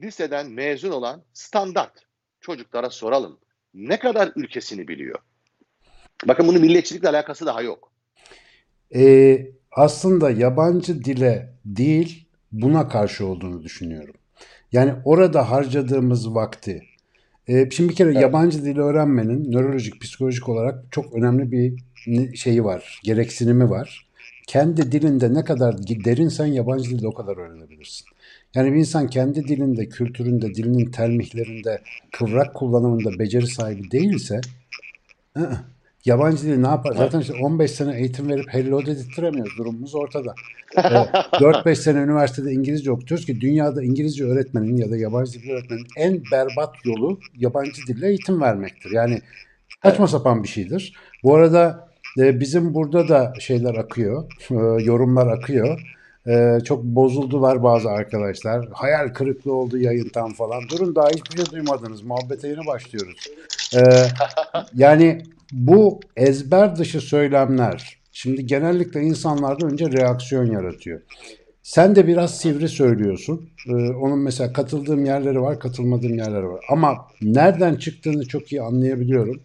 liseden 0.00 0.50
mezun 0.50 0.90
olan 0.90 1.22
standart 1.32 1.92
çocuklara 2.40 2.90
soralım. 2.90 3.38
Ne 3.74 3.98
kadar 3.98 4.32
ülkesini 4.36 4.88
biliyor? 4.88 5.18
Bakın 6.28 6.48
bunun 6.48 6.60
milliyetçilikle 6.60 7.08
alakası 7.08 7.46
daha 7.46 7.62
yok. 7.62 7.92
Ee, 8.94 9.46
aslında 9.72 10.30
yabancı 10.30 11.04
dile 11.04 11.54
değil 11.64 12.28
buna 12.52 12.88
karşı 12.88 13.26
olduğunu 13.26 13.62
düşünüyorum. 13.62 14.14
Yani 14.72 14.94
orada 15.04 15.50
harcadığımız 15.50 16.34
vakti. 16.34 16.82
Ee, 17.48 17.70
şimdi 17.70 17.90
bir 17.90 17.94
kere 17.94 18.10
Evet. 18.10 18.22
yabancı 18.22 18.64
dil 18.64 18.78
öğrenmenin 18.78 19.52
nörolojik, 19.52 20.00
psikolojik 20.00 20.48
olarak 20.48 20.92
çok 20.92 21.14
önemli 21.14 21.52
bir 21.52 21.84
şeyi 22.36 22.64
var, 22.64 23.00
gereksinimi 23.04 23.70
var. 23.70 24.08
Kendi 24.46 24.92
dilinde 24.92 25.34
ne 25.34 25.44
kadar 25.44 25.78
derinsen 25.78 26.46
yabancı 26.46 26.90
dilde 26.90 27.08
o 27.08 27.14
kadar 27.14 27.36
öğrenebilirsin. 27.36 28.06
Yani 28.54 28.72
bir 28.72 28.78
insan 28.78 29.06
kendi 29.06 29.48
dilinde, 29.48 29.88
kültüründe, 29.88 30.54
dilinin 30.54 30.90
termihlerinde, 30.90 31.80
kıvrak 32.12 32.54
kullanımında 32.54 33.18
beceri 33.18 33.46
sahibi 33.46 33.90
değilse 33.90 34.40
ı-ı, 35.36 35.58
yabancı 36.04 36.42
dili 36.42 36.62
ne 36.62 36.66
yapar? 36.66 36.92
Zaten 36.96 37.20
işte 37.20 37.34
15 37.34 37.70
sene 37.70 37.98
eğitim 37.98 38.28
verip 38.28 38.54
hello 38.54 38.86
dedirttiremiyoruz. 38.86 39.58
Durumumuz 39.58 39.94
ortada. 39.94 40.34
Ee, 40.76 40.80
4-5 40.80 41.74
sene 41.74 41.98
üniversitede 41.98 42.52
İngilizce 42.52 42.90
okutuyoruz 42.90 43.26
ki 43.26 43.40
dünyada 43.40 43.82
İngilizce 43.82 44.24
öğretmenin 44.24 44.76
ya 44.76 44.90
da 44.90 44.96
yabancı 44.96 45.32
dil 45.32 45.50
öğretmenin 45.50 45.86
en 45.96 46.22
berbat 46.32 46.74
yolu 46.84 47.20
yabancı 47.36 47.86
dille 47.86 48.08
eğitim 48.08 48.40
vermektir. 48.40 48.90
Yani 48.90 49.20
saçma 49.82 50.08
sapan 50.08 50.42
bir 50.42 50.48
şeydir. 50.48 50.96
Bu 51.22 51.34
arada 51.34 51.88
e, 52.18 52.40
bizim 52.40 52.74
burada 52.74 53.08
da 53.08 53.32
şeyler 53.40 53.74
akıyor, 53.74 54.24
e, 54.50 54.82
yorumlar 54.82 55.26
akıyor. 55.26 55.99
E, 56.26 56.58
çok 56.64 56.84
bozuldular 56.84 57.62
bazı 57.62 57.90
arkadaşlar. 57.90 58.68
Hayal 58.72 59.08
kırıklığı 59.08 59.52
oldu 59.52 59.78
yayından 59.78 60.32
falan. 60.32 60.62
Durun 60.68 60.94
daha 60.94 61.08
hiçbir 61.08 61.36
şey 61.36 61.52
duymadınız. 61.52 62.02
Muhabbete 62.02 62.48
yeni 62.48 62.66
başlıyoruz. 62.66 63.26
E, 63.76 63.80
yani 64.74 65.22
bu 65.52 66.00
ezber 66.16 66.76
dışı 66.76 67.00
söylemler 67.00 68.00
şimdi 68.12 68.46
genellikle 68.46 69.02
insanlarda 69.02 69.66
önce 69.66 69.92
reaksiyon 69.92 70.46
yaratıyor. 70.46 71.00
Sen 71.62 71.96
de 71.96 72.06
biraz 72.06 72.38
sivri 72.38 72.68
söylüyorsun. 72.68 73.50
Ee, 73.68 73.72
onun 73.72 74.18
mesela 74.18 74.52
katıldığım 74.52 75.04
yerleri 75.04 75.40
var, 75.40 75.60
katılmadığım 75.60 76.14
yerleri 76.14 76.48
var. 76.48 76.64
Ama 76.70 76.96
nereden 77.22 77.74
çıktığını 77.74 78.28
çok 78.28 78.52
iyi 78.52 78.62
anlayabiliyorum. 78.62 79.40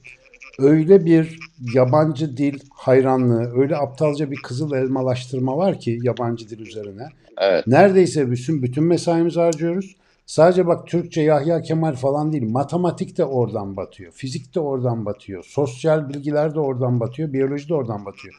Öyle 0.59 1.05
bir 1.05 1.39
yabancı 1.73 2.37
dil 2.37 2.59
hayranlığı, 2.73 3.61
öyle 3.61 3.77
aptalca 3.77 4.31
bir 4.31 4.37
kızıl 4.43 4.73
elmalaştırma 4.73 5.57
var 5.57 5.79
ki 5.79 5.99
yabancı 6.03 6.49
dil 6.49 6.59
üzerine. 6.59 7.07
Evet. 7.37 7.67
Neredeyse 7.67 8.31
bütün 8.31 8.63
bütün 8.63 8.83
mesaimizi 8.83 9.39
harcıyoruz. 9.39 9.95
Sadece 10.25 10.67
bak 10.67 10.87
Türkçe 10.87 11.21
Yahya 11.21 11.61
Kemal 11.61 11.95
falan 11.95 12.33
değil. 12.33 12.49
Matematik 12.49 13.17
de 13.17 13.25
oradan 13.25 13.77
batıyor. 13.77 14.11
Fizik 14.11 14.55
de 14.55 14.59
oradan 14.59 15.05
batıyor. 15.05 15.43
Sosyal 15.47 16.09
bilgiler 16.09 16.55
de 16.55 16.59
oradan 16.59 16.99
batıyor. 16.99 17.33
Biyoloji 17.33 17.69
de 17.69 17.73
oradan 17.73 18.05
batıyor. 18.05 18.35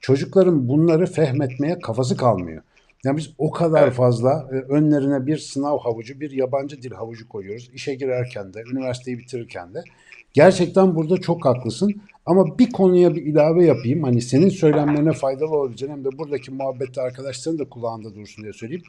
Çocukların 0.00 0.68
bunları 0.68 1.06
fehmetmeye 1.06 1.78
kafası 1.78 2.16
kalmıyor. 2.16 2.62
Yani 3.04 3.16
biz 3.16 3.30
o 3.38 3.50
kadar 3.50 3.82
Evet. 3.82 3.92
fazla 3.92 4.48
e, 4.52 4.54
önlerine 4.54 5.26
bir 5.26 5.38
sınav 5.38 5.78
havucu, 5.78 6.20
bir 6.20 6.30
yabancı 6.30 6.82
dil 6.82 6.92
havucu 6.92 7.28
koyuyoruz. 7.28 7.70
İşe 7.74 7.94
girerken 7.94 8.54
de, 8.54 8.62
üniversiteyi 8.72 9.18
bitirirken 9.18 9.74
de. 9.74 9.84
Gerçekten 10.32 10.96
burada 10.96 11.16
çok 11.16 11.44
haklısın. 11.44 11.94
Ama 12.26 12.58
bir 12.58 12.70
konuya 12.70 13.14
bir 13.14 13.22
ilave 13.22 13.64
yapayım. 13.64 14.02
Hani 14.02 14.22
senin 14.22 14.48
söylemlerine 14.48 15.12
faydalı 15.12 15.56
olabileceğini 15.56 15.92
hem 15.92 16.04
de 16.04 16.18
buradaki 16.18 16.50
muhabbette 16.50 17.00
arkadaşların 17.00 17.58
da 17.58 17.68
kulağında 17.68 18.14
dursun 18.14 18.42
diye 18.42 18.52
söyleyeyim. 18.52 18.82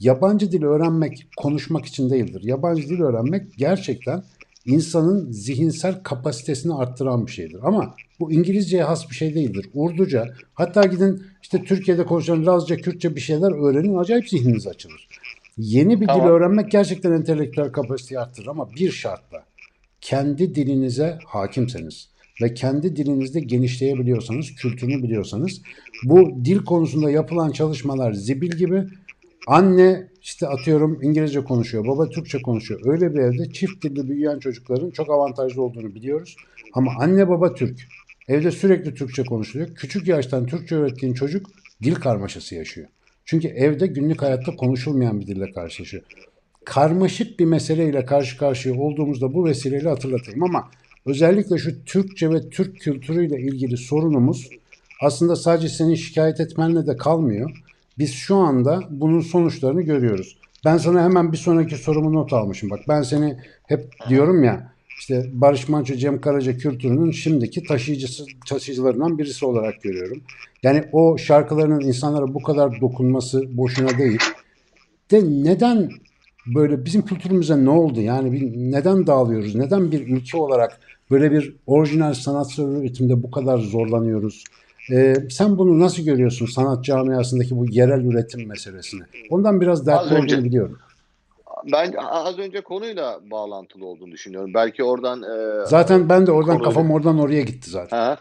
Yabancı 0.00 0.52
dil 0.52 0.62
öğrenmek 0.62 1.26
konuşmak 1.36 1.84
için 1.84 2.10
değildir. 2.10 2.40
Yabancı 2.44 2.88
dil 2.88 3.00
öğrenmek 3.00 3.54
gerçekten 3.56 4.22
insanın 4.66 5.32
zihinsel 5.32 6.02
kapasitesini 6.02 6.74
arttıran 6.74 7.26
bir 7.26 7.32
şeydir. 7.32 7.58
Ama 7.62 7.94
bu 8.20 8.32
İngilizceye 8.32 8.82
has 8.82 9.10
bir 9.10 9.14
şey 9.14 9.34
değildir. 9.34 9.70
Urduca, 9.74 10.34
hatta 10.54 10.82
gidin 10.82 11.22
işte 11.42 11.62
Türkiye'de 11.62 12.06
konuşan 12.06 12.46
Lazca, 12.46 12.76
Kürtçe 12.76 13.16
bir 13.16 13.20
şeyler 13.20 13.68
öğrenin. 13.68 13.96
Acayip 13.96 14.28
zihniniz 14.28 14.66
açılır. 14.66 15.08
Yeni 15.58 15.96
bir 15.96 16.06
dil 16.06 16.12
Tamam. 16.12 16.28
öğrenmek 16.28 16.70
gerçekten 16.70 17.12
entelektüel 17.12 17.72
kapasiteyi 17.72 18.20
arttırır 18.20 18.46
ama 18.46 18.72
bir 18.72 18.90
şartla. 18.90 19.44
Kendi 20.04 20.54
dilinize 20.54 21.18
hakimseniz 21.26 22.08
ve 22.42 22.54
kendi 22.54 22.96
dilinizde 22.96 23.40
genişleyebiliyorsanız, 23.40 24.54
kültürünü 24.54 25.02
biliyorsanız 25.02 25.62
bu 26.04 26.44
dil 26.44 26.58
konusunda 26.58 27.10
yapılan 27.10 27.50
çalışmalar 27.50 28.12
zibil 28.12 28.50
gibi 28.50 28.84
Anne 29.46 30.08
işte 30.22 30.48
atıyorum 30.48 31.02
İngilizce 31.02 31.44
konuşuyor, 31.44 31.86
baba 31.86 32.08
Türkçe 32.08 32.42
konuşuyor. 32.42 32.80
Öyle 32.84 33.14
bir 33.14 33.18
evde 33.18 33.52
çift 33.52 33.84
dilli 33.84 34.08
büyüyen 34.08 34.38
çocukların 34.38 34.90
çok 34.90 35.10
avantajlı 35.10 35.62
olduğunu 35.62 35.94
biliyoruz. 35.94 36.36
Ama 36.74 36.92
anne 36.98 37.28
baba 37.28 37.54
Türk. 37.54 37.80
Evde 38.28 38.50
sürekli 38.50 38.94
Türkçe 38.94 39.24
konuşuluyor. 39.24 39.74
Küçük 39.74 40.08
yaştan 40.08 40.46
Türkçe 40.46 40.76
öğrettiğin 40.76 41.14
çocuk 41.14 41.50
dil 41.82 41.94
karmaşası 41.94 42.54
yaşıyor. 42.54 42.88
Çünkü 43.24 43.48
evde 43.48 43.86
günlük 43.86 44.22
hayatta 44.22 44.56
konuşulmayan 44.56 45.20
bir 45.20 45.26
dille 45.26 45.52
karşılaşıyor. 45.52 46.02
Karmaşık 46.64 47.40
bir 47.40 47.44
meseleyle 47.44 48.04
karşı 48.04 48.38
karşıya 48.38 48.74
olduğumuzda 48.74 49.34
bu 49.34 49.44
vesileyle 49.44 49.88
hatırlatayım 49.88 50.42
ama 50.42 50.70
özellikle 51.06 51.58
şu 51.58 51.84
Türkçe 51.84 52.30
ve 52.30 52.50
Türk 52.50 52.80
kültürüyle 52.80 53.40
ilgili 53.40 53.76
sorunumuz 53.76 54.50
aslında 55.00 55.36
sadece 55.36 55.68
senin 55.68 55.94
şikayet 55.94 56.40
etmenle 56.40 56.86
de 56.86 56.96
kalmıyor. 56.96 57.62
Biz 57.98 58.12
şu 58.12 58.36
anda 58.36 58.80
bunun 58.90 59.20
sonuçlarını 59.20 59.82
görüyoruz. 59.82 60.38
Ben 60.64 60.76
sana 60.76 61.04
hemen 61.04 61.32
bir 61.32 61.36
sonraki 61.36 61.76
sorumu 61.76 62.12
not 62.12 62.32
almışım. 62.32 62.70
Bak 62.70 62.80
ben 62.88 63.02
seni 63.02 63.36
hep 63.66 63.90
diyorum 64.08 64.44
ya 64.44 64.74
işte 64.98 65.30
Barış 65.32 65.68
Manço, 65.68 65.94
Cem 65.94 66.20
Karaca 66.20 66.56
kültürünün 66.56 67.10
şimdiki 67.10 67.62
taşıyıcısı, 67.62 68.24
taşıyıcılarından 68.48 69.18
birisi 69.18 69.46
olarak 69.46 69.82
görüyorum. 69.82 70.22
Yani 70.62 70.84
o 70.92 71.18
şarkılarının 71.18 71.80
insanlara 71.80 72.34
bu 72.34 72.42
kadar 72.42 72.80
dokunması 72.80 73.56
boşuna 73.56 73.98
değil. 73.98 74.20
De 75.10 75.22
neden 75.24 75.90
böyle 76.46 76.84
bizim 76.84 77.02
kültürümüze 77.04 77.64
ne 77.64 77.70
oldu? 77.70 78.00
Yani 78.00 78.32
bir, 78.32 78.42
neden 78.72 79.06
dağılıyoruz? 79.06 79.54
Neden 79.54 79.92
bir 79.92 80.06
ülke 80.16 80.36
olarak 80.38 80.80
böyle 81.10 81.30
bir 81.32 81.56
orijinal 81.66 82.14
sanatsal 82.14 82.72
üretimde 82.72 83.22
bu 83.22 83.30
kadar 83.30 83.58
zorlanıyoruz? 83.58 84.44
Ee, 84.92 85.14
sen 85.30 85.58
bunu 85.58 85.80
nasıl 85.80 86.02
görüyorsun 86.02 86.46
sanat 86.46 86.84
camiasındaki 86.84 87.56
bu 87.56 87.66
yerel 87.70 88.04
üretim 88.04 88.48
meselesini? 88.48 89.02
Ondan 89.30 89.60
biraz 89.60 89.80
Az 89.80 89.86
dertli 89.86 90.14
önce- 90.14 90.34
olduğunu 90.34 90.44
biliyorum. 90.46 90.78
ben 91.72 91.92
az 91.98 92.38
önce 92.38 92.60
konuyla 92.60 93.20
bağlantılı 93.30 93.86
olduğunu 93.86 94.12
düşünüyorum. 94.12 94.54
Belki 94.54 94.84
oradan 94.84 95.22
e, 95.22 95.66
Zaten 95.66 96.08
ben 96.08 96.26
de 96.26 96.32
oradan 96.32 96.56
Konuyla- 96.58 96.64
kafam 96.64 96.90
oradan 96.90 97.18
oraya 97.18 97.42
gitti 97.42 97.70
zaten. 97.70 97.96
ha, 97.96 98.18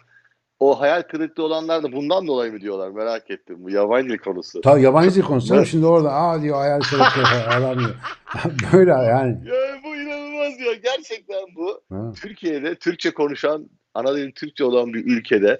o 0.63 0.79
hayal 0.79 1.01
kırıklığı 1.01 1.43
olanlar 1.43 1.83
da 1.83 1.91
bundan 1.91 2.27
dolayı 2.27 2.53
mı 2.53 2.61
diyorlar 2.61 2.89
merak 2.89 3.31
ettim. 3.31 3.55
Bu 3.59 3.69
yabancı 3.69 4.09
dil 4.09 4.17
konusu. 4.17 4.61
Ta 4.61 4.79
yabancı 4.79 5.15
dil 5.15 5.21
konusu. 5.21 5.55
Evet. 5.55 5.67
Şimdi 5.67 5.85
orada 5.85 6.11
aa 6.13 6.41
diyor 6.41 6.57
hayal 6.57 6.79
kırıklığı 6.79 7.23
falan 7.51 7.79
diyor. 7.79 7.95
Böyle 8.73 8.91
yani. 8.91 9.37
Ya 9.47 9.79
bu 9.83 9.95
inanılmaz 9.95 10.59
ya. 10.59 10.73
Gerçekten 10.73 11.43
bu. 11.55 11.81
Ha. 11.89 12.11
Türkiye'de 12.21 12.75
Türkçe 12.75 13.11
konuşan, 13.11 13.69
ana 13.93 14.15
dili 14.15 14.33
Türkçe 14.33 14.63
olan 14.63 14.93
bir 14.93 15.05
ülkede 15.05 15.59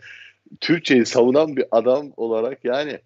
Türkçeyi 0.62 1.06
savunan 1.06 1.58
bir 1.58 1.66
adam 1.72 2.12
olarak 2.18 2.66
yani 2.66 3.00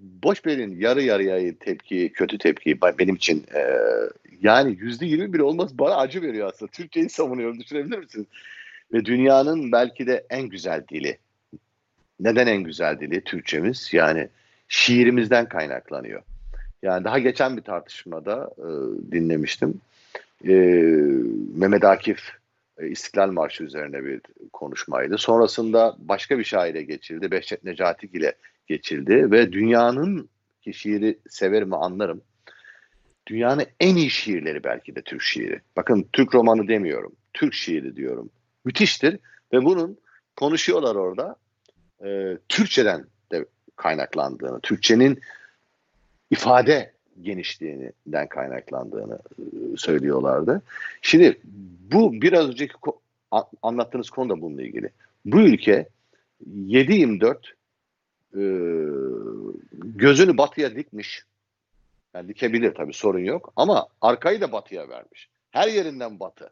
boş 0.00 0.46
verin 0.46 0.80
yarı 0.80 1.02
yarıya 1.02 1.58
tepki, 1.60 2.12
kötü 2.12 2.38
tepki 2.38 2.78
benim 2.98 3.14
için 3.14 3.44
e, 3.54 3.62
yani 4.40 4.76
yüzde 4.80 5.06
yirmi 5.06 5.32
bile 5.32 5.42
olmaz 5.42 5.78
bana 5.78 5.96
acı 5.96 6.22
veriyor 6.22 6.48
aslında. 6.48 6.70
Türkçeyi 6.70 7.08
savunuyorum 7.08 7.60
düşünebilir 7.60 7.98
misiniz? 7.98 8.26
Ve 8.92 9.04
dünyanın 9.04 9.72
belki 9.72 10.06
de 10.06 10.26
en 10.30 10.48
güzel 10.48 10.84
dili. 10.88 11.18
Neden 12.20 12.46
en 12.46 12.62
güzel 12.62 13.00
dili 13.00 13.24
Türkçemiz? 13.24 13.90
Yani 13.92 14.28
şiirimizden 14.68 15.48
kaynaklanıyor. 15.48 16.22
Yani 16.82 17.04
daha 17.04 17.18
geçen 17.18 17.56
bir 17.56 17.62
tartışmada 17.62 18.50
e, 18.58 18.68
dinlemiştim. 19.12 19.80
E, 20.48 20.52
Mehmet 21.54 21.84
Akif 21.84 22.18
e, 22.78 22.88
İstiklal 22.88 23.30
Marşı 23.30 23.64
üzerine 23.64 24.04
bir 24.04 24.20
konuşmaydı. 24.52 25.18
Sonrasında 25.18 25.96
başka 25.98 26.38
bir 26.38 26.44
şaire 26.44 26.82
geçildi. 26.82 27.30
Behçet 27.30 27.64
Necatik 27.64 28.14
ile 28.14 28.34
geçildi 28.66 29.30
ve 29.30 29.52
dünyanın 29.52 30.28
ki 30.62 30.74
şiiri 30.74 31.18
severim 31.28 31.72
ve 31.72 31.76
anlarım. 31.76 32.22
Dünyanın 33.26 33.64
en 33.80 33.96
iyi 33.96 34.10
şiirleri 34.10 34.64
belki 34.64 34.96
de 34.96 35.02
Türk 35.02 35.22
şiiri. 35.22 35.60
Bakın 35.76 36.06
Türk 36.12 36.34
romanı 36.34 36.68
demiyorum. 36.68 37.12
Türk 37.34 37.54
şiiri 37.54 37.96
diyorum. 37.96 38.30
Müthiştir 38.64 39.18
ve 39.52 39.64
bunun 39.64 39.98
konuşuyorlar 40.36 40.94
orada. 40.96 41.36
e, 42.04 42.38
Türkçeden 42.48 43.06
de 43.32 43.44
kaynaklandığını, 43.76 44.60
Türkçenin 44.60 45.20
ifade 46.30 46.92
genişliğinden 47.22 48.28
kaynaklandığını 48.28 49.18
e, 49.38 49.76
söylüyorlardı. 49.76 50.62
Şimdi 51.02 51.40
bu 51.92 52.12
biraz 52.12 52.48
önceki 52.48 52.74
ko- 52.74 52.98
anlattığınız 53.62 54.10
konu 54.10 54.28
da 54.30 54.40
bununla 54.40 54.62
ilgili. 54.62 54.90
Bu 55.24 55.40
ülke 55.40 55.88
7-24 56.50 57.36
e, 58.34 58.42
gözünü 59.72 60.38
batıya 60.38 60.76
dikmiş. 60.76 61.24
Yani 62.14 62.28
dikebilir 62.28 62.74
tabii 62.74 62.92
sorun 62.92 63.24
yok 63.24 63.52
ama 63.56 63.86
arkayı 64.00 64.40
da 64.40 64.52
batıya 64.52 64.88
vermiş. 64.88 65.28
Her 65.50 65.68
yerinden 65.68 66.20
batı. 66.20 66.50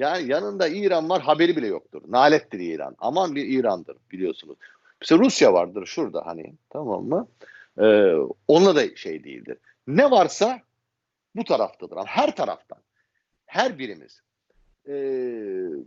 Yani 0.00 0.30
yanında 0.30 0.68
İran 0.68 1.08
var 1.08 1.22
haberi 1.22 1.56
bile 1.56 1.66
yoktur. 1.66 2.02
Nalettir 2.08 2.60
İran. 2.60 2.96
Aman 2.98 3.34
bir 3.34 3.44
İran'dır 3.48 3.96
biliyorsunuz. 4.12 4.56
Mesela 5.00 5.18
Rusya 5.18 5.52
vardır 5.52 5.86
şurada 5.86 6.26
hani 6.26 6.54
tamam 6.70 7.04
mı? 7.04 7.28
Ee, 7.78 8.14
onunla 8.48 8.76
da 8.76 8.96
şey 8.96 9.24
değildir. 9.24 9.58
Ne 9.86 10.10
varsa 10.10 10.60
bu 11.36 11.44
taraftadır. 11.44 11.96
Her 11.96 12.36
taraftan. 12.36 12.78
Her 13.46 13.78
birimiz. 13.78 14.20
Ee, 14.88 14.92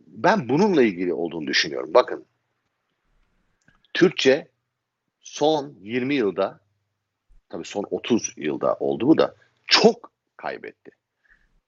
ben 0.07 0.49
bununla 0.49 0.83
ilgili 0.83 1.13
olduğunu 1.13 1.47
düşünüyorum. 1.47 1.93
Bakın. 1.93 2.25
Türkçe 3.93 4.47
son 5.19 5.75
20 5.81 6.15
yılda 6.15 6.59
tabii 7.49 7.65
son 7.65 7.85
30 7.91 8.33
yılda 8.37 8.75
oldu 8.75 9.07
bu 9.07 9.17
da 9.17 9.35
çok 9.67 10.11
kaybetti. 10.37 10.91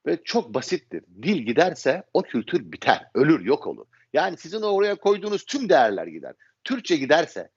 Ve 0.06 0.18
çok 0.24 0.54
basittir. 0.54 1.04
Dil 1.22 1.36
giderse 1.36 2.02
o 2.14 2.22
kültür 2.22 2.72
biter, 2.72 3.10
ölür, 3.14 3.44
yok 3.44 3.66
olur. 3.66 3.86
Yani 4.12 4.36
sizin 4.36 4.62
oraya 4.62 4.94
koyduğunuz 4.94 5.44
tüm 5.44 5.68
değerler 5.68 6.06
gider. 6.06 6.34
Türkçe 6.64 6.96
giderse 6.96 7.50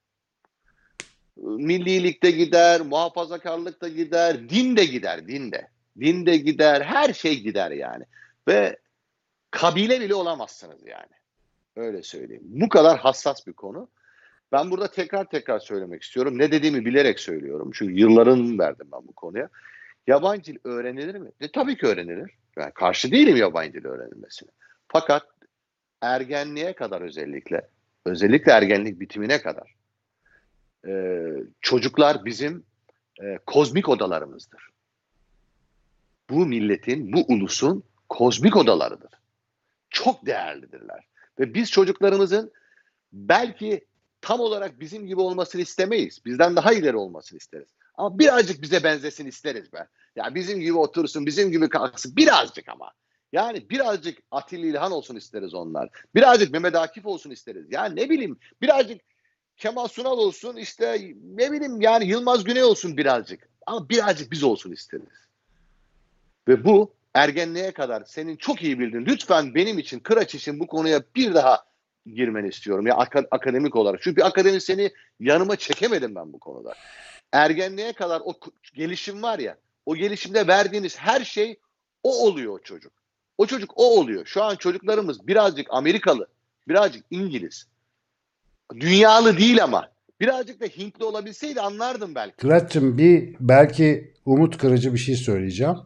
millilik 1.36 2.22
de 2.22 2.30
gider, 2.30 2.80
muhafazakarlık 2.80 3.80
da 3.80 3.88
gider, 3.88 4.48
din 4.48 4.76
de 4.76 4.84
gider, 4.84 5.28
din 5.28 5.52
de. 5.52 5.68
Din 6.00 6.26
de 6.26 6.36
gider, 6.36 6.80
her 6.80 7.12
şey 7.12 7.40
gider 7.40 7.70
yani. 7.70 8.04
Ve 8.48 8.76
kabile 9.50 10.00
bile 10.00 10.14
olamazsınız 10.14 10.86
yani. 10.86 11.20
Öyle 11.76 12.02
söyleyeyim. 12.02 12.42
Bu 12.44 12.68
kadar 12.68 12.98
hassas 12.98 13.46
bir 13.46 13.52
konu. 13.52 13.88
Ben 14.52 14.70
burada 14.70 14.90
tekrar 14.90 15.24
tekrar 15.24 15.58
söylemek 15.58 16.02
istiyorum. 16.02 16.38
Ne 16.38 16.52
dediğimi 16.52 16.84
bilerek 16.84 17.20
söylüyorum. 17.20 17.70
Çünkü 17.74 17.94
yıllarını 17.94 18.58
verdim 18.58 18.88
ben 18.92 19.08
bu 19.08 19.12
konuya. 19.12 19.48
Yabancı 20.06 20.52
dil 20.52 20.58
öğrenilir 20.64 21.14
mi? 21.14 21.30
E, 21.40 21.52
tabii 21.52 21.76
ki 21.76 21.86
öğrenilir. 21.86 22.30
Ben 22.60 22.70
karşı 22.70 23.12
değilim 23.12 23.36
yabancı 23.36 23.72
dil 23.72 23.84
öğrenilmesine. 23.84 24.50
Fakat 24.88 25.26
ergenliğe 26.00 26.72
kadar 26.72 27.00
özellikle, 27.00 27.68
özellikle 28.06 28.52
ergenlik 28.52 29.00
bitimine 29.00 29.42
kadar 29.42 29.74
e, 30.88 31.24
çocuklar 31.60 32.24
bizim 32.24 32.64
e, 33.22 33.38
kozmik 33.46 33.88
odalarımızdır. 33.88 34.68
Bu 36.30 36.46
milletin, 36.46 37.12
bu 37.12 37.24
ulusun 37.28 37.82
kozmik 38.08 38.56
odalarıdır. 38.56 39.10
Çok 39.90 40.26
değerlidirler. 40.26 41.04
Ve 41.38 41.54
biz 41.54 41.70
çocuklarımızın 41.70 42.52
belki 43.12 43.84
tam 44.20 44.40
olarak 44.40 44.80
bizim 44.80 45.06
gibi 45.06 45.20
olmasını 45.20 45.62
istemeyiz. 45.62 46.24
Bizden 46.24 46.56
daha 46.56 46.72
ileri 46.72 46.96
olmasını 46.96 47.36
isteriz. 47.38 47.68
Ama 47.94 48.18
birazcık 48.18 48.62
bize 48.62 48.84
benzesin 48.84 49.26
isteriz 49.26 49.72
be. 49.72 49.86
Ya 50.16 50.34
bizim 50.34 50.60
gibi 50.60 50.78
otursun, 50.78 51.26
bizim 51.26 51.50
gibi 51.50 51.68
kalksın. 51.68 52.16
Birazcık 52.16 52.68
ama. 52.68 52.92
Yani 53.32 53.70
birazcık 53.70 54.18
Atilla 54.30 54.66
İlhan 54.66 54.92
olsun 54.92 55.16
isteriz 55.16 55.54
onlar. 55.54 55.88
Birazcık 56.14 56.52
Mehmet 56.52 56.74
Akif 56.74 57.06
olsun 57.06 57.30
isteriz. 57.30 57.66
Ya 57.70 57.84
ne 57.84 58.10
bileyim 58.10 58.38
birazcık 58.62 59.00
Kemal 59.56 59.88
Sunal 59.88 60.18
olsun 60.18 60.56
işte 60.56 61.14
ne 61.34 61.52
bileyim 61.52 61.80
yani 61.80 62.04
Yılmaz 62.04 62.44
Güney 62.44 62.64
olsun 62.64 62.96
birazcık. 62.96 63.48
Ama 63.66 63.88
birazcık 63.88 64.32
biz 64.32 64.44
olsun 64.44 64.72
isteriz. 64.72 65.28
Ve 66.48 66.64
bu 66.64 66.92
ergenliğe 67.14 67.72
kadar 67.72 68.04
senin 68.04 68.36
çok 68.36 68.62
iyi 68.62 68.78
bildiğin 68.78 69.06
lütfen 69.06 69.54
benim 69.54 69.78
için 69.78 70.00
Kıraç 70.00 70.34
için 70.34 70.60
bu 70.60 70.66
konuya 70.66 71.02
bir 71.16 71.34
daha 71.34 71.64
girmeni 72.06 72.48
istiyorum 72.48 72.86
ya 72.86 72.94
aka- 72.94 73.28
akademik 73.30 73.76
olarak. 73.76 74.02
Çünkü 74.02 74.22
akademisyeni 74.22 74.90
yanıma 75.20 75.56
çekemedim 75.56 76.14
ben 76.14 76.32
bu 76.32 76.38
konuda. 76.38 76.74
Ergenliğe 77.32 77.92
kadar 77.92 78.22
o 78.24 78.34
gelişim 78.74 79.22
var 79.22 79.38
ya 79.38 79.56
o 79.86 79.96
gelişimde 79.96 80.46
verdiğiniz 80.46 80.98
her 80.98 81.24
şey 81.24 81.58
o 82.02 82.26
oluyor 82.26 82.52
o 82.52 82.62
çocuk. 82.62 82.92
O 83.38 83.46
çocuk 83.46 83.72
o 83.76 84.00
oluyor. 84.00 84.26
Şu 84.26 84.42
an 84.42 84.56
çocuklarımız 84.56 85.26
birazcık 85.26 85.66
Amerikalı, 85.70 86.26
birazcık 86.68 87.04
İngiliz. 87.10 87.66
Dünyalı 88.80 89.38
değil 89.38 89.64
ama. 89.64 89.90
Birazcık 90.20 90.60
da 90.60 90.66
Hintli 90.66 91.04
olabilseydi 91.04 91.60
anlardım 91.60 92.14
belki. 92.14 92.36
Kıraç'cığım 92.36 92.98
bir 92.98 93.36
belki 93.40 94.14
umut 94.26 94.58
kırıcı 94.58 94.92
bir 94.92 94.98
şey 94.98 95.16
söyleyeceğim. 95.16 95.76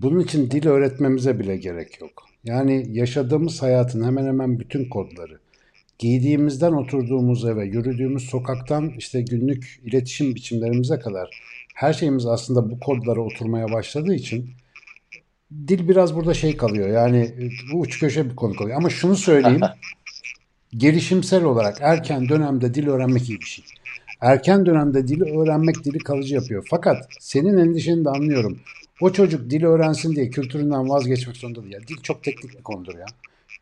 Bunun 0.00 0.20
için 0.20 0.50
dil 0.50 0.66
öğretmemize 0.66 1.38
bile 1.38 1.56
gerek 1.56 2.00
yok. 2.00 2.26
Yani 2.44 2.86
yaşadığımız 2.90 3.62
hayatın 3.62 4.04
hemen 4.04 4.26
hemen 4.26 4.60
bütün 4.60 4.88
kodları, 4.88 5.40
giydiğimizden 5.98 6.72
oturduğumuz 6.72 7.44
eve, 7.44 7.64
yürüdüğümüz 7.64 8.22
sokaktan 8.22 8.92
işte 8.98 9.22
günlük 9.22 9.80
iletişim 9.84 10.34
biçimlerimize 10.34 10.98
kadar 10.98 11.30
her 11.74 11.92
şeyimiz 11.92 12.26
aslında 12.26 12.70
bu 12.70 12.80
kodlara 12.80 13.20
oturmaya 13.20 13.72
başladığı 13.72 14.14
için 14.14 14.50
dil 15.68 15.88
biraz 15.88 16.14
burada 16.14 16.34
şey 16.34 16.56
kalıyor. 16.56 16.88
Yani 16.88 17.18
e, 17.18 17.50
bu 17.72 17.80
uç 17.80 18.00
köşe 18.00 18.30
bir 18.30 18.36
konu 18.36 18.56
kalıyor. 18.56 18.76
Ama 18.76 18.90
şunu 18.90 19.16
söyleyeyim. 19.16 19.60
gelişimsel 20.76 21.44
olarak 21.44 21.78
erken 21.80 22.28
dönemde 22.28 22.74
dil 22.74 22.88
öğrenmek 22.88 23.28
iyi 23.28 23.40
bir 23.40 23.46
şey. 23.46 23.64
Erken 24.20 24.66
dönemde 24.66 25.08
dili 25.08 25.24
öğrenmek 25.24 25.84
dili 25.84 25.98
kalıcı 25.98 26.34
yapıyor. 26.34 26.66
Fakat 26.70 27.08
senin 27.20 27.58
endişeni 27.58 28.04
de 28.04 28.10
anlıyorum. 28.10 28.58
O 29.00 29.12
çocuk 29.12 29.50
dil 29.50 29.64
öğrensin 29.64 30.16
diye 30.16 30.30
kültüründen 30.30 30.88
vazgeçmek 30.88 31.36
zorunda 31.36 31.62
değil. 31.62 31.74
Ya, 31.74 31.80
dil 31.88 31.96
çok 32.02 32.22
teknik 32.22 32.58
bir 32.58 32.62
konudur 32.62 32.94
ya. 32.94 33.06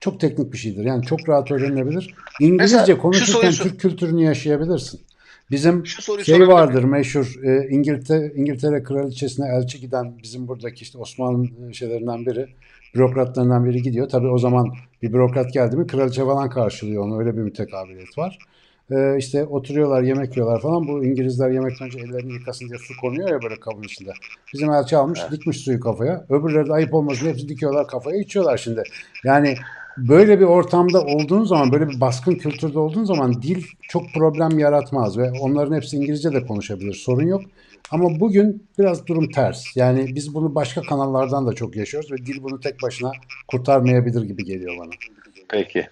Çok 0.00 0.20
teknik 0.20 0.52
bir 0.52 0.58
şeydir. 0.58 0.84
Yani 0.84 1.04
çok 1.04 1.28
rahat 1.28 1.50
öğrenilebilir. 1.50 2.14
İngilizce 2.40 2.62
Mesela 2.62 2.86
şu 2.86 2.98
konuşurken 2.98 3.50
soruyu- 3.50 3.70
Türk 3.70 3.80
kültürünü 3.80 4.24
yaşayabilirsin. 4.24 5.00
Bizim 5.50 5.86
şey 6.24 6.48
vardır 6.48 6.84
meşhur 6.84 7.34
e, 7.44 7.68
İngiltere, 7.70 8.32
İngiltere 8.34 8.82
Kraliçesi'ne 8.82 9.48
elçi 9.48 9.80
giden 9.80 10.14
bizim 10.22 10.48
buradaki 10.48 10.82
işte 10.82 10.98
Osmanlı 10.98 11.74
şeylerinden 11.74 12.26
biri 12.26 12.46
bürokratlarından 12.94 13.64
biri 13.64 13.82
gidiyor. 13.82 14.08
Tabii 14.08 14.28
o 14.28 14.38
zaman 14.38 14.74
bir 15.02 15.12
bürokrat 15.12 15.52
geldi 15.52 15.76
mi 15.76 15.86
kraliçe 15.86 16.24
falan 16.24 16.50
karşılıyor 16.50 17.02
onu. 17.04 17.18
Öyle 17.18 17.36
bir 17.36 17.42
mütekabiliyet 17.42 18.18
var. 18.18 18.38
E, 18.90 19.16
işte 19.18 19.44
oturuyorlar 19.44 20.02
yemek 20.02 20.36
yiyorlar 20.36 20.60
falan. 20.60 20.88
Bu 20.88 21.04
İngilizler 21.04 21.50
yemekten 21.50 21.86
önce 21.86 21.98
ellerini 21.98 22.32
yıkasın 22.32 22.68
diye 22.68 22.78
su 22.78 22.94
konuyor 23.00 23.28
ya 23.28 23.42
böyle 23.42 23.60
kabın 23.60 23.82
içinde. 23.82 24.10
Bizim 24.52 24.70
elçi 24.70 24.96
almış 24.96 25.20
dikmiş 25.30 25.56
suyu 25.56 25.80
kafaya. 25.80 26.24
Öbürleri 26.28 26.68
de 26.68 26.72
ayıp 26.72 26.94
olmasın 26.94 27.26
hepsi 27.26 27.48
dikiyorlar 27.48 27.86
kafaya 27.86 28.20
içiyorlar 28.20 28.56
şimdi. 28.56 28.82
Yani 29.24 29.54
böyle 29.96 30.40
bir 30.40 30.44
ortamda 30.44 31.04
olduğun 31.04 31.44
zaman, 31.44 31.72
böyle 31.72 31.88
bir 31.88 32.00
baskın 32.00 32.34
kültürde 32.34 32.78
olduğun 32.78 33.04
zaman 33.04 33.42
dil 33.42 33.64
çok 33.82 34.02
problem 34.14 34.58
yaratmaz 34.58 35.18
ve 35.18 35.30
onların 35.40 35.76
hepsi 35.76 35.96
İngilizce 35.96 36.32
de 36.32 36.46
konuşabilir. 36.46 36.94
Sorun 36.94 37.26
yok. 37.26 37.42
Ama 37.90 38.20
bugün 38.20 38.68
biraz 38.78 39.06
durum 39.06 39.30
ters. 39.30 39.76
Yani 39.76 40.14
biz 40.14 40.34
bunu 40.34 40.54
başka 40.54 40.82
kanallardan 40.82 41.46
da 41.46 41.52
çok 41.52 41.76
yaşıyoruz 41.76 42.12
ve 42.12 42.16
dil 42.16 42.42
bunu 42.42 42.60
tek 42.60 42.82
başına 42.82 43.12
kurtarmayabilir 43.48 44.22
gibi 44.22 44.44
geliyor 44.44 44.74
bana. 44.78 44.90
Peki. 45.48 45.86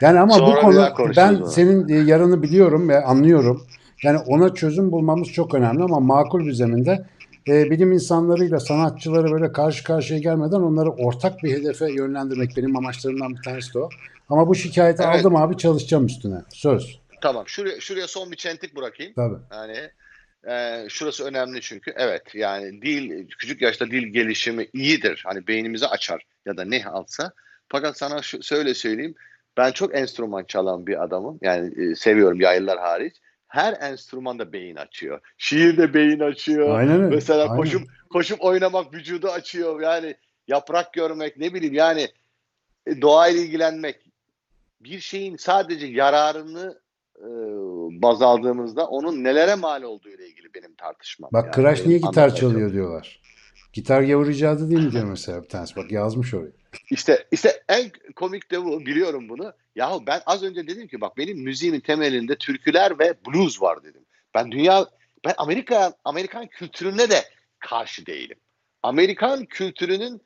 Yani 0.00 0.20
ama 0.20 0.32
Sonra 0.32 0.56
bu 0.56 0.94
konu 0.96 1.12
ben 1.16 1.36
bunu. 1.36 1.46
senin 1.50 1.88
e, 1.88 1.94
yarını 2.10 2.42
biliyorum 2.42 2.88
ve 2.88 3.04
anlıyorum. 3.04 3.66
Yani 4.02 4.18
ona 4.18 4.54
çözüm 4.54 4.92
bulmamız 4.92 5.28
çok 5.28 5.54
önemli 5.54 5.82
ama 5.82 6.00
makul 6.00 6.46
bir 6.46 6.52
zeminde 6.52 7.06
e, 7.48 7.70
bilim 7.70 7.92
insanlarıyla 7.92 8.60
sanatçıları 8.60 9.32
böyle 9.32 9.52
karşı 9.52 9.84
karşıya 9.84 10.18
gelmeden 10.20 10.60
onları 10.60 10.90
ortak 10.90 11.42
bir 11.42 11.52
hedefe 11.52 11.92
yönlendirmek 11.92 12.56
benim 12.56 12.76
amaçlarımdan 12.76 13.34
bir 13.36 13.42
tanesi 13.42 13.74
de 13.74 13.78
o. 13.78 13.88
Ama 14.28 14.48
bu 14.48 14.54
şikayeti 14.54 15.02
Evet. 15.02 15.14
aldım 15.20 15.36
abi 15.36 15.56
çalışacağım 15.56 16.06
üstüne. 16.06 16.36
Söz. 16.48 16.98
Tamam. 17.20 17.44
Şuraya, 17.46 17.80
şuraya 17.80 18.06
son 18.08 18.30
bir 18.30 18.36
çentik 18.36 18.76
bırakayım. 18.76 19.12
Tabii. 19.16 19.36
Yani 19.52 19.76
e, 20.54 20.86
şurası 20.88 21.24
önemli 21.24 21.60
çünkü. 21.60 21.92
Evet 21.96 22.22
yani 22.34 22.82
dil 22.82 23.28
küçük 23.38 23.62
yaşta 23.62 23.86
dil 23.86 24.02
gelişimi 24.06 24.68
iyidir. 24.72 25.22
Hani 25.26 25.46
beynimizi 25.46 25.86
açar 25.86 26.22
ya 26.46 26.56
da 26.56 26.64
ne 26.64 26.84
alsa. 26.84 27.32
Fakat 27.68 27.98
sana 27.98 28.22
şu, 28.22 28.42
şöyle 28.42 28.74
söyleyeyim. 28.74 29.14
Ben 29.56 29.72
çok 29.72 29.94
enstrüman 29.94 30.44
çalan 30.44 30.86
bir 30.86 31.02
adamım. 31.04 31.38
Yani 31.42 31.84
e, 31.84 31.94
seviyorum 31.94 32.40
yaylılar 32.40 32.78
hariç. 32.78 33.16
Her 33.48 33.72
enstrümanda 33.80 34.52
beyin 34.52 34.76
açıyor. 34.76 35.20
Şiir 35.38 35.76
de 35.76 35.94
beyin 35.94 36.20
açıyor. 36.20 36.78
Aynen 36.78 37.02
öyle. 37.02 37.14
Mesela 37.14 37.42
Aynen. 37.42 37.56
koşup 37.56 37.82
koşup 38.10 38.44
oynamak 38.44 38.94
vücudu 38.94 39.28
açıyor. 39.28 39.80
Yani 39.80 40.14
yaprak 40.48 40.92
görmek 40.92 41.36
ne 41.36 41.54
bileyim 41.54 41.74
yani 41.74 42.08
e, 42.86 43.02
doğayla 43.02 43.40
ilgilenmek 43.40 44.12
bir 44.80 45.00
şeyin 45.00 45.36
sadece 45.36 45.86
yararını 45.86 46.80
e, 47.18 47.28
baz 48.02 48.22
aldığımızda 48.22 48.86
onun 48.86 49.24
nelere 49.24 49.54
mal 49.54 49.82
olduğu 49.82 50.08
ile 50.08 50.28
ilgili 50.28 50.54
benim 50.54 50.74
tartışmam. 50.74 51.30
Bak 51.32 51.44
Yani 51.44 51.54
Crash 51.56 51.86
niye 51.86 51.98
gitar 51.98 52.34
çalıyor 52.34 52.72
diyorlar. 52.72 53.22
Gitar 53.72 54.02
gavur 54.02 54.28
icadı 54.28 54.70
değil 54.70 54.84
mi 54.84 54.92
diyor 54.92 55.04
mesela 55.04 55.42
bir 55.42 55.48
tanesi. 55.48 55.76
Bak 55.76 55.92
yazmış 55.92 56.34
orayı. 56.34 56.52
İşte 56.90 57.26
işte 57.32 57.62
en 57.68 57.90
komik 58.16 58.50
de 58.50 58.64
bu 58.64 58.80
biliyorum 58.86 59.28
bunu. 59.28 59.52
Yahu 59.76 60.06
ben 60.06 60.20
az 60.26 60.42
önce 60.42 60.66
dedim 60.66 60.88
ki 60.88 61.00
bak 61.00 61.16
benim 61.16 61.38
müziğimin 61.38 61.80
temelinde 61.80 62.36
türküler 62.38 62.98
ve 62.98 63.14
blues 63.26 63.62
var 63.62 63.84
dedim. 63.84 64.04
Ben 64.34 64.52
dünya 64.52 64.86
ben 65.24 65.34
Amerika 65.36 65.92
Amerikan 66.04 66.46
kültürüne 66.46 67.10
de 67.10 67.24
karşı 67.58 68.06
değilim. 68.06 68.38
Amerikan 68.82 69.44
kültürünün 69.44 70.22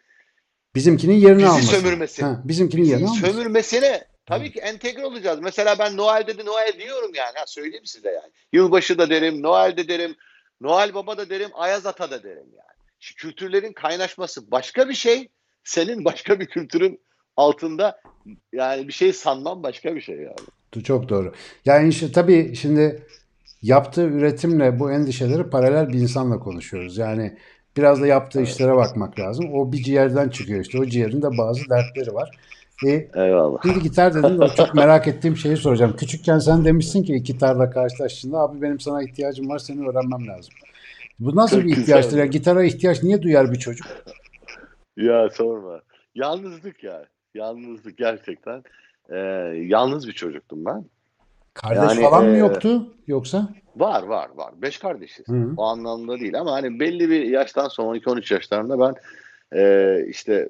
Bizimkinin 0.74 1.14
yerini 1.14 1.38
Bizi 1.38 1.48
alması. 1.48 1.66
sömürmesi. 1.66 2.22
Ha, 2.22 2.42
bizimkinin 2.44 2.84
yerini 2.84 3.06
alması. 3.06 3.20
sömürmesine 3.20 4.04
tabii 4.26 4.52
ki 4.52 4.58
entegre 4.60 5.06
olacağız. 5.06 5.40
Mesela 5.40 5.78
ben 5.78 5.96
Noel'de 5.96 6.38
de 6.38 6.44
Noel 6.44 6.72
diyorum 6.78 7.10
yani. 7.14 7.32
Ha, 7.38 7.44
söyleyeyim 7.46 7.86
size 7.86 8.10
yani. 8.10 8.32
Yılbaşı 8.52 8.98
da 8.98 9.10
derim, 9.10 9.42
Noel'de 9.42 9.88
derim, 9.88 10.16
Noel 10.60 10.94
Baba 10.94 11.18
da 11.18 11.30
derim, 11.30 11.50
Ayaz 11.54 11.86
Ata 11.86 12.10
da 12.10 12.22
derim 12.22 12.46
yani. 12.52 12.76
Şu 13.00 13.14
kültürlerin 13.14 13.72
kaynaşması 13.72 14.50
başka 14.50 14.88
bir 14.88 14.94
şey. 14.94 15.28
Senin 15.66 16.04
başka 16.04 16.40
bir 16.40 16.46
kültürün 16.46 17.00
altında 17.36 18.00
yani 18.52 18.88
bir 18.88 18.92
şey 18.92 19.12
sanman 19.12 19.62
başka 19.62 19.94
bir 19.94 20.00
şey 20.00 20.16
yani. 20.16 20.82
Çok 20.84 21.08
doğru. 21.08 21.32
Yani 21.64 21.88
işte 21.88 22.12
tabii 22.12 22.56
şimdi 22.56 23.02
yaptığı 23.62 24.04
üretimle 24.04 24.80
bu 24.80 24.92
endişeleri 24.92 25.50
paralel 25.50 25.88
bir 25.88 25.98
insanla 25.98 26.38
konuşuyoruz. 26.38 26.98
Yani 26.98 27.36
biraz 27.76 28.02
da 28.02 28.06
yaptığı 28.06 28.42
işlere 28.42 28.76
bakmak 28.76 29.18
lazım. 29.18 29.54
O 29.54 29.72
bir 29.72 29.82
ciğerden 29.82 30.28
çıkıyor 30.28 30.60
işte. 30.60 30.78
O 30.78 30.86
ciğerin 30.86 31.22
de 31.22 31.38
bazı 31.38 31.60
dertleri 31.70 32.14
var. 32.14 32.30
E, 32.86 33.08
Eyvallah. 33.14 33.58
şimdi 33.62 33.82
gitar 33.82 34.14
dedin 34.14 34.40
de 34.40 34.48
çok 34.56 34.74
merak 34.74 35.08
ettiğim 35.08 35.36
şeyi 35.36 35.56
soracağım. 35.56 35.96
Küçükken 35.96 36.38
sen 36.38 36.64
demişsin 36.64 37.02
ki 37.02 37.22
gitarla 37.22 37.70
karşılaştığında 37.70 38.38
abi 38.38 38.62
benim 38.62 38.80
sana 38.80 39.02
ihtiyacım 39.02 39.48
var 39.48 39.58
seni 39.58 39.88
öğrenmem 39.88 40.26
lazım. 40.26 40.54
Bu 41.18 41.36
nasıl 41.36 41.56
Çok 41.56 41.66
bir 41.66 41.76
ihtiyaçtır 41.76 42.18
ya? 42.18 42.26
Gitara 42.26 42.64
ihtiyaç 42.64 43.02
niye 43.02 43.22
duyar 43.22 43.52
bir 43.52 43.58
çocuk? 43.58 43.86
Ya 44.96 45.30
sorma. 45.30 45.80
Yalnızlık 46.14 46.84
ya. 46.84 47.04
Yalnızlık 47.34 47.98
gerçekten. 47.98 48.62
Ee, 49.10 49.16
yalnız 49.66 50.08
bir 50.08 50.12
çocuktum 50.12 50.64
ben. 50.64 50.84
Kardeş 51.54 51.78
Yani, 51.78 52.00
falan 52.00 52.24
mı 52.24 52.36
e, 52.36 52.38
yoktu 52.38 52.94
yoksa? 53.06 53.48
Var 53.76 54.02
var 54.02 54.28
var. 54.34 54.54
Beş 54.62 54.78
kardeşiz. 54.78 55.28
Hı 55.28 55.32
hı. 55.32 55.54
O 55.56 55.64
anlamda 55.64 56.20
değil 56.20 56.40
ama 56.40 56.52
hani 56.52 56.80
belli 56.80 57.10
bir 57.10 57.22
yaştan 57.22 57.68
sonra 57.68 57.98
12-13 57.98 58.34
yaşlarında 58.34 58.80
ben 58.80 58.94
e, 59.58 60.06
işte 60.08 60.48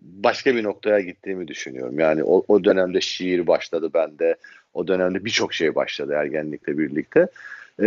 başka 0.00 0.56
bir 0.56 0.64
noktaya 0.64 1.00
gittiğimi 1.00 1.48
düşünüyorum. 1.48 1.98
Yani 1.98 2.24
o, 2.24 2.44
o 2.48 2.64
dönemde 2.64 3.00
şiir 3.00 3.46
başladı 3.46 3.90
bende. 3.94 4.36
O 4.74 4.86
dönemde 4.86 5.24
birçok 5.24 5.54
şey 5.54 5.74
başladı 5.74 6.12
ergenlikle 6.12 6.78
birlikte. 6.78 7.28
E, 7.78 7.86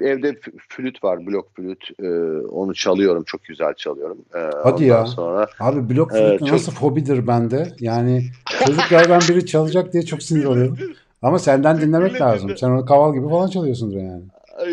evde 0.00 0.40
flüt 0.68 1.04
var, 1.04 1.26
blok 1.26 1.56
flüt. 1.56 1.84
E, 2.02 2.08
onu 2.46 2.74
çalıyorum, 2.74 3.24
çok 3.26 3.44
güzel 3.44 3.74
çalıyorum. 3.74 4.18
E, 4.34 4.38
Hadi 4.62 4.84
ya. 4.84 5.06
Sonra 5.06 5.46
Abi 5.60 5.94
blok 5.94 6.12
Evet, 6.14 6.30
flüt 6.30 6.40
çok- 6.40 6.52
nasıl 6.52 6.72
fobidir 6.72 7.26
bende. 7.26 7.68
Yani 7.80 8.24
çocuklardan 8.64 9.20
biri 9.28 9.46
çalacak 9.46 9.92
diye 9.92 10.02
çok 10.02 10.22
sinir 10.22 10.44
oluyorum. 10.44 10.78
Ama 11.22 11.38
senden 11.38 11.80
dinlemek 11.80 12.20
lazım. 12.20 12.56
Sen 12.56 12.70
onu 12.70 12.84
kaval 12.84 13.14
gibi 13.14 13.28
falan 13.28 13.48
çalıyorsundur 13.48 13.96
yani. 13.96 14.22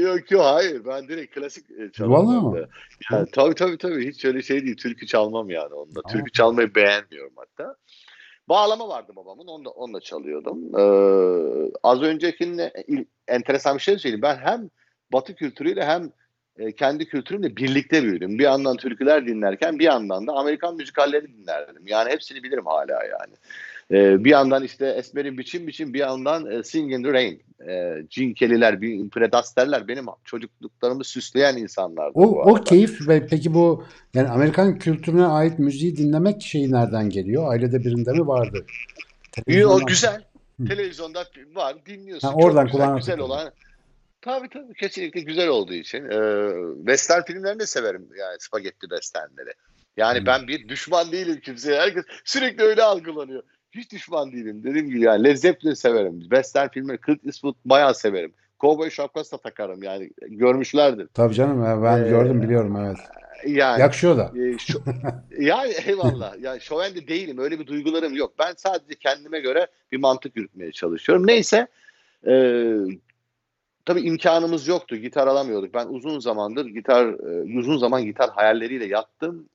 Yok 0.01 0.32
yok 0.32 0.41
hayır 0.45 0.82
ben 0.86 1.07
direkt 1.07 1.36
klasik 1.36 1.66
e. 1.72 2.03
Vallahi 2.07 2.36
ben 2.36 2.43
mı? 2.43 2.68
Yani, 3.11 3.28
tabii 3.32 3.55
tabii 3.55 3.78
tabii 3.78 4.07
hiç 4.07 4.26
öyle 4.26 4.41
şey 4.41 4.66
değil. 4.66 4.78
Türkü 4.78 5.07
çalmam 5.07 5.49
yani 5.49 5.74
onda. 5.74 6.01
Türkü 6.01 6.32
çalmayı 6.32 6.76
beğenmiyorum 6.76 7.34
hatta. 7.36 7.76
Bağlama 8.53 8.87
vardı 8.89 9.11
babamın 9.15 9.47
onunla, 9.47 9.69
onunla 9.69 9.99
çalıyordum. 9.99 10.59
Ee, 10.79 11.71
az 11.83 12.01
öncekinde 12.01 12.73
il- 12.87 13.05
enteresan 13.27 13.75
bir 13.77 13.81
şey 13.81 13.97
söyleyeyim. 13.99 14.21
Ben 14.21 14.35
hem 14.37 14.69
batı 15.13 15.35
kültürüyle 15.35 15.85
hem 15.85 16.11
e, 16.57 16.71
kendi 16.71 17.05
kültürümle 17.05 17.55
birlikte 17.57 18.03
büyüdüm. 18.03 18.39
Bir 18.39 18.43
yandan 18.43 18.77
türküler 18.77 19.27
dinlerken 19.27 19.79
bir 19.79 19.83
yandan 19.83 20.27
da 20.27 20.33
Amerikan 20.33 20.75
müzikalleri 20.75 21.27
dinlerdim. 21.37 21.83
Yani 21.87 22.11
hepsini 22.11 22.43
bilirim 22.43 22.65
hala 22.65 23.03
yani. 23.03 23.33
Ee, 23.91 24.23
bir 24.23 24.29
yandan 24.29 24.63
işte 24.63 24.88
Esmer'in 24.88 25.38
biçim 25.38 25.67
biçim 25.67 25.93
bir 25.93 25.99
yandan 25.99 26.51
e, 26.51 26.63
Sing 26.63 26.93
in 26.93 27.03
the 27.03 27.13
Rain. 27.13 27.41
E, 27.67 29.09
Fred 29.13 29.34
Astaire'ler 29.34 29.88
benim 29.88 30.05
çocukluklarımı 30.23 31.03
süsleyen 31.03 31.57
insanlardı. 31.57 32.11
O, 32.13 32.51
o 32.51 32.53
keyif 32.55 33.07
ve 33.07 33.27
peki 33.27 33.53
bu 33.53 33.84
yani 34.13 34.29
Amerikan 34.29 34.79
kültürüne 34.79 35.25
ait 35.25 35.59
müziği 35.59 35.97
dinlemek 35.97 36.41
şeyi 36.41 36.71
nereden 36.71 37.09
geliyor? 37.09 37.51
Ailede 37.51 37.79
birinde 37.79 38.11
mi 38.11 38.27
vardı? 38.27 38.65
Yo, 39.38 39.43
Televizyondan- 39.45 39.86
güzel. 39.86 40.23
Hı. 40.61 40.65
Televizyonda 40.65 41.25
var 41.55 41.75
dinliyorsun. 41.86 42.27
Ha, 42.27 42.34
oradan 42.36 42.65
Çok 42.65 42.71
güzel, 42.71 42.95
güzel 42.95 43.19
olan. 43.19 43.51
Tabii 44.21 44.49
tabii 44.49 44.73
kesinlikle 44.73 45.21
güzel 45.21 45.47
olduğu 45.47 45.73
için. 45.73 46.05
Ee, 46.09 46.49
western 46.86 47.21
filmlerini 47.21 47.59
de 47.59 47.65
severim 47.65 48.07
yani 48.19 48.36
spagetti 48.39 48.79
westernleri. 48.81 49.53
Yani 49.97 50.19
Hmm. 50.19 50.25
ben 50.25 50.47
bir 50.47 50.67
düşman 50.69 51.11
değilim 51.11 51.39
kimseye. 51.43 51.79
Herkes 51.79 52.03
sürekli 52.25 52.63
öyle 52.63 52.84
algılanıyor. 52.84 53.43
Hiç 53.76 53.91
düşman 53.91 54.32
değilim. 54.32 54.63
Dediğim 54.63 54.88
gibi 54.88 55.01
yani 55.01 55.38
Zeppelin 55.38 55.74
severim. 55.74 56.19
Western 56.19 56.67
filmleri 56.67 56.99
Clint 57.05 57.26
Eastwood 57.26 57.55
bayağı 57.65 57.95
severim. 57.95 58.34
Cowboy 58.59 58.89
şapkası 58.89 59.32
da 59.32 59.38
takarım 59.38 59.84
yani 59.84 60.09
görmüşlerdir. 60.21 61.07
Tabii 61.13 61.34
canım 61.34 61.84
ben 61.84 62.03
Ee, 62.03 62.09
gördüm 62.09 62.41
biliyorum 62.41 62.76
evet. 62.86 62.97
Yani 63.47 63.82
Yakışıyor 63.82 64.17
da. 64.17 64.32
e, 64.39 64.57
şu, 64.57 64.84
yani 65.39 65.74
eyvallah. 65.86 66.36
Yani 66.41 66.61
şoven 66.61 66.95
de 66.95 67.07
değilim. 67.07 67.38
Öyle 67.38 67.59
bir 67.59 67.67
duygularım 67.67 68.15
yok. 68.15 68.34
Ben 68.39 68.53
sadece 68.57 68.95
kendime 68.95 69.39
göre 69.39 69.67
bir 69.91 69.97
mantık 69.97 70.38
yürütmeye 70.38 70.71
çalışıyorum. 70.71 71.28
Neyse. 71.28 71.67
E, 72.28 72.34
tabii 73.86 74.01
imkanımız 74.01 74.67
yoktu. 74.67 74.95
Gitar 74.95 75.28
alamıyorduk. 75.28 75.74
Ben 75.74 75.88
uzun 75.88 76.19
zamandır 76.19 76.65
gitar, 76.65 77.05
e, 77.07 77.57
uzun 77.59 77.78
zaman 77.78 78.05
gitar 78.05 78.30
hayalleriyle 78.30 78.86
yattım, 78.86 79.45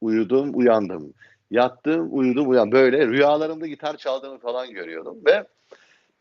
uyudum, 0.00 0.50
uyandım. 0.54 1.12
Yattım, 1.50 2.08
uyudum, 2.10 2.50
uyan. 2.50 2.72
Böyle 2.72 3.06
rüyalarımda 3.06 3.66
gitar 3.66 3.96
çaldığımı 3.96 4.38
falan 4.38 4.70
görüyordum 4.70 5.18
ve 5.26 5.44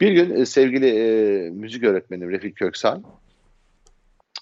bir 0.01 0.11
gün 0.11 0.36
e, 0.36 0.45
sevgili 0.45 0.88
e, 0.88 1.49
müzik 1.49 1.84
öğretmenim 1.84 2.30
Refik 2.30 2.55
Köksal, 2.55 3.01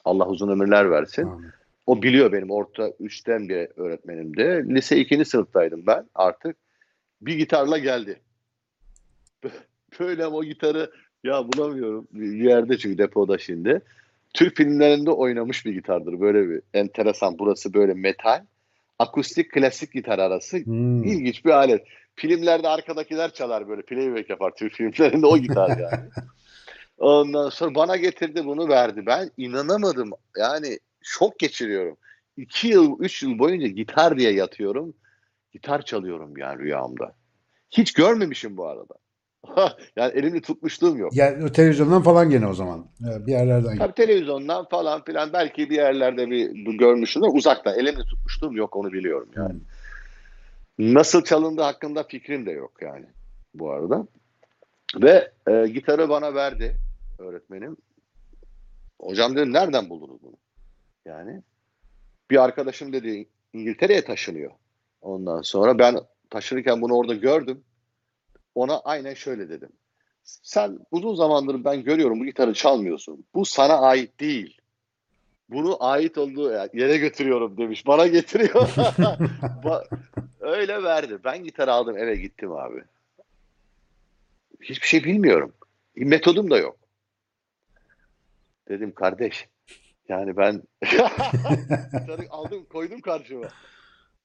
Allah 0.06 0.28
uzun 0.28 0.50
ömürler 0.50 0.92
versin. 0.92 1.24
Tamam. 1.24 1.44
O 1.88 2.02
biliyor 2.02 2.32
benim 2.32 2.52
orta 2.52 2.88
3'ten 2.88 3.50
bir 3.50 3.68
öğretmenimdi. 3.76 4.76
Lise 4.76 4.98
2. 4.98 5.26
sınıftaydım 5.26 5.88
ben 5.88 6.06
artık. 6.16 6.56
Bir 7.22 7.34
gitarla 7.34 7.78
geldi. 7.78 8.20
Böyle 10.00 10.28
o 10.28 10.44
gitarı 10.44 10.92
ya 11.24 11.48
bulamıyorum. 11.48 12.08
Bir 12.12 12.44
yerde 12.44 12.78
çünkü 12.78 12.98
depoda 12.98 13.38
şimdi. 13.38 13.82
Türk 14.34 14.58
filmlerinde 14.58 15.12
oynamış 15.12 15.66
bir 15.66 15.74
gitardır. 15.74 16.20
Böyle 16.20 16.50
bir 16.50 16.62
enteresan. 16.74 17.40
Burası 17.40 17.74
böyle 17.74 17.94
metal. 17.94 18.46
Akustik 19.00 19.52
klasik 19.52 19.94
gitar 19.94 20.20
arası. 20.20 20.58
Hmm. 20.58 21.04
İlginç 21.04 21.46
bir 21.46 21.50
alet. 21.50 21.88
Filmlerde 22.16 22.68
arkadakiler 22.68 23.34
çalar 23.34 23.70
böyle 23.70 23.82
playback 23.82 24.30
yapar 24.30 24.52
Türk 24.56 24.74
filmlerinde 24.74 25.26
o 25.26 25.38
gitar 25.38 25.78
yani. 25.78 26.10
Ondan 26.98 27.50
sonra 27.50 27.76
bana 27.76 27.96
getirdi 27.96 28.46
bunu 28.46 28.68
verdi. 28.68 29.06
Ben 29.06 29.32
inanamadım. 29.38 30.12
Yani 30.38 30.80
şok 31.02 31.40
geçiriyorum. 31.40 31.98
İki 32.38 32.68
yıl, 32.68 33.00
üç 33.00 33.24
yıl 33.24 33.40
boyunca 33.40 33.68
gitar 33.68 34.18
diye 34.18 34.32
yatıyorum. 34.32 34.94
Gitar 35.52 35.82
çalıyorum 35.82 36.38
yani 36.38 36.60
rüyamda. 36.60 37.16
Hiç 37.72 37.94
görmemişim 37.94 38.58
bu 38.58 38.68
arada. 38.68 38.96
yani 39.96 40.14
elimde 40.16 40.42
tutmuşluğum 40.42 40.98
yok. 40.98 41.16
Yani 41.16 41.52
televizyondan 41.52 42.02
falan 42.02 42.30
gene 42.30 42.48
o 42.48 42.54
zaman. 42.54 42.86
Bir 43.00 43.32
yerlerden. 43.32 43.78
Tabii 43.78 43.94
televizyondan 43.94 44.66
falan 44.70 45.04
filan 45.04 45.34
belki 45.34 45.70
bir 45.70 45.76
yerlerde 45.76 46.30
bir 46.30 46.78
görmüşsündür. 46.78 47.28
Uzakta 47.34 47.76
elimde 47.76 48.04
tutmuşluğum 48.04 48.56
yok 48.56 48.76
onu 48.76 48.94
biliyorum 48.94 49.30
yani. 49.36 49.54
Hmm. 49.54 50.94
Nasıl 50.94 51.24
çalındığı 51.24 51.62
hakkında 51.62 52.04
fikrim 52.04 52.46
de 52.46 52.52
yok 52.52 52.72
yani 52.82 53.06
bu 53.54 53.72
arada. 53.72 54.08
Ve 55.02 55.32
e, 55.48 55.68
gitarı 55.68 56.10
bana 56.10 56.36
verdi 56.36 56.76
öğretmenim. 57.20 57.78
Hocam 59.02 59.36
dedim 59.36 59.54
nereden 59.54 59.90
buldunuz 59.90 60.24
bunu? 60.24 60.36
Yani 61.06 61.42
bir 62.32 62.44
arkadaşım 62.44 62.94
dedi 62.94 63.28
İngiltere'ye 63.54 64.04
taşınıyor. 64.06 64.52
Ondan 65.02 65.42
sonra 65.42 65.80
ben 65.80 66.00
taşınırken 66.30 66.82
bunu 66.82 66.94
orada 66.94 67.14
gördüm. 67.14 67.64
Ona 68.56 68.80
aynen 68.80 69.14
şöyle 69.14 69.50
dedim. 69.50 69.70
Sen 70.24 70.80
uzun 70.92 71.16
zamandır 71.16 71.64
ben 71.64 71.84
görüyorum 71.84 72.20
bu 72.20 72.26
gitarı 72.26 72.54
çalmıyorsun. 72.54 73.26
Bu 73.34 73.46
sana 73.46 73.78
ait 73.78 74.20
değil. 74.20 74.62
Bunu 75.50 75.84
ait 75.84 76.18
olduğu 76.18 76.52
yere 76.74 76.98
götürüyorum 76.98 77.58
demiş. 77.58 77.88
Bana 77.88 78.08
getiriyor. 78.08 78.70
Öyle 80.40 80.84
verdi. 80.84 81.18
Ben 81.24 81.44
gitar 81.44 81.68
aldım 81.68 81.98
eve 81.98 82.16
gittim 82.16 82.52
abi. 82.52 82.84
Hiçbir 84.62 84.88
şey 84.88 85.04
bilmiyorum. 85.04 85.54
Metodum 85.96 86.50
da 86.50 86.58
yok. 86.58 86.78
Dedim 88.70 88.94
kardeş 88.94 89.48
yani 90.10 90.38
ben 90.38 90.62
gitarı 90.82 92.30
aldım 92.30 92.66
koydum 92.66 93.02
karşıma. 93.02 93.48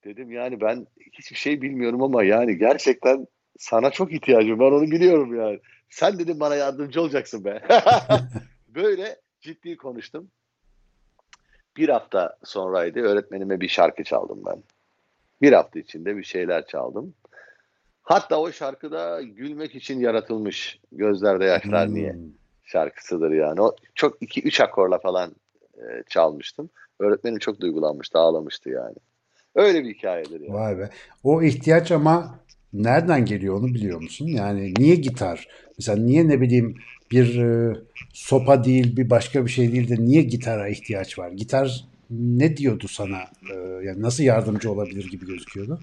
Dedim 0.05 0.33
yani 0.33 0.61
ben 0.61 0.87
hiçbir 1.13 1.37
şey 1.37 1.63
bilmiyorum 1.63 2.03
ama 2.03 2.25
yani 2.25 2.59
gerçekten 2.59 3.27
sana 3.61 3.91
çok 3.91 4.13
ihtiyacım 4.13 4.59
var 4.59 4.73
onu 4.73 4.91
biliyorum 4.91 5.35
yani. 5.35 5.61
Sen 5.89 6.19
dedim 6.19 6.41
bana 6.41 6.55
yardımcı 6.55 7.01
olacaksın 7.03 7.45
be. 7.45 7.63
Böyle 8.69 9.17
ciddi 9.41 9.77
konuştum. 9.77 10.31
Bir 11.77 11.89
hafta 11.89 12.39
sonraydı 12.45 13.01
öğretmenime 13.01 13.61
bir 13.61 13.69
şarkı 13.69 14.05
çaldım 14.05 14.43
ben. 14.47 14.63
Bir 15.43 15.53
hafta 15.53 15.79
içinde 15.79 16.17
bir 16.17 16.25
şeyler 16.25 16.67
çaldım. 16.67 17.15
Hatta 18.03 18.41
o 18.41 18.53
şarkıda 18.53 19.23
gülmek 19.23 19.75
için 19.75 20.01
yaratılmış 20.01 20.81
gözlerde 20.93 21.45
yaşlar 21.45 21.87
hmm. 21.87 21.95
niye 21.95 22.17
şarkısıdır 22.65 23.31
yani. 23.31 23.61
O 23.61 23.77
çok 23.95 24.23
iki 24.23 24.43
üç 24.43 24.61
akorla 24.61 24.99
falan 24.99 25.35
e, 25.77 26.03
çalmıştım. 26.09 26.71
Öğretmenim 26.99 27.39
çok 27.39 27.61
duygulanmıştı, 27.61 28.19
ağlamıştı 28.19 28.71
yani. 28.71 28.97
Öyle 29.55 29.85
bir 29.85 29.95
hikayedir 29.95 30.41
yani. 30.41 30.53
Vay 30.53 30.79
be. 30.79 30.91
O 31.25 31.43
ihtiyaç 31.43 31.93
ama 31.93 32.41
nereden 32.73 33.25
geliyor 33.25 33.55
onu 33.55 33.75
biliyor 33.75 34.03
musun? 34.03 34.27
Yani 34.27 34.75
niye 34.79 34.95
gitar? 34.95 35.49
Mesela 35.79 35.99
niye 35.99 36.29
ne 36.29 36.41
bileyim 36.41 36.77
bir 37.11 37.39
e, 37.39 37.77
sopa 38.13 38.65
değil 38.65 38.97
bir 38.97 39.11
başka 39.11 39.47
bir 39.47 39.51
şey 39.51 39.73
değil 39.73 39.89
de 39.89 39.97
niye 39.99 40.23
gitara 40.23 40.69
ihtiyaç 40.69 41.19
var? 41.19 41.31
Gitar 41.31 41.85
ne 42.11 42.57
diyordu 42.57 42.89
sana? 42.89 43.21
E, 43.53 43.55
yani 43.57 44.03
nasıl 44.03 44.25
yardımcı 44.25 44.73
olabilir 44.73 45.11
gibi 45.11 45.27
gözüküyordu? 45.27 45.81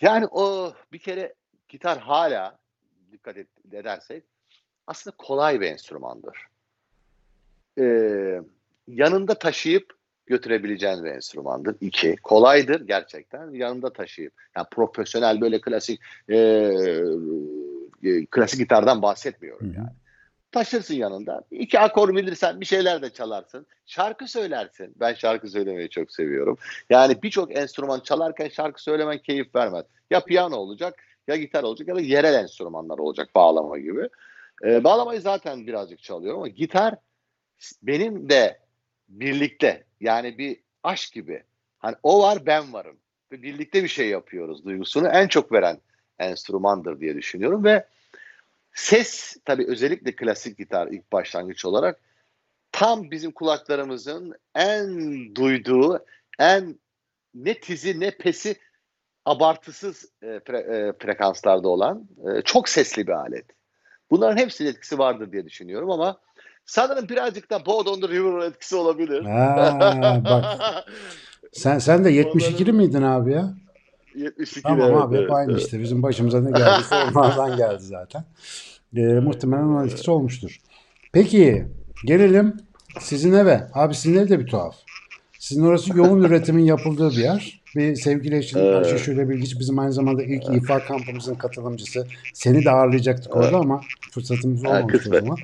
Yani 0.00 0.26
o 0.30 0.72
bir 0.92 0.98
kere 0.98 1.34
gitar 1.68 1.98
hala 1.98 2.58
dikkat 3.12 3.36
et, 3.36 3.48
edersek 3.72 4.24
aslında 4.86 5.16
kolay 5.16 5.60
bir 5.60 5.66
enstrümandır. 5.66 6.36
Ee, 7.78 8.40
yanında 8.88 9.34
taşıyıp 9.34 9.97
götürebileceğin 10.28 11.04
bir 11.04 11.10
enstrümandır. 11.10 11.76
İki, 11.80 12.16
kolaydır 12.16 12.86
gerçekten. 12.86 13.50
Yanında 13.50 13.92
taşıyıp, 13.92 14.32
yani 14.56 14.66
profesyonel 14.70 15.40
böyle 15.40 15.60
klasik 15.60 16.00
e, 16.28 16.36
e, 18.04 18.26
klasik 18.30 18.60
gitardan 18.60 19.02
bahsetmiyorum 19.02 19.72
yani. 19.76 19.88
Taşırsın 20.52 20.94
yanında. 20.94 21.42
İki 21.50 21.78
akor 21.78 22.16
bilirsen 22.16 22.60
bir 22.60 22.66
şeyler 22.66 23.02
de 23.02 23.10
çalarsın. 23.10 23.66
Şarkı 23.86 24.28
söylersin. 24.28 24.94
Ben 24.96 25.14
şarkı 25.14 25.48
söylemeyi 25.48 25.88
çok 25.88 26.12
seviyorum. 26.12 26.58
Yani 26.90 27.22
birçok 27.22 27.56
enstrüman 27.56 28.00
çalarken 28.00 28.48
şarkı 28.48 28.82
söylemen 28.82 29.18
keyif 29.18 29.54
vermez. 29.54 29.84
Ya 30.10 30.24
piyano 30.24 30.56
olacak, 30.56 30.94
ya 31.26 31.36
gitar 31.36 31.62
olacak 31.62 31.88
ya 31.88 31.96
da 31.96 32.00
yerel 32.00 32.34
enstrümanlar 32.34 32.98
olacak 32.98 33.28
bağlama 33.34 33.78
gibi. 33.78 34.08
Ee, 34.64 34.84
bağlamayı 34.84 35.20
zaten 35.20 35.66
birazcık 35.66 36.02
çalıyorum 36.02 36.40
ama 36.40 36.48
gitar 36.48 36.94
benim 37.82 38.28
de 38.28 38.58
birlikte 39.08 39.84
yani 40.00 40.38
bir 40.38 40.56
aşk 40.82 41.12
gibi. 41.12 41.42
Hani 41.78 41.96
o 42.02 42.22
var 42.22 42.46
ben 42.46 42.72
varım. 42.72 42.96
Ve 43.32 43.42
birlikte 43.42 43.82
bir 43.82 43.88
şey 43.88 44.08
yapıyoruz 44.08 44.64
duygusunu 44.64 45.08
en 45.08 45.28
çok 45.28 45.52
veren 45.52 45.78
enstrümandır 46.18 47.00
diye 47.00 47.14
düşünüyorum 47.14 47.64
ve 47.64 47.86
ses 48.72 49.36
tabii 49.44 49.66
özellikle 49.66 50.16
klasik 50.16 50.58
gitar 50.58 50.86
ilk 50.86 51.12
başlangıç 51.12 51.64
olarak 51.64 52.00
tam 52.72 53.10
bizim 53.10 53.32
kulaklarımızın 53.32 54.34
en 54.54 54.88
duyduğu, 55.34 56.04
en 56.38 56.78
ne 57.34 57.60
tizi 57.60 58.00
ne 58.00 58.10
pesi 58.10 58.56
abartısız 59.24 60.12
e, 60.22 60.40
fre, 60.46 60.58
e, 60.58 60.92
frekanslarda 60.98 61.68
olan 61.68 62.08
e, 62.26 62.42
çok 62.42 62.68
sesli 62.68 63.06
bir 63.06 63.12
alet. 63.12 63.46
Bunların 64.10 64.36
hepsinin 64.36 64.70
etkisi 64.70 64.98
vardır 64.98 65.32
diye 65.32 65.46
düşünüyorum 65.46 65.90
ama 65.90 66.20
Sanırım 66.68 67.08
birazcık 67.08 67.50
da 67.50 67.66
Board 67.66 67.86
on 67.86 68.00
the 68.00 68.08
River 68.08 68.46
etkisi 68.46 68.76
olabilir. 68.76 69.24
Ha, 69.24 70.22
bak. 70.24 70.44
Sen 71.52 71.78
sen 71.78 72.04
de 72.04 72.10
72'li 72.10 72.72
miydin 72.72 73.02
abi 73.02 73.32
ya? 73.32 73.54
72 74.14 74.62
Tamam 74.62 74.80
evet, 74.80 75.02
abi 75.02 75.16
evet, 75.16 75.30
aynı 75.32 75.52
evet. 75.52 75.62
işte. 75.62 75.80
Bizim 75.80 76.02
başımıza 76.02 76.40
ne 76.40 76.50
geldiyse 76.50 76.94
onlardan 77.14 77.56
geldi 77.56 77.82
zaten. 77.82 78.24
Ee, 78.96 79.00
muhtemelen 79.00 79.62
onun 79.62 79.86
etkisi 79.86 80.10
olmuştur. 80.10 80.60
Peki 81.12 81.66
gelelim 82.04 82.56
sizin 83.00 83.32
eve. 83.32 83.66
Abi 83.74 83.94
sizin 83.94 84.18
ev 84.18 84.28
de 84.28 84.40
bir 84.40 84.46
tuhaf. 84.46 84.76
Sizin 85.38 85.64
orası 85.64 85.98
yoğun 85.98 86.22
üretimin 86.24 86.64
yapıldığı 86.64 87.10
bir 87.10 87.22
yer. 87.22 87.60
Bir 87.76 87.96
sevgili 87.96 88.36
eşin 88.36 88.58
evet. 88.58 88.86
Ayşe 88.86 88.98
Şöyle 88.98 89.28
Bilgiç 89.28 89.60
bizim 89.60 89.78
aynı 89.78 89.92
zamanda 89.92 90.22
ilk 90.22 90.44
evet. 90.50 90.62
İFA 90.62 90.78
kampımızın 90.78 91.34
katılımcısı. 91.34 92.06
Seni 92.34 92.64
de 92.64 92.70
ağırlayacaktık 92.70 93.32
evet. 93.36 93.44
orada 93.44 93.56
ama 93.56 93.80
fırsatımız 94.10 94.64
olmamış 94.64 95.06
o 95.06 95.10
zaman. 95.20 95.38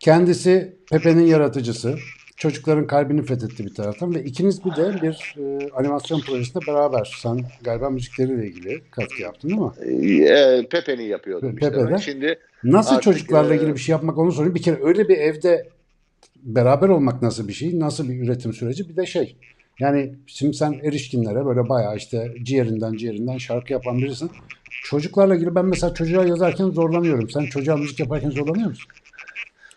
Kendisi 0.00 0.76
Pepe'nin 0.90 1.26
yaratıcısı. 1.26 1.94
Çocukların 2.36 2.86
kalbini 2.86 3.22
fethetti 3.22 3.64
bir 3.64 3.74
taraftan 3.74 4.14
ve 4.14 4.24
ikiniz 4.24 4.64
bir 4.64 4.70
de 4.70 5.02
bir 5.02 5.34
e, 5.38 5.70
animasyon 5.70 6.20
projesinde 6.20 6.66
beraber. 6.66 7.18
Sen 7.22 7.40
galiba 7.62 7.90
müzikleriyle 7.90 8.46
ilgili 8.46 8.82
katkı 8.90 9.22
yaptın 9.22 9.48
değil 9.48 9.60
mi? 9.60 10.24
E, 10.24 10.68
Pepe'nin 10.70 11.02
yapıyordum 11.02 11.56
Pepe'de. 11.56 11.96
işte. 11.96 12.12
Şimdi 12.12 12.38
nasıl 12.64 12.94
artık, 12.94 13.02
çocuklarla 13.02 13.54
ilgili 13.54 13.74
bir 13.74 13.80
şey 13.80 13.92
yapmak 13.92 14.18
onu 14.18 14.32
sorayım. 14.32 14.54
Bir 14.54 14.62
kere 14.62 14.78
öyle 14.82 15.08
bir 15.08 15.18
evde 15.18 15.68
beraber 16.42 16.88
olmak 16.88 17.22
nasıl 17.22 17.48
bir 17.48 17.52
şey? 17.52 17.80
Nasıl 17.80 18.08
bir 18.08 18.24
üretim 18.24 18.52
süreci? 18.52 18.88
Bir 18.88 18.96
de 18.96 19.06
şey 19.06 19.36
yani 19.80 20.14
şimdi 20.26 20.56
sen 20.56 20.72
erişkinlere 20.72 21.46
böyle 21.46 21.68
bayağı 21.68 21.96
işte 21.96 22.34
ciğerinden 22.42 22.92
ciğerinden 22.92 23.38
şarkı 23.38 23.72
yapan 23.72 23.98
birisin. 23.98 24.30
Çocuklarla 24.84 25.34
ilgili 25.34 25.54
ben 25.54 25.66
mesela 25.66 25.94
çocuğa 25.94 26.24
yazarken 26.24 26.70
zorlanıyorum. 26.70 27.30
Sen 27.30 27.46
çocuğa 27.46 27.76
müzik 27.76 28.00
yaparken 28.00 28.30
zorlanıyor 28.30 28.68
musun? 28.68 28.90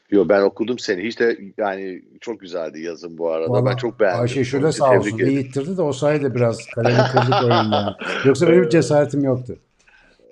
Yo 0.10 0.30
ben 0.30 0.42
okudum 0.42 0.80
seni. 0.80 1.04
Hiç 1.04 1.20
de 1.20 1.38
yani 1.58 2.02
çok 2.22 2.40
güzeldi 2.40 2.82
yazın 2.82 3.18
bu 3.18 3.32
arada. 3.32 3.50
Vallahi, 3.50 3.66
ben 3.66 3.76
çok 3.76 4.00
beğendim. 4.00 4.22
Ayşe 4.22 4.46
şöyle 4.46 4.72
sağ 4.72 4.98
olsun. 4.98 5.18
İyi 5.18 5.40
ittirdi 5.40 5.78
de 5.78 5.82
o 5.82 5.94
sayede 5.94 6.36
biraz 6.36 6.66
kalemi 6.66 6.98
kırdık 7.12 7.44
oyundan. 7.44 7.98
Yoksa 8.26 8.48
benim 8.48 8.70
cesaretim 8.70 9.24
yoktu. 9.24 9.58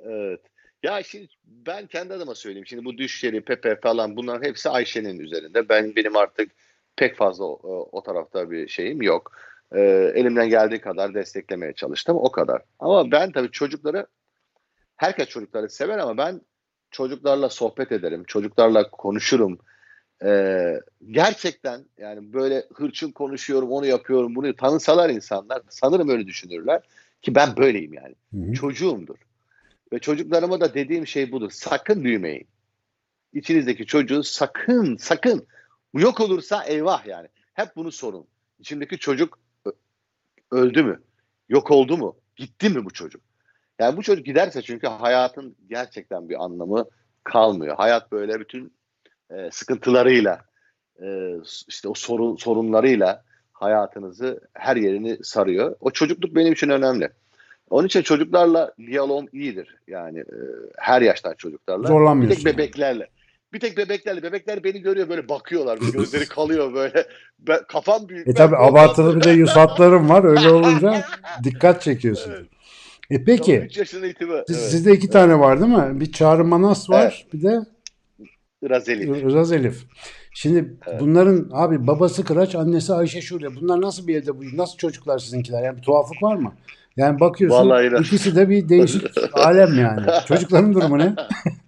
Evet. 0.05 0.41
Ya 0.83 1.03
şimdi 1.03 1.27
ben 1.45 1.87
kendi 1.87 2.13
adıma 2.13 2.35
söyleyeyim. 2.35 2.65
Şimdi 2.65 2.85
bu 2.85 2.97
düşleri, 2.97 3.41
Pepe 3.41 3.75
falan 3.75 4.15
bunların 4.15 4.47
hepsi 4.47 4.69
Ayşe'nin 4.69 5.19
üzerinde. 5.19 5.69
Ben 5.69 5.95
benim 5.95 6.15
artık 6.17 6.51
pek 6.95 7.15
fazla 7.15 7.45
o, 7.45 7.89
o 7.91 8.03
tarafta 8.03 8.51
bir 8.51 8.67
şeyim 8.67 9.01
yok. 9.01 9.31
Ee, 9.75 10.11
elimden 10.15 10.49
geldiği 10.49 10.81
kadar 10.81 11.13
desteklemeye 11.13 11.73
çalıştım. 11.73 12.17
O 12.17 12.31
kadar. 12.31 12.61
Ama 12.79 13.11
ben 13.11 13.31
tabii 13.31 13.51
çocukları 13.51 14.07
herkes 14.97 15.27
çocukları 15.27 15.69
sever 15.69 15.97
ama 15.97 16.17
ben 16.17 16.41
çocuklarla 16.91 17.49
sohbet 17.49 17.91
ederim. 17.91 18.23
Çocuklarla 18.27 18.91
konuşurum. 18.91 19.59
Ee, 20.23 20.79
gerçekten 21.11 21.85
yani 21.97 22.33
böyle 22.33 22.65
hırçın 22.73 23.11
konuşuyorum, 23.11 23.71
onu 23.71 23.85
yapıyorum, 23.85 24.35
bunu 24.35 24.55
tanısalar 24.55 25.09
insanlar 25.09 25.61
sanırım 25.69 26.09
öyle 26.09 26.27
düşünürler 26.27 26.81
ki 27.21 27.35
ben 27.35 27.57
böyleyim 27.57 27.93
yani. 27.93 28.15
Hı-hı. 28.33 28.53
Çocuğumdur. 28.53 29.17
Ve 29.93 29.99
çocuklarıma 29.99 30.61
da 30.61 30.73
dediğim 30.73 31.07
şey 31.07 31.31
budur. 31.31 31.51
Sakın 31.51 32.03
büyümeyin. 32.03 32.47
İçinizdeki 33.33 33.85
çocuğu 33.85 34.23
sakın 34.23 34.97
sakın 34.97 35.47
yok 35.93 36.19
olursa 36.19 36.63
eyvah 36.63 37.05
yani. 37.05 37.27
Hep 37.53 37.75
bunu 37.75 37.91
sorun. 37.91 38.27
İçimdeki 38.59 38.97
çocuk 38.97 39.39
öldü 40.51 40.83
mü? 40.83 41.01
Yok 41.49 41.71
oldu 41.71 41.97
mu? 41.97 42.15
Gitti 42.35 42.69
mi 42.69 42.85
bu 42.85 42.89
çocuk? 42.89 43.21
Yani 43.81 43.97
bu 43.97 44.03
çocuk 44.03 44.25
giderse 44.25 44.61
çünkü 44.61 44.87
hayatın 44.87 45.55
gerçekten 45.69 46.29
bir 46.29 46.43
anlamı 46.43 46.85
kalmıyor. 47.23 47.75
Hayat 47.75 48.11
böyle 48.11 48.39
bütün 48.39 48.73
e, 49.31 49.51
sıkıntılarıyla, 49.51 50.41
e, 51.03 51.07
işte 51.67 51.87
o 51.87 51.93
sorun 51.93 52.35
sorunlarıyla 52.35 53.23
hayatınızı 53.53 54.39
her 54.53 54.75
yerini 54.75 55.17
sarıyor. 55.23 55.75
O 55.79 55.91
çocukluk 55.91 56.35
benim 56.35 56.53
için 56.53 56.69
önemli. 56.69 57.09
Onun 57.69 57.87
için 57.87 58.01
çocuklarla 58.01 58.73
diyalogum 58.77 59.27
iyidir. 59.33 59.75
Yani 59.87 60.19
e, 60.19 60.37
her 60.77 61.01
yaştan 61.01 61.33
çocuklarla. 61.33 61.83
Bir 61.83 61.87
Zorlanmıyorsun 61.87 62.43
tek 62.43 62.53
bebeklerle. 62.53 63.07
Bir 63.53 63.59
tek 63.59 63.77
bebeklerle. 63.77 64.23
Bebekler 64.23 64.63
beni 64.63 64.81
görüyor 64.81 65.09
böyle 65.09 65.29
bakıyorlar. 65.29 65.79
Gözleri 65.93 66.25
kalıyor 66.29 66.73
böyle. 66.73 67.07
Ben, 67.39 67.59
kafam 67.67 68.09
büyük. 68.09 68.27
E 68.27 68.33
tabi 68.33 68.57
abartılı 68.57 69.15
bir 69.19 69.23
de 69.23 69.29
yüz 69.29 69.49
hatların 69.49 70.09
var. 70.09 70.23
Öyle 70.23 70.49
olunca 70.49 71.05
dikkat 71.43 71.81
çekiyorsun. 71.81 72.33
E 73.11 73.23
peki 73.23 73.57
3 73.59 73.77
yaşında 73.77 74.07
itibaren. 74.07 74.43
siz- 74.47 74.57
Evet. 74.57 74.69
sizde 74.71 74.93
iki 74.93 75.09
tane 75.09 75.39
var 75.39 75.61
değil 75.61 75.71
mi? 75.71 75.99
Bir 75.99 76.11
Çağrı 76.11 76.45
Manas 76.45 76.89
var. 76.89 77.25
Bir 77.33 77.41
de 77.43 77.59
Razeli. 78.69 79.19
Iraz 79.31 79.51
Elif. 79.51 79.83
Şimdi 80.33 80.73
bunların 80.99 81.49
abi 81.53 81.87
babası 81.87 82.23
Kıraç, 82.23 82.55
annesi 82.55 82.93
Ayşe 82.93 83.21
Şule. 83.21 83.55
Bunlar 83.55 83.81
nasıl 83.81 84.07
bir 84.07 84.15
evde 84.15 84.37
bu? 84.37 84.41
Nasıl 84.57 84.77
çocuklar 84.77 85.19
sizinkiler? 85.19 85.63
Yani 85.63 85.77
bir 85.77 85.81
tuhaflık 85.81 86.23
var 86.23 86.35
mı? 86.35 86.53
Yani 86.97 87.19
bakıyorsun 87.19 87.69
Vallahi 87.69 88.01
ikisi 88.01 88.35
de 88.35 88.49
bir 88.49 88.69
değişik 88.69 89.03
alem 89.33 89.79
yani. 89.79 90.01
Çocukların 90.27 90.73
durumu 90.73 90.97
ne? 90.97 91.15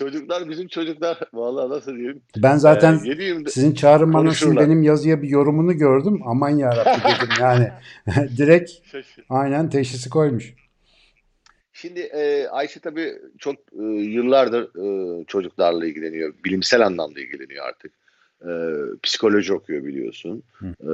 Çocuklar 0.00 0.48
bizim 0.50 0.68
çocuklar. 0.68 1.20
Vallahi 1.34 1.70
nasıl 1.70 1.92
diyeyim. 1.96 2.22
Ben 2.36 2.56
zaten 2.56 2.94
Ee, 2.94 3.50
sizin 3.50 3.74
Çağrı 3.74 4.06
Manas'ın 4.06 4.24
konuşurlar. 4.26 4.64
benim 4.66 4.82
yazıya 4.82 5.22
bir 5.22 5.28
yorumunu 5.28 5.72
gördüm. 5.78 6.20
Aman 6.26 6.50
yarabbim 6.50 7.02
dedim 7.16 7.34
yani. 7.40 7.68
Direkt 8.36 8.70
Şaşır. 8.92 9.24
aynen 9.28 9.70
teşhisi 9.70 10.10
koymuş. 10.10 10.54
Şimdi 11.72 12.00
e, 12.00 12.46
Ayşe 12.48 12.80
tabii 12.80 13.12
çok 13.38 13.56
e, 13.56 13.82
yıllardır 13.84 14.62
e, 14.62 15.24
çocuklarla 15.24 15.86
ilgileniyor. 15.86 16.34
Bilimsel 16.44 16.86
anlamda 16.86 17.20
ilgileniyor 17.20 17.64
artık. 17.66 17.92
E, 18.42 18.50
psikoloji 19.02 19.52
okuyor 19.54 19.84
biliyorsun. 19.84 20.42
E, 20.62 20.90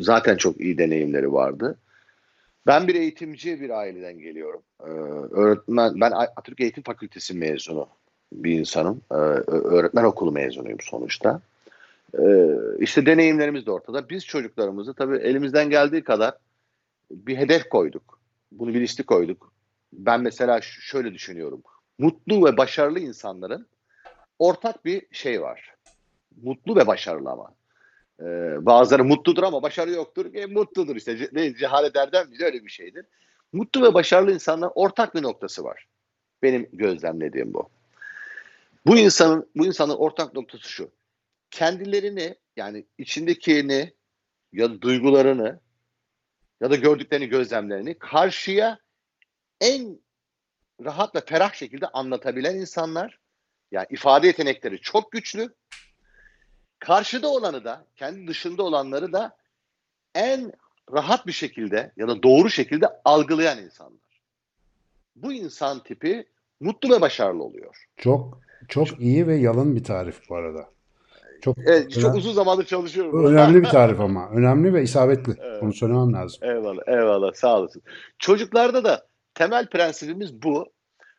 zaten 0.00 0.36
çok 0.36 0.60
iyi 0.60 0.78
deneyimleri 0.78 1.32
vardı. 1.32 1.78
Ben 2.66 2.88
bir 2.88 2.94
eğitimci 2.94 3.60
bir 3.60 3.70
aileden 3.70 4.18
geliyorum. 4.18 4.62
E, 4.80 4.90
öğretmen, 5.40 6.00
ben 6.00 6.10
Atatürk 6.10 6.60
Eğitim 6.60 6.82
Fakültesi 6.82 7.34
mezunu 7.34 7.88
bir 8.32 8.58
insanım. 8.58 9.00
E, 9.10 9.14
öğretmen 9.14 10.04
okulu 10.04 10.32
mezunuyum 10.32 10.78
sonuçta. 10.80 11.40
E, 12.18 12.24
işte 12.78 13.06
deneyimlerimiz 13.06 13.66
de 13.66 13.70
ortada. 13.70 14.08
Biz 14.08 14.26
çocuklarımızı 14.26 14.94
tabii 14.94 15.16
elimizden 15.16 15.70
geldiği 15.70 16.04
kadar 16.04 16.34
bir 17.10 17.36
hedef 17.36 17.68
koyduk. 17.68 18.20
Bunu 18.52 18.74
bilinçli 18.74 19.04
koyduk 19.04 19.50
ben 19.92 20.20
mesela 20.20 20.60
şöyle 20.62 21.14
düşünüyorum. 21.14 21.62
Mutlu 21.98 22.44
ve 22.46 22.56
başarılı 22.56 23.00
insanların 23.00 23.66
ortak 24.38 24.84
bir 24.84 25.06
şey 25.12 25.42
var. 25.42 25.74
Mutlu 26.42 26.76
ve 26.76 26.86
başarılı 26.86 27.30
ama. 27.30 27.54
Ee, 28.20 28.66
bazıları 28.66 29.04
mutludur 29.04 29.42
ama 29.42 29.62
başarı 29.62 29.90
yoktur. 29.90 30.34
E, 30.34 30.46
mutludur 30.46 30.96
işte. 30.96 31.28
Ne, 31.32 31.54
cehalet 31.54 31.96
erdem 31.96 32.32
bize 32.32 32.44
öyle 32.44 32.64
bir 32.64 32.70
şeydir. 32.70 33.06
Mutlu 33.52 33.82
ve 33.82 33.94
başarılı 33.94 34.32
insanların 34.32 34.72
ortak 34.74 35.14
bir 35.14 35.22
noktası 35.22 35.64
var. 35.64 35.86
Benim 36.42 36.68
gözlemlediğim 36.72 37.54
bu. 37.54 37.68
Bu 38.86 38.98
insanın 38.98 39.50
bu 39.56 39.66
insanın 39.66 39.94
ortak 39.94 40.34
noktası 40.34 40.68
şu. 40.68 40.92
Kendilerini 41.50 42.34
yani 42.56 42.86
içindekini 42.98 43.94
ya 44.52 44.70
da 44.70 44.80
duygularını 44.80 45.60
ya 46.60 46.70
da 46.70 46.76
gördüklerini 46.76 47.26
gözlemlerini 47.26 47.98
karşıya 47.98 48.78
en 49.60 50.00
rahat 50.84 51.14
ve 51.14 51.20
ferah 51.20 51.52
şekilde 51.52 51.86
anlatabilen 51.86 52.56
insanlar. 52.56 53.18
Yani 53.70 53.86
ifade 53.90 54.26
yetenekleri 54.26 54.80
çok 54.80 55.12
güçlü. 55.12 55.54
Karşıda 56.78 57.28
olanı 57.28 57.64
da, 57.64 57.86
kendi 57.96 58.26
dışında 58.26 58.62
olanları 58.62 59.12
da 59.12 59.36
en 60.14 60.52
rahat 60.92 61.26
bir 61.26 61.32
şekilde 61.32 61.92
ya 61.96 62.08
da 62.08 62.22
doğru 62.22 62.50
şekilde 62.50 62.86
algılayan 63.04 63.58
insanlar. 63.58 64.20
Bu 65.16 65.32
insan 65.32 65.82
tipi 65.82 66.28
mutlu 66.60 66.94
ve 66.94 67.00
başarılı 67.00 67.42
oluyor. 67.42 67.86
Çok 67.96 68.40
çok 68.68 69.00
iyi 69.00 69.26
ve 69.26 69.36
yalın 69.36 69.76
bir 69.76 69.84
tarif 69.84 70.20
bu 70.28 70.36
arada. 70.36 70.68
Çok 71.42 71.56
Evet, 71.58 71.90
çok 72.00 72.14
uzun 72.14 72.32
zamandır 72.32 72.64
çalışıyorum. 72.64 73.24
önemli 73.26 73.62
bir 73.62 73.68
tarif 73.68 74.00
ama. 74.00 74.28
Önemli 74.30 74.74
ve 74.74 74.82
isabetli. 74.82 75.32
Evet. 75.40 75.62
Onu 75.62 75.72
söylemem 75.72 76.12
lazım. 76.12 76.38
Eyvallah, 76.42 76.82
eyvallah. 76.86 77.32
Sağ 77.34 77.58
olasın. 77.58 77.82
Çocuklarda 78.18 78.84
da 78.84 79.06
temel 79.34 79.66
prensibimiz 79.66 80.42
bu. 80.42 80.66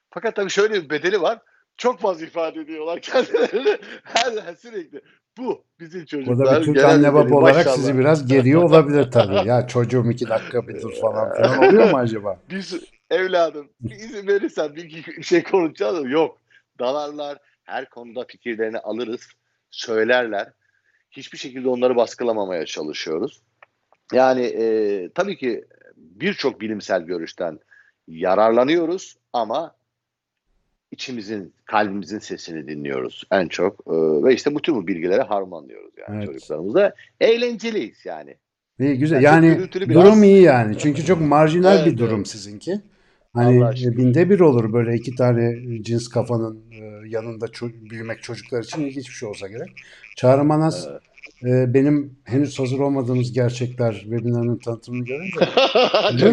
Fakat 0.09 0.35
tabii 0.35 0.49
şöyle 0.49 0.73
bir 0.83 0.89
bedeli 0.89 1.21
var. 1.21 1.39
Çok 1.77 1.99
fazla 1.99 2.25
ifade 2.25 2.59
ediyorlar 2.59 2.99
kendilerini. 3.01 3.77
Her 4.03 4.55
sürekli. 4.55 5.01
Bu 5.37 5.63
bizim 5.79 6.05
çocuklar. 6.05 6.37
Burada 6.37 6.59
bir 6.59 6.65
Türk 6.65 6.83
anne 6.83 7.13
baba 7.13 7.35
olarak 7.35 7.55
maşallah. 7.55 7.75
sizi 7.75 7.97
biraz 7.97 8.27
geriyor 8.27 8.63
olabilir 8.69 9.11
tabii. 9.11 9.47
Ya 9.47 9.67
çocuğum 9.67 10.11
iki 10.11 10.29
dakika 10.29 10.67
bir 10.67 10.81
dur 10.81 10.93
falan 11.01 11.33
filan 11.35 11.57
oluyor 11.63 11.91
mu 11.91 11.97
acaba? 11.97 12.39
Biz 12.49 12.79
evladım 13.09 13.69
izin 13.83 14.27
verirsen 14.27 14.75
bir 14.75 15.05
şey 15.23 15.43
konuşacağız. 15.43 16.11
Yok. 16.11 16.37
Dalarlar. 16.79 17.37
Her 17.63 17.89
konuda 17.89 18.25
fikirlerini 18.27 18.77
alırız. 18.79 19.21
Söylerler. 19.71 20.51
Hiçbir 21.11 21.37
şekilde 21.37 21.69
onları 21.69 21.95
baskılamamaya 21.95 22.65
çalışıyoruz. 22.65 23.41
Yani 24.13 24.41
e, 24.41 25.09
tabii 25.15 25.37
ki 25.37 25.65
birçok 25.95 26.61
bilimsel 26.61 27.01
görüşten 27.01 27.59
yararlanıyoruz 28.07 29.17
ama 29.33 29.75
içimizin, 30.91 31.53
kalbimizin 31.65 32.19
sesini 32.19 32.67
dinliyoruz 32.67 33.23
en 33.31 33.47
çok. 33.47 33.79
E, 33.87 33.91
ve 34.23 34.33
işte 34.33 34.55
bütün 34.55 34.75
bu 34.75 34.87
bilgileri 34.87 35.21
harmanlıyoruz 35.21 35.93
yani 35.97 36.15
Evet. 36.17 36.25
çocuklarımızda. 36.33 36.95
Eğlenceliyiz 37.19 38.05
yani. 38.05 38.35
İyi 38.79 38.97
güzel. 38.97 39.21
Yani 39.21 39.45
Yani 39.45 39.57
gürültülü 39.57 39.89
biraz. 39.89 40.05
durum 40.05 40.23
iyi 40.23 40.41
yani. 40.41 40.77
Çünkü 40.77 41.05
çok 41.05 41.21
marjinal 41.21 41.77
Evet, 41.77 41.85
bir 41.85 41.97
durum 41.97 42.15
evet. 42.15 42.27
sizinki. 42.27 42.81
Hani 43.33 43.77
şükür. 43.77 43.97
binde 43.97 44.29
bir 44.29 44.39
olur 44.39 44.73
böyle 44.73 44.95
iki 44.95 45.15
tane 45.15 45.55
cins 45.83 46.07
kafanın 46.07 46.63
e, 46.71 47.09
yanında 47.09 47.45
ço- 47.45 47.89
büyümek 47.89 48.23
çocuklar 48.23 48.63
için 48.63 48.81
ilginç 48.81 49.07
bir 49.09 49.13
şey 49.13 49.29
olsa 49.29 49.47
gerek. 49.47 49.69
Çağrı 50.15 50.43
Manas 50.43 50.87
e, 51.45 51.73
benim 51.73 52.15
henüz 52.23 52.59
hazır 52.59 52.79
olmadığımız 52.79 53.33
gerçekler 53.33 53.93
webinarının 53.93 54.57
tanıtımını 54.57 55.05
görünce 55.05 55.37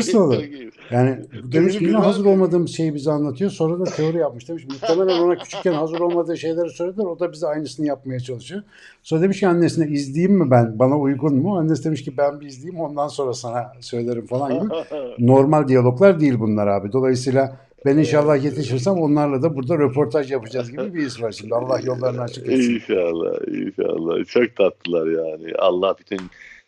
iyi, 0.13 0.17
olur? 0.17 0.45
Yani 0.91 1.19
demiş 1.53 1.79
ki 1.79 1.85
yine 1.85 1.97
hazır 1.97 2.25
mi? 2.25 2.29
olmadığımız 2.29 2.71
şeyi 2.71 2.95
bize 2.95 3.11
anlatıyor. 3.11 3.51
Sonra 3.51 3.81
da 3.81 3.85
teori 3.85 4.17
yapmış 4.17 4.49
demiş. 4.49 4.65
Muhtemelen 4.69 5.21
ona 5.21 5.37
küçükken 5.39 5.73
hazır 5.73 6.01
olmadığı 6.01 6.37
şeyleri 6.37 6.71
söylediler. 6.71 7.05
O 7.05 7.21
da 7.21 7.33
bize 7.33 7.47
aynısını 7.47 7.87
yapmaya 7.87 8.21
çalışıyor. 8.21 8.63
Sonra 9.03 9.23
demiş 9.23 9.41
ki 9.41 9.49
annesine 9.49 9.87
izleyeyim 9.89 10.39
mi 10.39 10.51
ben? 10.51 10.79
Bana 10.79 10.99
uygun 10.99 11.35
mu? 11.35 11.59
Annesi 11.59 11.85
demiş 11.85 12.05
ki 12.05 12.17
ben 12.19 12.41
bir 12.41 12.47
izleyeyim 12.47 12.81
ondan 12.81 13.09
sonra 13.09 13.35
sana 13.35 13.73
söylerim 13.81 14.27
falan 14.27 14.55
gibi. 14.55 14.75
Normal 15.19 15.69
diyaloglar 15.69 16.21
değil 16.21 16.41
bunlar 16.41 16.67
abi. 16.67 16.93
Dolayısıyla 16.93 17.68
ben 17.85 17.99
inşallah 17.99 18.45
yetişirsem 18.45 18.95
onlarla 18.95 19.43
da 19.43 19.57
burada 19.57 19.79
röportaj 19.79 20.33
yapacağız 20.33 20.71
gibi 20.71 20.95
bir 20.95 21.07
his 21.07 21.23
var 21.23 21.33
şimdi. 21.33 21.55
Allah 21.55 21.81
yollarını 21.81 22.23
açık 22.23 22.49
etsin. 22.49 22.75
İnşallah, 22.75 23.49
inşallah. 23.49 24.25
Çok 24.25 24.57
tatlılar 24.57 25.07
yani. 25.07 25.53
Allah 25.59 25.97
bütün 25.99 26.21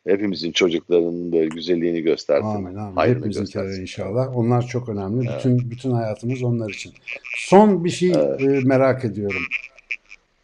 hepimizin 0.06 0.52
çocuklarının 0.52 1.32
böyle 1.32 1.46
güzelliğini 1.46 2.02
göstersin. 2.02 2.46
Amin 2.46 2.74
amin. 2.74 2.96
Hayrını 2.96 3.26
göstersin. 3.26 3.82
inşallah. 3.82 4.36
Onlar 4.36 4.66
çok 4.66 4.88
önemli. 4.88 5.28
Bütün 5.38 5.70
bütün 5.70 5.90
hayatımız 5.90 6.42
onlar 6.42 6.70
için. 6.70 6.92
Son 7.36 7.84
bir 7.84 7.90
şey 7.90 8.11
e, 8.11 8.61
merak 8.64 9.04
ediyorum. 9.04 9.42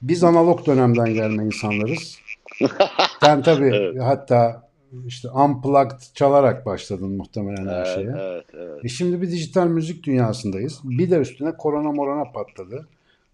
Biz 0.02 0.24
analog 0.24 0.66
dönemden 0.66 1.14
gelme 1.14 1.44
insanlarız. 1.44 2.18
Sen 3.20 3.42
tabii 3.42 3.70
Evet. 3.74 4.02
hatta 4.02 4.65
işte 5.06 5.30
unplugged 5.30 6.00
çalarak 6.14 6.66
başladın 6.66 7.10
muhtemelen 7.16 7.66
her 7.66 7.76
Evet, 7.76 7.94
şeye. 7.94 8.12
evet, 8.18 8.44
evet. 8.54 8.84
E 8.84 8.88
şimdi 8.88 9.22
bir 9.22 9.30
dijital 9.30 9.66
müzik 9.66 10.04
dünyasındayız. 10.04 10.80
Bir 10.84 11.10
de 11.10 11.16
üstüne 11.16 11.56
korona 11.56 11.92
morona 11.92 12.32
patladı. 12.32 12.88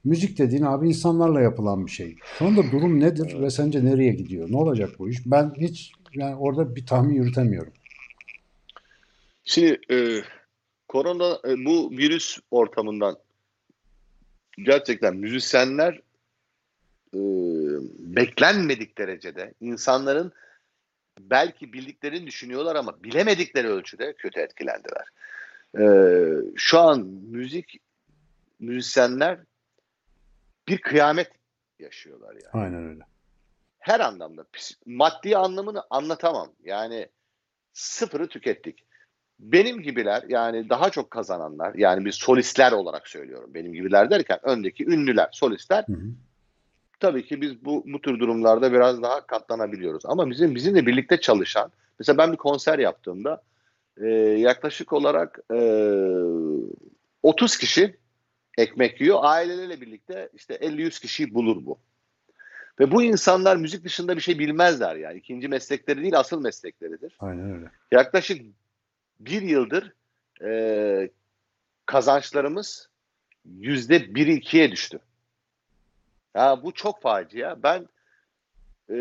Müzik 0.05 0.39
dediğin 0.39 0.63
abi 0.63 0.89
insanlarla 0.89 1.41
yapılan 1.41 1.87
bir 1.87 1.91
şey. 1.91 2.17
Şu 2.39 2.45
anda 2.45 2.63
durum 2.73 3.01
nedir 3.01 3.41
ve 3.41 3.51
sence 3.51 3.85
nereye 3.85 4.13
gidiyor? 4.13 4.51
Ne 4.51 4.57
olacak 4.57 4.91
bu 4.99 5.09
iş? 5.09 5.19
Ben 5.27 5.53
hiç 5.59 5.93
yani 6.15 6.37
orada 6.37 6.77
bir 6.77 6.87
tahmin 6.87 7.15
yürütemiyorum. 7.15 7.73
Şimdi 9.45 9.81
e, 9.91 10.21
korona 10.89 11.39
e, 11.49 11.65
bu 11.65 11.91
virüs 11.91 12.39
ortamından 12.51 13.17
gerçekten 14.59 15.17
müzisyenler 15.17 16.01
e, 17.15 17.21
beklenmedik 17.99 18.99
derecede 18.99 19.55
insanların 19.61 20.33
belki 21.21 21.73
bildiklerini 21.73 22.27
düşünüyorlar 22.27 22.77
ama 22.77 23.03
bilemedikleri 23.03 23.69
ölçüde 23.69 24.13
kötü 24.13 24.41
etkilendiler. 24.41 25.09
E, 25.79 25.85
şu 26.57 26.79
an 26.79 27.01
müzik 27.31 27.81
müzisyenler 28.61 29.39
bir 30.69 30.79
kıyamet 30.79 31.31
yaşıyorlar 31.79 32.33
yani 32.35 32.65
Aynen 32.65 32.89
öyle. 32.89 33.03
her 33.79 34.01
anlamda 34.01 34.45
maddi 34.87 35.37
anlamını 35.37 35.83
anlatamam. 35.91 36.53
Yani 36.65 37.09
sıfırı 37.73 38.29
tükettik. 38.29 38.85
Benim 39.39 39.83
gibiler 39.83 40.25
yani 40.29 40.69
daha 40.69 40.91
çok 40.91 41.11
kazananlar 41.11 41.75
yani 41.75 42.05
biz 42.05 42.15
solistler 42.15 42.73
olarak 42.73 43.09
söylüyorum. 43.09 43.55
Benim 43.55 43.73
gibiler 43.73 44.11
derken 44.11 44.39
öndeki 44.43 44.85
ünlüler, 44.87 45.29
solistler 45.33 45.85
Hı 45.87 45.93
hı. 45.93 46.07
Tabii 47.03 47.25
ki 47.25 47.41
biz 47.41 47.65
bu 47.65 47.85
bu 47.87 48.01
tür 48.01 48.21
durumlarda 48.21 48.73
biraz 48.73 49.03
daha 49.03 49.27
katlanabiliyoruz. 49.27 50.03
Ama 50.07 50.31
bizim 50.31 50.55
bizimle 50.55 50.87
birlikte 50.87 51.21
çalışan 51.21 51.73
mesela 51.99 52.19
ben 52.19 52.33
bir 52.33 52.37
konser 52.37 52.79
yaptığımda 52.79 53.43
e, 53.97 54.09
yaklaşık 54.39 54.93
olarak 54.93 55.39
e, 55.55 55.59
30 57.23 57.57
kişi 57.57 57.97
ekmek 58.59 59.01
yiyor. 59.01 59.19
Aileleriyle 59.23 59.81
birlikte 59.81 60.29
işte 60.35 60.55
50-100 60.55 61.01
kişiyi 61.01 61.35
bulur 61.35 61.67
bu. 61.67 61.79
Ve 62.81 62.91
bu 62.91 63.03
insanlar 63.03 63.57
müzik 63.57 63.85
dışında 63.85 64.17
bir 64.17 64.23
şey 64.23 64.39
bilmezler 64.39 64.97
yani. 64.97 65.19
İkinci 65.19 65.49
meslekleri 65.49 66.03
değil 66.03 66.19
asıl 66.19 66.41
meslekleridir. 66.41 67.17
Aynen 67.21 67.55
öyle. 67.55 67.71
Yaklaşık 67.93 68.43
bir 69.21 69.43
yıldır 69.43 69.93
e, 70.45 71.11
kazançlarımız 71.87 72.89
yüzde 73.45 74.15
bir 74.15 74.27
ikiye 74.27 74.73
düştü. 74.73 75.01
Ya 76.35 76.63
bu 76.63 76.73
çok 76.73 77.03
facia. 77.03 77.63
Ben 77.63 77.89
e, 78.89 78.97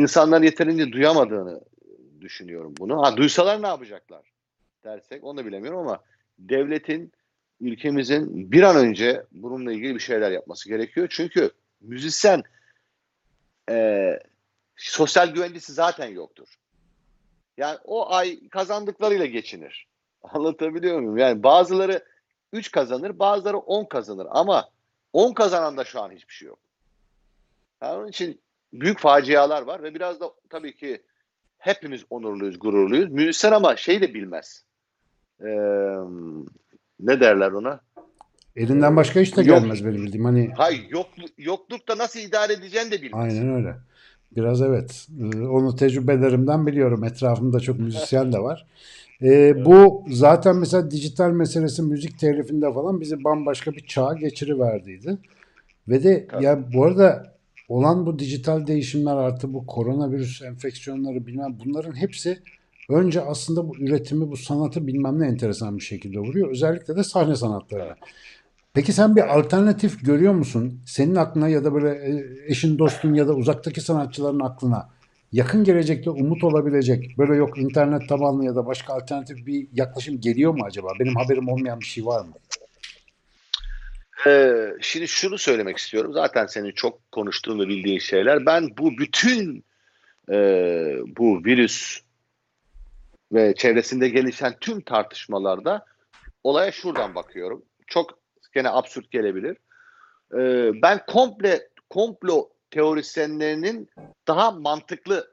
insanların 0.00 0.42
yeterince 0.42 0.92
duyamadığını 0.92 1.60
düşünüyorum 2.20 2.74
bunu. 2.78 3.02
Ha 3.02 3.16
duysalar 3.16 3.62
ne 3.62 3.66
yapacaklar 3.66 4.32
dersek 4.84 5.24
onu 5.24 5.38
da 5.38 5.46
bilemiyorum 5.46 5.78
ama 5.78 6.00
devletin 6.38 7.12
ülkemizin 7.60 8.52
bir 8.52 8.62
an 8.62 8.76
önce 8.76 9.24
bununla 9.32 9.72
ilgili 9.72 9.94
bir 9.94 10.00
şeyler 10.00 10.30
yapması 10.30 10.68
gerekiyor. 10.68 11.06
Çünkü 11.10 11.50
müzisyen 11.80 12.42
e, 13.70 14.08
sosyal 14.76 15.28
güvencesi 15.28 15.72
zaten 15.72 16.06
yoktur. 16.06 16.48
Yani 17.56 17.78
o 17.84 18.12
ay 18.12 18.48
kazandıklarıyla 18.48 19.26
geçinir. 19.26 19.86
Anlatabiliyor 20.22 21.00
muyum? 21.00 21.18
Yani 21.18 21.42
bazıları 21.42 22.04
3 22.52 22.70
kazanır, 22.70 23.18
bazıları 23.18 23.58
10 23.58 23.84
kazanır 23.84 24.26
ama 24.30 24.70
10 25.12 25.32
kazanan 25.32 25.76
da 25.76 25.84
şu 25.84 26.00
an 26.00 26.10
hiçbir 26.10 26.34
şey 26.34 26.48
yok. 26.48 26.58
Yani 27.82 27.98
onun 27.98 28.08
için 28.08 28.40
büyük 28.72 28.98
facialar 28.98 29.62
var 29.62 29.82
ve 29.82 29.94
biraz 29.94 30.20
da 30.20 30.32
tabii 30.50 30.76
ki 30.76 31.02
hepimiz 31.58 32.04
onurluyuz, 32.10 32.58
gururluyuz. 32.58 33.10
Müzisyen 33.10 33.52
ama 33.52 33.76
şey 33.76 34.00
de 34.00 34.14
bilmez. 34.14 34.64
Ee, 35.40 35.46
ne 37.00 37.20
derler 37.20 37.52
ona? 37.52 37.80
Elinden 38.56 38.96
başka 38.96 39.20
iş 39.20 39.36
de 39.36 39.40
Yok. 39.42 39.60
gelmez 39.60 39.84
benim 39.84 40.06
bildiğim. 40.06 40.24
Hani 40.24 40.50
Hayır, 40.56 40.86
yokluk, 40.90 41.30
yoklukta 41.38 41.98
nasıl 41.98 42.20
idare 42.20 42.52
edeceğini 42.52 42.90
de 42.90 43.02
bilmez. 43.02 43.34
aynen 43.34 43.54
öyle. 43.54 43.76
Biraz 44.36 44.62
evet. 44.62 45.08
Onu 45.34 45.76
tecrübelerimden 45.76 46.66
biliyorum. 46.66 47.04
Etrafımda 47.04 47.60
çok 47.60 47.78
müzisyen 47.78 48.32
de 48.32 48.38
var. 48.38 48.66
Ee, 49.22 49.64
bu 49.64 50.04
zaten 50.08 50.56
mesela 50.56 50.90
dijital 50.90 51.30
meselesi 51.30 51.82
müzik 51.82 52.18
telifinde 52.18 52.72
falan 52.72 53.00
bizi 53.00 53.24
bambaşka 53.24 53.72
bir 53.72 53.86
çağa 53.86 54.14
geçiriverdiydi. 54.14 55.18
Ve 55.88 56.04
de 56.04 56.26
ya 56.40 56.72
bu 56.74 56.84
arada 56.84 57.32
olan 57.68 58.06
bu 58.06 58.18
dijital 58.18 58.66
değişimler 58.66 59.16
artı 59.16 59.54
bu 59.54 59.66
koronavirüs 59.66 60.42
enfeksiyonları 60.42 61.26
bilmem 61.26 61.58
bunların 61.64 62.00
hepsi 62.00 62.38
önce 62.88 63.20
aslında 63.20 63.68
bu 63.68 63.76
üretimi 63.76 64.30
bu 64.30 64.36
sanatı 64.36 64.86
bilmem 64.86 65.20
ne 65.20 65.26
enteresan 65.26 65.76
bir 65.76 65.82
şekilde 65.82 66.18
vuruyor. 66.18 66.50
Özellikle 66.50 66.96
de 66.96 67.04
sahne 67.04 67.36
sanatlarına. 67.36 67.96
Peki 68.74 68.92
sen 68.92 69.16
bir 69.16 69.38
alternatif 69.38 70.04
görüyor 70.06 70.34
musun? 70.34 70.80
Senin 70.86 71.14
aklına 71.14 71.48
ya 71.48 71.64
da 71.64 71.74
böyle 71.74 71.88
e, 71.90 72.24
eşin 72.46 72.78
dostun 72.78 73.14
ya 73.14 73.28
da 73.28 73.34
uzaktaki 73.34 73.80
sanatçıların 73.80 74.40
aklına 74.40 74.88
yakın 75.32 75.64
gelecekte 75.64 76.10
umut 76.10 76.44
olabilecek 76.44 77.18
böyle 77.18 77.34
yok 77.34 77.58
internet 77.58 78.08
tabanlı 78.08 78.44
ya 78.44 78.56
da 78.56 78.66
başka 78.66 78.94
alternatif 78.94 79.46
bir 79.46 79.68
yaklaşım 79.72 80.20
geliyor 80.20 80.54
mu 80.54 80.64
acaba? 80.64 80.88
Benim 81.00 81.16
haberim 81.16 81.48
olmayan 81.48 81.80
bir 81.80 81.84
şey 81.84 82.06
var 82.06 82.24
mı? 82.24 82.32
Ee, 84.26 84.68
şimdi 84.80 85.08
şunu 85.08 85.38
söylemek 85.38 85.76
istiyorum. 85.78 86.12
Zaten 86.12 86.46
senin 86.46 86.72
çok 86.72 87.12
konuştuğun 87.12 87.60
ve 87.60 87.68
bildiğin 87.68 87.98
şeyler. 87.98 88.46
Ben 88.46 88.68
bu 88.78 88.98
bütün 88.98 89.64
e, 90.30 90.36
bu 91.06 91.44
virüs 91.44 92.00
ve 93.32 93.54
çevresinde 93.54 94.08
gelişen 94.08 94.54
tüm 94.60 94.80
tartışmalarda 94.80 95.86
olaya 96.44 96.72
şuradan 96.72 97.14
bakıyorum. 97.14 97.62
Çok 97.86 98.18
gene 98.54 98.68
absürt 98.68 99.10
gelebilir. 99.10 99.56
Ee, 100.34 100.70
ben 100.82 101.00
komple 101.06 101.68
komplo 101.90 102.48
teorisyenlerinin 102.72 103.90
daha 104.28 104.50
mantıklı 104.50 105.28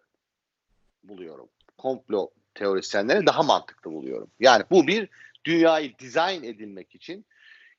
buluyorum. 1.04 1.50
Komplo 1.78 2.30
teorisyenleri 2.56 3.26
daha 3.26 3.44
mantıklı 3.44 3.92
buluyorum. 3.92 4.28
Yani 4.40 4.64
bu 4.72 4.88
bir 4.88 5.10
dünyayı 5.46 5.98
dizayn 6.00 6.44
edilmek 6.44 6.96
için 6.96 7.26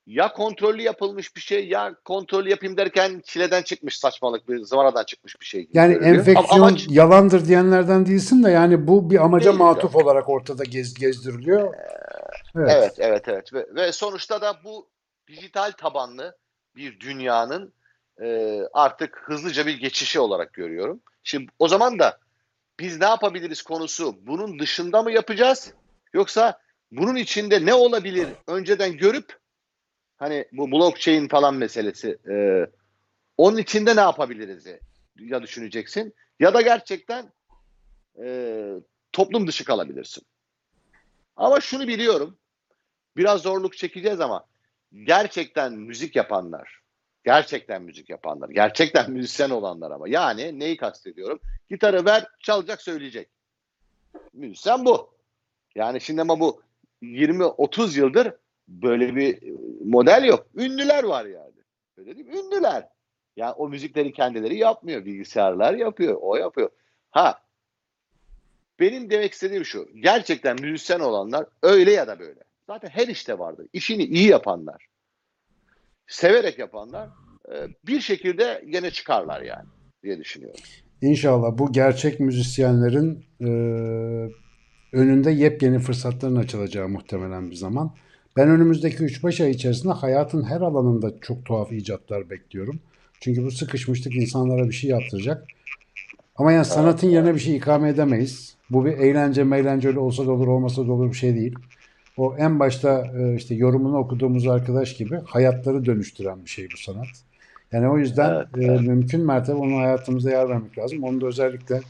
ya 0.07 0.33
kontrollü 0.33 0.83
yapılmış 0.83 1.37
bir 1.37 1.41
şey 1.41 1.69
ya 1.69 1.95
kontrollü 2.05 2.51
yapayım 2.51 2.77
derken 2.77 3.23
çileden 3.25 3.63
çıkmış 3.63 3.99
saçmalık 3.99 4.49
bir 4.49 4.65
zıvanadan 4.65 5.05
çıkmış 5.05 5.41
bir 5.41 5.47
şey. 5.47 5.61
gibi 5.63 5.79
Yani 5.79 5.95
görünüyor. 5.95 6.15
enfeksiyon 6.17 6.61
Ama 6.61 6.67
amaç- 6.67 6.87
yalandır 6.91 7.47
diyenlerden 7.47 8.07
değilsin 8.07 8.45
de 8.45 8.51
yani 8.51 8.87
bu 8.87 9.11
bir 9.11 9.25
amaca 9.25 9.53
matuf 9.53 9.97
olarak 9.97 10.29
ortada 10.29 10.65
gez, 10.65 10.95
gezdiriliyor. 10.95 11.75
Evet. 12.57 12.71
Evet, 12.71 12.95
evet, 12.99 13.29
evet. 13.29 13.53
Ve, 13.55 13.67
ve 13.75 13.93
sonuçta 13.93 14.41
da 14.41 14.57
bu 14.65 14.89
dijital 15.29 15.73
tabanlı 15.73 16.37
bir 16.77 17.01
dünyanın 17.01 17.73
e, 18.23 18.61
artık 18.73 19.23
hızlıca 19.25 19.67
bir 19.67 19.79
geçişi 19.79 20.21
olarak 20.21 20.53
görüyorum. 20.53 21.01
Şimdi 21.23 21.51
o 21.59 21.69
zaman 21.69 21.99
da 21.99 22.19
biz 22.81 23.01
ne 23.01 23.07
yapabiliriz 23.07 23.63
konusu 23.63 24.27
bunun 24.27 24.59
dışında 24.59 25.03
mı 25.03 25.13
yapacağız? 25.13 25.75
Yoksa 26.13 26.61
bunun 26.93 27.17
içinde 27.17 27.67
ne 27.67 27.75
olabilir 27.75 28.29
önceden 28.47 28.97
görüp 28.97 29.39
hani 30.17 30.45
bu 30.53 30.71
blockchain 30.71 31.29
falan 31.29 31.55
meselesi 31.55 32.19
e, 32.31 32.67
onun 33.37 33.57
içinde 33.57 33.97
ne 33.97 34.01
yapabiliriz 34.01 34.67
ya 35.19 35.43
düşüneceksin 35.43 36.15
ya 36.41 36.55
da 36.55 36.61
gerçekten 36.61 37.33
e, 38.25 38.67
toplum 39.13 39.47
dışı 39.47 39.65
kalabilirsin. 39.65 40.25
Ama 41.37 41.61
şunu 41.61 41.89
biliyorum 41.89 42.39
biraz 43.17 43.43
zorluk 43.43 43.77
çekeceğiz 43.77 44.21
ama 44.21 44.47
gerçekten 45.05 45.73
müzik 45.73 46.17
yapanlar, 46.17 46.80
gerçekten 47.25 47.83
müzik 47.83 48.11
yapanlar, 48.11 48.49
gerçekten 48.49 49.11
müzisyen 49.13 49.51
olanlar 49.51 49.91
ama 49.91 50.09
yani 50.09 50.59
neyi 50.59 50.77
kastediyorum? 50.77 51.41
Gitarı 51.71 52.05
ver, 52.05 52.27
çalacak, 52.41 52.83
söyleyecek. 52.83 53.29
Müzisyen 54.33 54.85
bu. 54.85 55.15
Yani 55.75 56.01
şimdi 56.01 56.23
ama 56.23 56.41
bu 56.41 56.63
20-30 57.03 57.99
yıldır 57.99 58.35
böyle 58.69 59.17
bir 59.17 59.39
model 59.85 60.25
yok. 60.25 60.47
Ünlüler 60.55 61.05
var 61.05 61.25
yani. 61.25 61.55
Öyle 61.97 62.17
değil 62.17 62.27
mi? 62.27 62.39
Ünlüler. 62.39 62.89
Yani 63.37 63.53
o 63.53 63.69
müzikleri 63.69 64.13
kendileri 64.13 64.59
yapmıyor. 64.59 65.05
Bilgisayarlar 65.05 65.75
yapıyor. 65.75 66.19
O 66.21 66.37
yapıyor. 66.37 66.71
Ha 67.11 67.43
benim 68.81 69.11
demek 69.11 69.33
istediğim 69.33 69.65
şu. 69.65 69.89
Gerçekten 69.95 70.61
müzisyen 70.61 71.01
olanlar 71.01 71.47
öyle 71.63 71.93
ya 71.93 72.07
da 72.07 72.19
böyle. 72.19 72.41
Zaten 72.67 72.89
her 72.89 73.09
işte 73.09 73.39
vardır. 73.39 73.67
İşini 73.73 74.05
iyi 74.05 74.29
yapanlar, 74.29 74.87
severek 76.11 76.59
yapanlar 76.59 77.09
e, 77.49 77.55
bir 77.87 78.01
şekilde 78.01 78.65
gene 78.69 78.91
çıkarlar 78.91 79.43
yani 79.43 79.69
diye 80.03 80.19
düşünüyorum. 80.19 80.61
İnşallah 81.03 81.59
bu 81.59 81.73
gerçek 81.73 82.21
müzisyenlerin 82.21 83.25
e, 83.41 83.51
önünde 84.93 85.31
yepyeni 85.31 85.79
fırsatların 85.79 86.37
açılacağı 86.37 86.89
muhtemelen 86.89 87.51
bir 87.51 87.57
zaman. 87.57 87.95
Ben 88.37 88.49
önümüzdeki 88.49 88.97
3-5 88.97 89.45
ay 89.45 89.51
içerisinde 89.51 89.93
hayatın 89.93 90.43
her 90.43 90.61
alanında 90.61 91.21
çok 91.21 91.45
tuhaf 91.45 91.73
icatlar 91.73 92.31
bekliyorum. 92.31 92.81
Çünkü 93.21 93.45
bu 93.45 93.51
sıkışmışlık 93.51 94.17
insanlara 94.17 94.69
bir 94.69 94.73
şey 94.73 94.91
yaptıracak. 94.91 95.47
Ama 96.37 96.53
yani 96.53 96.65
sanatın 96.65 97.09
yerine 97.09 97.35
bir 97.35 97.41
şey 97.41 97.57
ikame 97.57 97.89
edemeyiz. 97.89 98.57
Bu 98.71 98.85
bir 98.85 98.93
eğlence 98.93 99.45
meğlence 99.45 99.89
öyle 99.89 99.99
olsa 99.99 100.27
da 100.27 100.33
olur 100.33 100.47
olmasa 100.47 100.87
da 100.87 100.93
olur 100.93 101.09
bir 101.09 101.17
şey 101.17 101.35
değil. 101.35 101.55
O 102.21 102.37
en 102.39 102.61
başta 102.61 103.07
e, 103.19 103.35
işte 103.35 103.55
yorumunu 103.55 103.99
okuduğumuz 103.99 104.49
arkadaş 104.49 104.97
gibi 104.97 105.21
hayatları 105.25 105.85
dönüştüren 105.85 106.45
bir 106.45 106.51
şey 106.51 106.69
bu 106.73 106.77
sanat. 106.77 107.07
Yani 107.73 107.89
o 107.89 107.99
yüzden 107.99 108.47
Evet, 108.55 108.69
e, 108.69 108.83
mümkün 108.83 109.27
mertebe 109.27 109.57
onun 109.57 109.77
hayatımızda 109.77 110.31
yer 110.31 110.49
vermek 110.49 110.79
lazım. 110.79 111.05
Onu 111.05 111.21
da 111.21 111.27
özellikle 111.27 111.81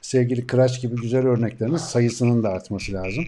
sevgili 0.00 0.46
Kıraç 0.46 0.80
gibi 0.80 0.96
güzel 0.96 1.26
örneklerin 1.26 1.76
sayısının 1.76 2.42
da 2.42 2.48
artması 2.48 2.92
lazım. 2.92 3.24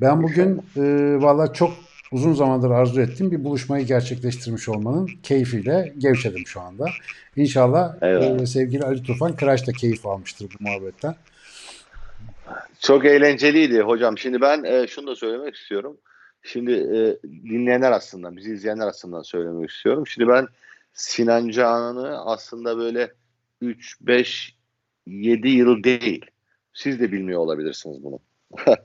Ben 0.00 0.22
bugün 0.22 0.62
e, 0.76 0.82
valla 1.20 1.52
çok 1.52 1.72
uzun 2.12 2.32
zamandır 2.32 2.70
arzu 2.70 3.00
ettiğim 3.00 3.30
bir 3.30 3.44
buluşmayı 3.44 3.86
gerçekleştirmiş 3.86 4.68
olmanın 4.68 5.10
keyfiyle 5.22 5.92
gevşedim 5.98 6.46
şu 6.46 6.60
anda. 6.60 6.86
İnşallah 7.36 8.02
Eyvallah. 8.02 8.40
e, 8.40 8.46
sevgili 8.46 8.84
Ali 8.84 9.02
Tufan 9.02 9.36
Kıraç 9.36 9.66
da 9.66 9.72
keyif 9.72 10.06
almıştır 10.06 10.48
bu 10.60 10.64
muhabbetten. 10.64 11.14
Çok 12.84 13.04
eğlenceliydi 13.04 13.80
hocam. 13.80 14.18
Şimdi 14.18 14.40
ben 14.40 14.64
e, 14.64 14.86
şunu 14.86 15.06
da 15.06 15.16
söylemek 15.16 15.54
istiyorum. 15.54 15.98
Şimdi 16.42 16.72
e, 16.72 17.28
dinleyenler 17.28 17.92
aslında, 17.92 18.36
bizi 18.36 18.52
izleyenler 18.52 18.86
aslında 18.86 19.24
söylemek 19.24 19.70
istiyorum. 19.70 20.06
Şimdi 20.06 20.28
ben 20.28 20.46
Sinan 20.92 21.48
Canan'ı 21.48 22.24
aslında 22.24 22.78
böyle 22.78 23.12
3, 23.60 23.96
5, 24.00 24.56
7 25.06 25.48
yıl 25.48 25.82
değil. 25.84 26.26
Siz 26.74 27.00
de 27.00 27.12
bilmiyor 27.12 27.40
olabilirsiniz 27.40 28.04
bunu. 28.04 28.18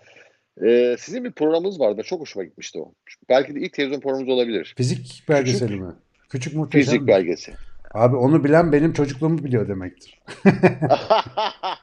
E, 0.65 0.95
sizin 0.99 1.23
bir 1.23 1.31
programınız 1.31 1.79
vardı. 1.79 2.01
Çok 2.05 2.21
hoşuma 2.21 2.45
gitmişti 2.45 2.79
o. 2.79 2.93
Belki 3.29 3.55
de 3.55 3.59
ilk 3.59 3.73
televizyon 3.73 4.01
programımız 4.01 4.33
olabilir. 4.33 4.73
Fizik 4.77 5.23
belgeseli 5.29 5.75
mi? 5.75 5.93
Küçük 6.29 6.55
muhteşem. 6.55 6.85
Fizik 6.85 7.01
mi? 7.01 7.07
belgesi. 7.07 7.53
Abi 7.93 8.15
onu 8.15 8.43
bilen 8.43 8.71
benim 8.71 8.93
çocukluğumu 8.93 9.43
biliyor 9.43 9.67
demektir. 9.67 10.19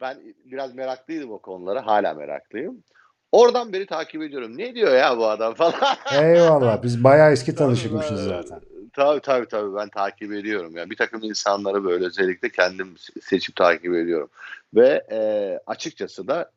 ben 0.00 0.18
biraz 0.44 0.74
meraklıydım 0.74 1.32
o 1.32 1.38
konulara. 1.38 1.86
Hala 1.86 2.14
meraklıyım. 2.14 2.82
Oradan 3.32 3.72
beri 3.72 3.86
takip 3.86 4.22
ediyorum. 4.22 4.58
Ne 4.58 4.74
diyor 4.74 4.94
ya 4.94 5.18
bu 5.18 5.26
adam 5.26 5.54
falan. 5.54 5.74
Eyvallah. 6.22 6.82
Biz 6.82 7.04
bayağı 7.04 7.32
eski 7.32 7.54
tanışıkmışız 7.54 8.24
zaten. 8.24 8.60
Tabii 8.92 9.20
tabii 9.20 9.46
tabii 9.48 9.74
ben 9.76 9.88
takip 9.88 10.32
ediyorum. 10.32 10.76
Yani 10.76 10.90
bir 10.90 10.96
takım 10.96 11.22
insanları 11.22 11.84
böyle 11.84 12.04
özellikle 12.04 12.48
kendim 12.48 12.94
seçip 13.22 13.56
takip 13.56 13.94
ediyorum. 13.94 14.28
Ve 14.74 15.02
e, 15.10 15.18
açıkçası 15.66 16.28
da 16.28 16.50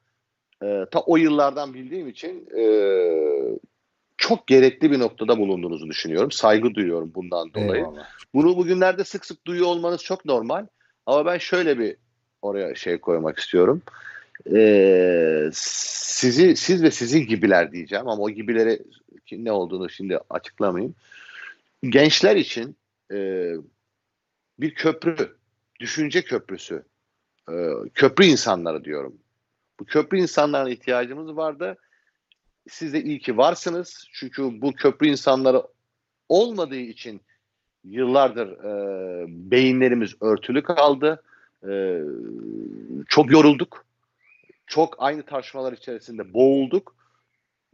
e, 0.63 0.85
ta 0.91 0.99
o 0.99 1.17
yıllardan 1.17 1.73
bildiğim 1.73 2.07
için 2.07 2.49
e, 2.57 2.63
çok 4.17 4.47
gerekli 4.47 4.91
bir 4.91 4.99
noktada 4.99 5.37
bulunduğunuzu 5.37 5.87
düşünüyorum. 5.87 6.31
Saygı 6.31 6.73
duyuyorum 6.73 7.11
bundan 7.15 7.53
dolayı. 7.53 7.75
Eyvallah. 7.75 8.07
Bunu 8.33 8.57
bugünlerde 8.57 9.03
sık 9.03 9.25
sık 9.25 9.47
duyuyor 9.47 9.67
olmanız 9.67 10.03
çok 10.03 10.25
normal. 10.25 10.65
Ama 11.05 11.25
ben 11.25 11.37
şöyle 11.37 11.79
bir 11.79 11.97
oraya 12.41 12.75
şey 12.75 12.97
koymak 12.97 13.39
istiyorum. 13.39 13.81
Ee, 14.53 15.49
sizi 15.53 16.55
siz 16.55 16.83
ve 16.83 16.91
sizin 16.91 17.27
gibiler 17.27 17.71
diyeceğim 17.71 18.07
ama 18.07 18.23
o 18.23 18.29
gibileri 18.29 18.79
ne 19.31 19.51
olduğunu 19.51 19.89
şimdi 19.89 20.19
açıklamayayım. 20.29 20.95
Gençler 21.83 22.35
için 22.35 22.75
e, 23.11 23.51
bir 24.59 24.73
köprü, 24.73 25.37
düşünce 25.79 26.21
köprüsü, 26.21 26.83
e, 27.49 27.53
köprü 27.93 28.25
insanları 28.25 28.83
diyorum. 28.83 29.17
Bu 29.79 29.85
köprü 29.85 30.19
insanlarına 30.19 30.69
ihtiyacımız 30.69 31.35
vardı. 31.35 31.77
Siz 32.69 32.93
de 32.93 33.03
iyi 33.03 33.19
ki 33.19 33.37
varsınız. 33.37 34.07
Çünkü 34.11 34.61
bu 34.61 34.73
köprü 34.73 35.07
insanları 35.07 35.63
olmadığı 36.29 36.75
için 36.75 37.21
yıllardır 37.83 38.47
e, 38.47 39.25
beyinlerimiz 39.27 40.21
örtülü 40.21 40.63
kaldı. 40.63 41.23
E, 41.67 42.01
çok 43.07 43.31
yorulduk. 43.31 43.85
Çok 44.67 44.95
aynı 44.97 45.23
tartışmalar 45.23 45.73
içerisinde 45.73 46.33
boğulduk. 46.33 46.95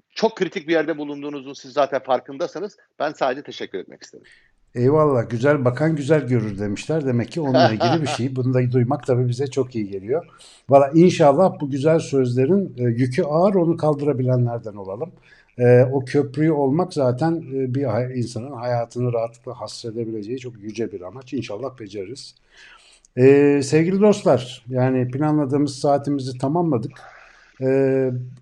Çok 0.09 0.37
kritik 0.37 0.67
bir 0.67 0.73
yerde 0.73 0.97
bulunduğunuzun 0.97 1.53
siz 1.53 1.73
zaten 1.73 1.99
farkındasınız. 1.99 2.77
Ben 2.99 3.11
sadece 3.11 3.43
teşekkür 3.43 3.79
etmek 3.79 4.03
istedim. 4.03 4.27
Eyvallah. 4.75 5.29
Güzel 5.29 5.65
bakan 5.65 5.95
güzel 5.95 6.27
görür 6.27 6.59
demişler. 6.59 7.05
Demek 7.05 7.31
ki 7.31 7.41
onunla 7.41 7.71
ilgili 7.71 8.01
bir 8.01 8.07
şey. 8.07 8.35
Bunu 8.35 8.53
da 8.53 8.71
duymak 8.71 9.07
tabii 9.07 9.27
bize 9.27 9.47
çok 9.47 9.75
iyi 9.75 9.89
geliyor. 9.89 10.25
Valla 10.69 10.91
inşallah 10.93 11.59
bu 11.61 11.69
güzel 11.69 11.99
sözlerin 11.99 12.73
e, 12.77 12.83
yükü 12.83 13.23
ağır 13.23 13.55
onu 13.55 13.77
kaldırabilenlerden 13.77 14.75
olalım. 14.75 15.11
E, 15.57 15.83
o 15.83 16.05
köprüyü 16.05 16.51
olmak 16.51 16.93
zaten 16.93 17.31
e, 17.35 17.75
bir 17.75 18.15
insanın 18.15 18.51
hayatını 18.51 19.13
rahatlıkla 19.13 19.61
hasredebileceği 19.61 20.39
çok 20.39 20.59
yüce 20.59 20.91
bir 20.91 21.01
amaç. 21.01 21.33
İnşallah 21.33 21.79
beceririz. 21.79 22.35
E, 23.17 23.61
sevgili 23.63 24.01
dostlar, 24.01 24.65
yani 24.69 25.11
planladığımız 25.11 25.79
saatimizi 25.79 26.37
tamamladık. 26.37 26.91
E, 27.61 27.65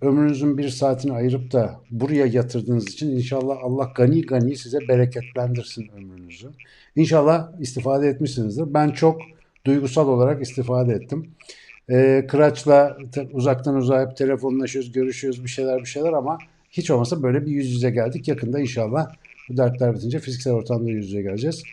ömrünüzün 0.02 0.58
bir 0.58 0.70
saatini 0.70 1.14
ayırıp 1.14 1.52
da 1.52 1.80
buraya 1.92 2.26
yatırdığınız 2.26 2.88
için 2.88 3.10
inşallah 3.10 3.58
Allah 3.64 3.92
gani 3.96 4.22
gani 4.22 4.56
size 4.56 4.80
bereketlendirsin 4.88 5.90
ömrünüzü. 5.98 6.50
İnşallah 6.96 7.60
istifade 7.60 8.08
etmişsinizdir. 8.08 8.74
Ben 8.74 8.90
çok 8.90 9.22
duygusal 9.66 10.08
olarak 10.08 10.42
istifade 10.42 10.94
ettim. 10.94 11.28
E, 11.90 12.26
Kıraç'la 12.30 12.98
uzaktan 13.32 13.76
uzağa 13.76 14.02
hep 14.02 14.18
telefonlaşıyoruz, 14.18 14.92
görüşüyoruz 14.92 15.44
bir 15.44 15.50
şeyler 15.50 15.80
bir 15.80 15.86
şeyler 15.86 16.14
ama 16.14 16.38
hiç 16.72 16.92
olmasa 16.92 17.24
böyle 17.24 17.46
bir 17.46 17.52
yüz 17.52 17.72
yüze 17.72 17.92
geldik. 17.92 18.28
Yakında 18.28 18.60
inşallah 18.60 19.10
bu 19.50 19.58
dertler 19.58 19.96
bitince 19.96 20.20
fiziksel 20.20 20.54
ortamda 20.54 20.90
yüz 20.90 21.06
yüze 21.08 21.22
geleceğiz. 21.22 21.64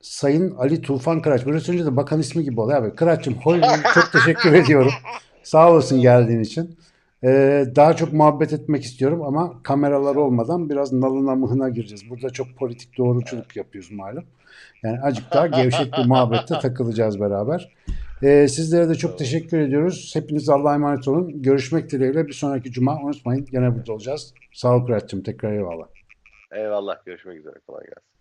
Sayın 0.00 0.54
Ali 0.56 0.82
Tufan 0.82 1.22
Kıraç. 1.22 1.46
Böyle 1.46 1.60
söyleyince 1.60 1.92
de 1.92 1.96
bakan 1.96 2.20
ismi 2.20 2.44
gibi 2.44 2.60
oluyor 2.60 2.82
abi. 2.82 2.94
Kıraç'cığım 2.94 3.34
hoy 3.34 3.60
çok 3.94 4.12
teşekkür 4.12 4.52
ediyorum. 4.52 4.92
Sağ 5.42 5.70
olasın 5.72 6.00
geldiğin 6.00 6.40
için. 6.40 6.76
Ee, 7.24 7.64
daha 7.76 7.96
çok 7.96 8.12
muhabbet 8.12 8.52
etmek 8.52 8.84
istiyorum 8.84 9.22
ama 9.22 9.62
kameralar 9.62 10.16
olmadan 10.16 10.70
biraz 10.70 10.92
nalına 10.92 11.34
mıhına 11.34 11.68
gireceğiz. 11.68 12.10
Burada 12.10 12.30
çok 12.30 12.56
politik 12.56 12.98
doğruculuk 12.98 13.56
yapıyoruz 13.56 13.90
malum. 13.92 14.24
Yani 14.82 15.00
azıcık 15.00 15.32
daha 15.32 15.46
gevşek 15.46 15.92
bir 15.92 16.06
muhabbette 16.06 16.58
takılacağız 16.58 17.20
beraber. 17.20 17.72
Ee, 18.22 18.48
sizlere 18.48 18.88
de 18.88 18.94
çok 18.94 19.18
teşekkür 19.18 19.58
ediyoruz. 19.58 20.10
Hepiniz 20.14 20.48
Allah'a 20.48 20.74
emanet 20.74 21.08
olun. 21.08 21.42
Görüşmek 21.42 21.90
dileğiyle 21.90 22.26
bir 22.26 22.32
sonraki 22.32 22.72
cuma 22.72 22.96
unutmayın. 22.96 23.44
Gene 23.44 23.74
burada 23.74 23.92
olacağız. 23.92 24.34
Sağ 24.52 24.76
ol 24.76 24.86
Kıraç'cığım. 24.86 25.22
Tekrar 25.22 25.52
eyvallah. 25.52 25.86
Eyvallah. 26.52 27.04
Görüşmek 27.06 27.38
üzere. 27.38 27.54
Kolay 27.66 27.84
gelsin. 27.84 28.19